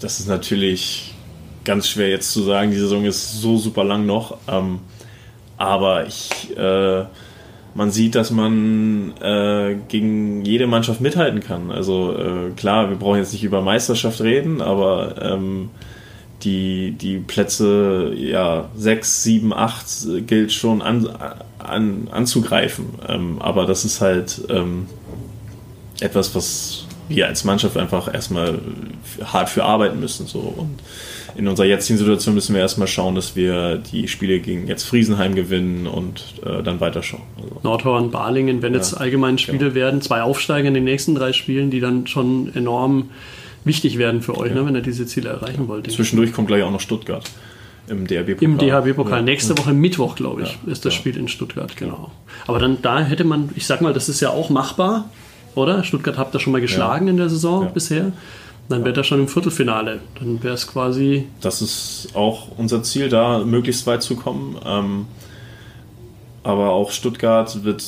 das 0.00 0.20
ist 0.20 0.28
natürlich 0.28 1.14
ganz 1.64 1.88
schwer 1.88 2.08
jetzt 2.08 2.30
zu 2.30 2.42
sagen. 2.42 2.70
Die 2.70 2.76
Saison 2.76 3.04
ist 3.04 3.40
so 3.40 3.56
super 3.56 3.82
lang 3.82 4.06
noch. 4.06 4.36
Ähm, 4.46 4.80
aber 5.56 6.06
ich, 6.06 6.56
äh, 6.56 7.04
man 7.74 7.90
sieht, 7.90 8.14
dass 8.14 8.30
man 8.30 9.14
äh, 9.20 9.76
gegen 9.88 10.44
jede 10.44 10.66
Mannschaft 10.66 11.00
mithalten 11.00 11.40
kann. 11.40 11.72
Also, 11.72 12.16
äh, 12.16 12.50
klar, 12.56 12.90
wir 12.90 12.96
brauchen 12.96 13.18
jetzt 13.18 13.32
nicht 13.32 13.44
über 13.44 13.60
Meisterschaft 13.60 14.20
reden, 14.20 14.62
aber. 14.62 15.20
Ähm, 15.20 15.70
die, 16.44 16.92
die 16.92 17.18
Plätze 17.18 18.12
ja, 18.16 18.68
6, 18.76 19.22
7, 19.22 19.52
8 19.52 20.26
gilt 20.26 20.52
schon 20.52 20.82
an, 20.82 21.08
an, 21.58 22.08
anzugreifen. 22.10 22.86
Ähm, 23.08 23.40
aber 23.40 23.66
das 23.66 23.84
ist 23.84 24.00
halt 24.00 24.42
ähm, 24.48 24.86
etwas, 26.00 26.34
was 26.34 26.86
wir 27.08 27.26
als 27.26 27.44
Mannschaft 27.44 27.76
einfach 27.76 28.12
erstmal 28.12 28.58
hart 29.24 29.48
für 29.48 29.64
arbeiten 29.64 30.00
müssen. 30.00 30.26
So. 30.26 30.38
Und 30.38 30.80
in 31.36 31.48
unserer 31.48 31.66
jetzigen 31.66 31.98
Situation 31.98 32.34
müssen 32.34 32.54
wir 32.54 32.62
erstmal 32.62 32.88
schauen, 32.88 33.14
dass 33.14 33.36
wir 33.36 33.76
die 33.76 34.08
Spiele 34.08 34.40
gegen 34.40 34.68
jetzt 34.68 34.84
Friesenheim 34.84 35.34
gewinnen 35.34 35.86
und 35.86 36.22
äh, 36.44 36.62
dann 36.62 36.80
weiterschauen. 36.80 37.22
Also. 37.36 37.60
Nordhorn, 37.62 38.10
Balingen, 38.10 38.62
wenn 38.62 38.74
jetzt 38.74 38.94
allgemein 38.94 39.38
Spiele 39.38 39.58
genau. 39.58 39.74
werden, 39.74 40.00
zwei 40.00 40.22
Aufsteiger 40.22 40.68
in 40.68 40.74
den 40.74 40.84
nächsten 40.84 41.14
drei 41.14 41.32
Spielen, 41.32 41.70
die 41.70 41.80
dann 41.80 42.06
schon 42.06 42.54
enorm 42.54 43.10
wichtig 43.64 43.98
werden 43.98 44.22
für 44.22 44.36
euch, 44.36 44.50
ja. 44.50 44.56
ne, 44.56 44.66
wenn 44.66 44.74
ihr 44.74 44.82
diese 44.82 45.06
Ziele 45.06 45.30
erreichen 45.30 45.68
wollt. 45.68 45.90
Zwischendurch 45.90 46.32
kommt 46.32 46.48
gleich 46.48 46.62
auch 46.62 46.70
noch 46.70 46.80
Stuttgart 46.80 47.24
im 47.86 48.06
DHB-Pokal. 48.06 48.42
Im 48.42 48.58
DHB-Pokal. 48.58 49.18
Ja. 49.18 49.22
Nächste 49.22 49.58
Woche 49.58 49.72
Mittwoch, 49.72 50.16
glaube 50.16 50.42
ich, 50.42 50.58
ja. 50.66 50.72
ist 50.72 50.84
das 50.84 50.94
Spiel 50.94 51.16
in 51.16 51.28
Stuttgart, 51.28 51.76
genau. 51.76 52.10
Aber 52.46 52.58
dann 52.58 52.80
da 52.82 53.00
hätte 53.00 53.24
man, 53.24 53.50
ich 53.56 53.66
sag 53.66 53.80
mal, 53.80 53.92
das 53.92 54.08
ist 54.08 54.20
ja 54.20 54.30
auch 54.30 54.50
machbar, 54.50 55.10
oder? 55.54 55.84
Stuttgart 55.84 56.18
habt 56.18 56.34
ihr 56.34 56.40
schon 56.40 56.52
mal 56.52 56.60
geschlagen 56.60 57.08
in 57.08 57.16
der 57.16 57.28
Saison 57.28 57.70
bisher. 57.72 58.12
Dann 58.68 58.82
wäre 58.82 58.94
das 58.94 59.06
schon 59.06 59.20
im 59.20 59.28
Viertelfinale. 59.28 60.00
Dann 60.18 60.42
wäre 60.42 60.54
es 60.54 60.66
quasi. 60.66 61.26
Das 61.42 61.60
ist 61.60 62.08
auch 62.14 62.48
unser 62.56 62.82
Ziel, 62.82 63.10
da 63.10 63.40
möglichst 63.40 63.86
weit 63.86 64.02
zu 64.02 64.16
kommen. 64.16 64.56
Ähm, 64.64 65.06
aber 66.44 66.70
auch 66.70 66.92
Stuttgart 66.92 67.64
wird 67.64 67.82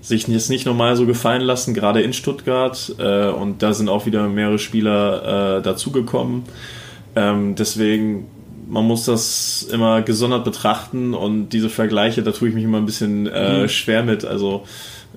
sich 0.00 0.28
jetzt 0.28 0.50
nicht 0.50 0.66
normal 0.66 0.96
so 0.96 1.06
gefallen 1.06 1.42
lassen, 1.42 1.74
gerade 1.74 2.02
in 2.02 2.12
Stuttgart. 2.12 2.94
Äh, 2.98 3.28
und 3.28 3.62
da 3.62 3.72
sind 3.72 3.88
auch 3.88 4.04
wieder 4.04 4.28
mehrere 4.28 4.58
Spieler 4.58 5.58
äh, 5.58 5.62
dazugekommen. 5.62 6.42
Ähm, 7.16 7.54
deswegen, 7.54 8.26
man 8.68 8.84
muss 8.84 9.04
das 9.04 9.62
immer 9.72 10.02
gesondert 10.02 10.44
betrachten 10.44 11.14
und 11.14 11.50
diese 11.50 11.70
Vergleiche, 11.70 12.22
da 12.22 12.32
tue 12.32 12.48
ich 12.48 12.54
mich 12.54 12.64
immer 12.64 12.78
ein 12.78 12.86
bisschen 12.86 13.26
äh, 13.26 13.62
mhm. 13.62 13.68
schwer 13.68 14.02
mit. 14.02 14.24
Also 14.24 14.64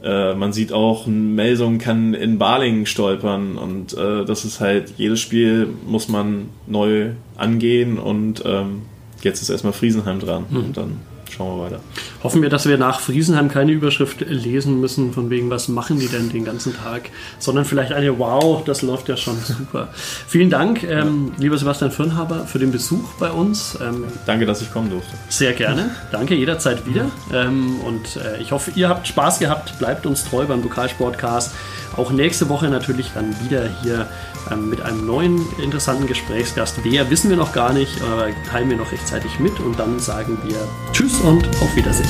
äh, 0.04 0.36
man 0.36 0.54
sieht 0.54 0.72
auch, 0.72 1.08
Melsung 1.08 1.80
kann 1.80 2.14
in 2.14 2.38
Balingen 2.38 2.86
stolpern 2.86 3.58
und 3.58 3.98
äh, 3.98 4.26
das 4.26 4.46
ist 4.46 4.60
halt, 4.60 4.94
jedes 4.98 5.20
Spiel 5.20 5.68
muss 5.88 6.08
man 6.08 6.50
neu 6.68 7.12
angehen 7.36 7.98
und 7.98 8.44
ähm, 8.46 8.84
jetzt 9.24 9.42
ist 9.42 9.50
erstmal 9.50 9.74
Friesenheim 9.74 10.20
dran 10.20 10.46
mhm. 10.50 10.58
und 10.58 10.78
dann 10.78 11.00
schauen 11.30 11.58
wir 11.58 11.66
weiter. 11.66 11.80
Hoffen 12.24 12.42
wir, 12.42 12.50
dass 12.50 12.68
wir 12.68 12.78
nach 12.78 13.00
Friesenheim 13.00 13.50
keine 13.50 13.72
Überschrift 13.72 14.22
lesen 14.22 14.80
müssen, 14.80 15.14
von 15.14 15.30
wegen, 15.30 15.50
was 15.50 15.68
machen 15.68 16.00
die 16.00 16.08
denn 16.08 16.30
den 16.30 16.46
ganzen 16.46 16.76
Tag, 16.76 17.10
sondern 17.40 17.66
vielleicht 17.66 17.92
eine, 17.92 18.18
wow, 18.18 18.64
das 18.64 18.82
läuft 18.82 19.10
ja 19.10 19.18
schon 19.18 19.38
super. 19.44 19.90
Vielen 20.28 20.50
Dank, 20.50 20.84
ähm, 20.84 21.32
lieber 21.38 21.58
Sebastian 21.58 21.92
Firnhaber, 21.92 22.46
für 22.46 22.60
den 22.60 22.72
Besuch 22.72 23.14
bei 23.20 23.30
uns. 23.30 23.78
Ähm, 23.82 24.06
Danke, 24.26 24.46
dass 24.46 24.62
ich 24.62 24.72
kommen 24.72 24.90
durfte. 24.90 25.12
Sehr 25.30 25.54
gerne. 25.54 25.92
Danke, 26.12 26.36
jederzeit 26.36 26.86
wieder. 26.88 27.06
Ähm, 27.34 27.80
und 27.82 28.18
äh, 28.18 28.42
ich 28.42 28.52
hoffe, 28.52 28.72
ihr 28.76 28.90
habt 28.90 29.08
Spaß 29.08 29.40
gehabt. 29.40 29.78
Bleibt 29.80 30.06
uns 30.06 30.26
treu 30.26 30.46
beim 30.46 30.64
Lokalsportcast. 30.64 31.54
Auch 31.96 32.12
nächste 32.12 32.50
Woche 32.50 32.68
natürlich 32.68 33.12
dann 33.14 33.36
wieder 33.44 33.70
hier 33.82 34.08
ähm, 34.52 34.70
mit 34.70 34.82
einem 34.82 35.06
neuen 35.06 35.42
interessanten 35.60 36.08
Gesprächsgast. 36.08 36.80
Wer 36.84 37.10
wissen 37.10 37.30
wir 37.30 37.38
noch 37.38 37.54
gar 37.54 37.74
nicht, 37.74 38.02
aber 38.02 38.28
teilen 38.50 38.70
wir 38.70 38.78
noch 38.78 38.92
rechtzeitig 38.92 39.40
mit 39.40 39.60
und 39.60 39.80
dann 39.80 40.00
sagen 40.00 40.38
wir 40.46 40.58
Tschüss 40.94 41.20
und 41.22 41.48
auf 41.62 41.76
Wiedersehen. 41.76 42.10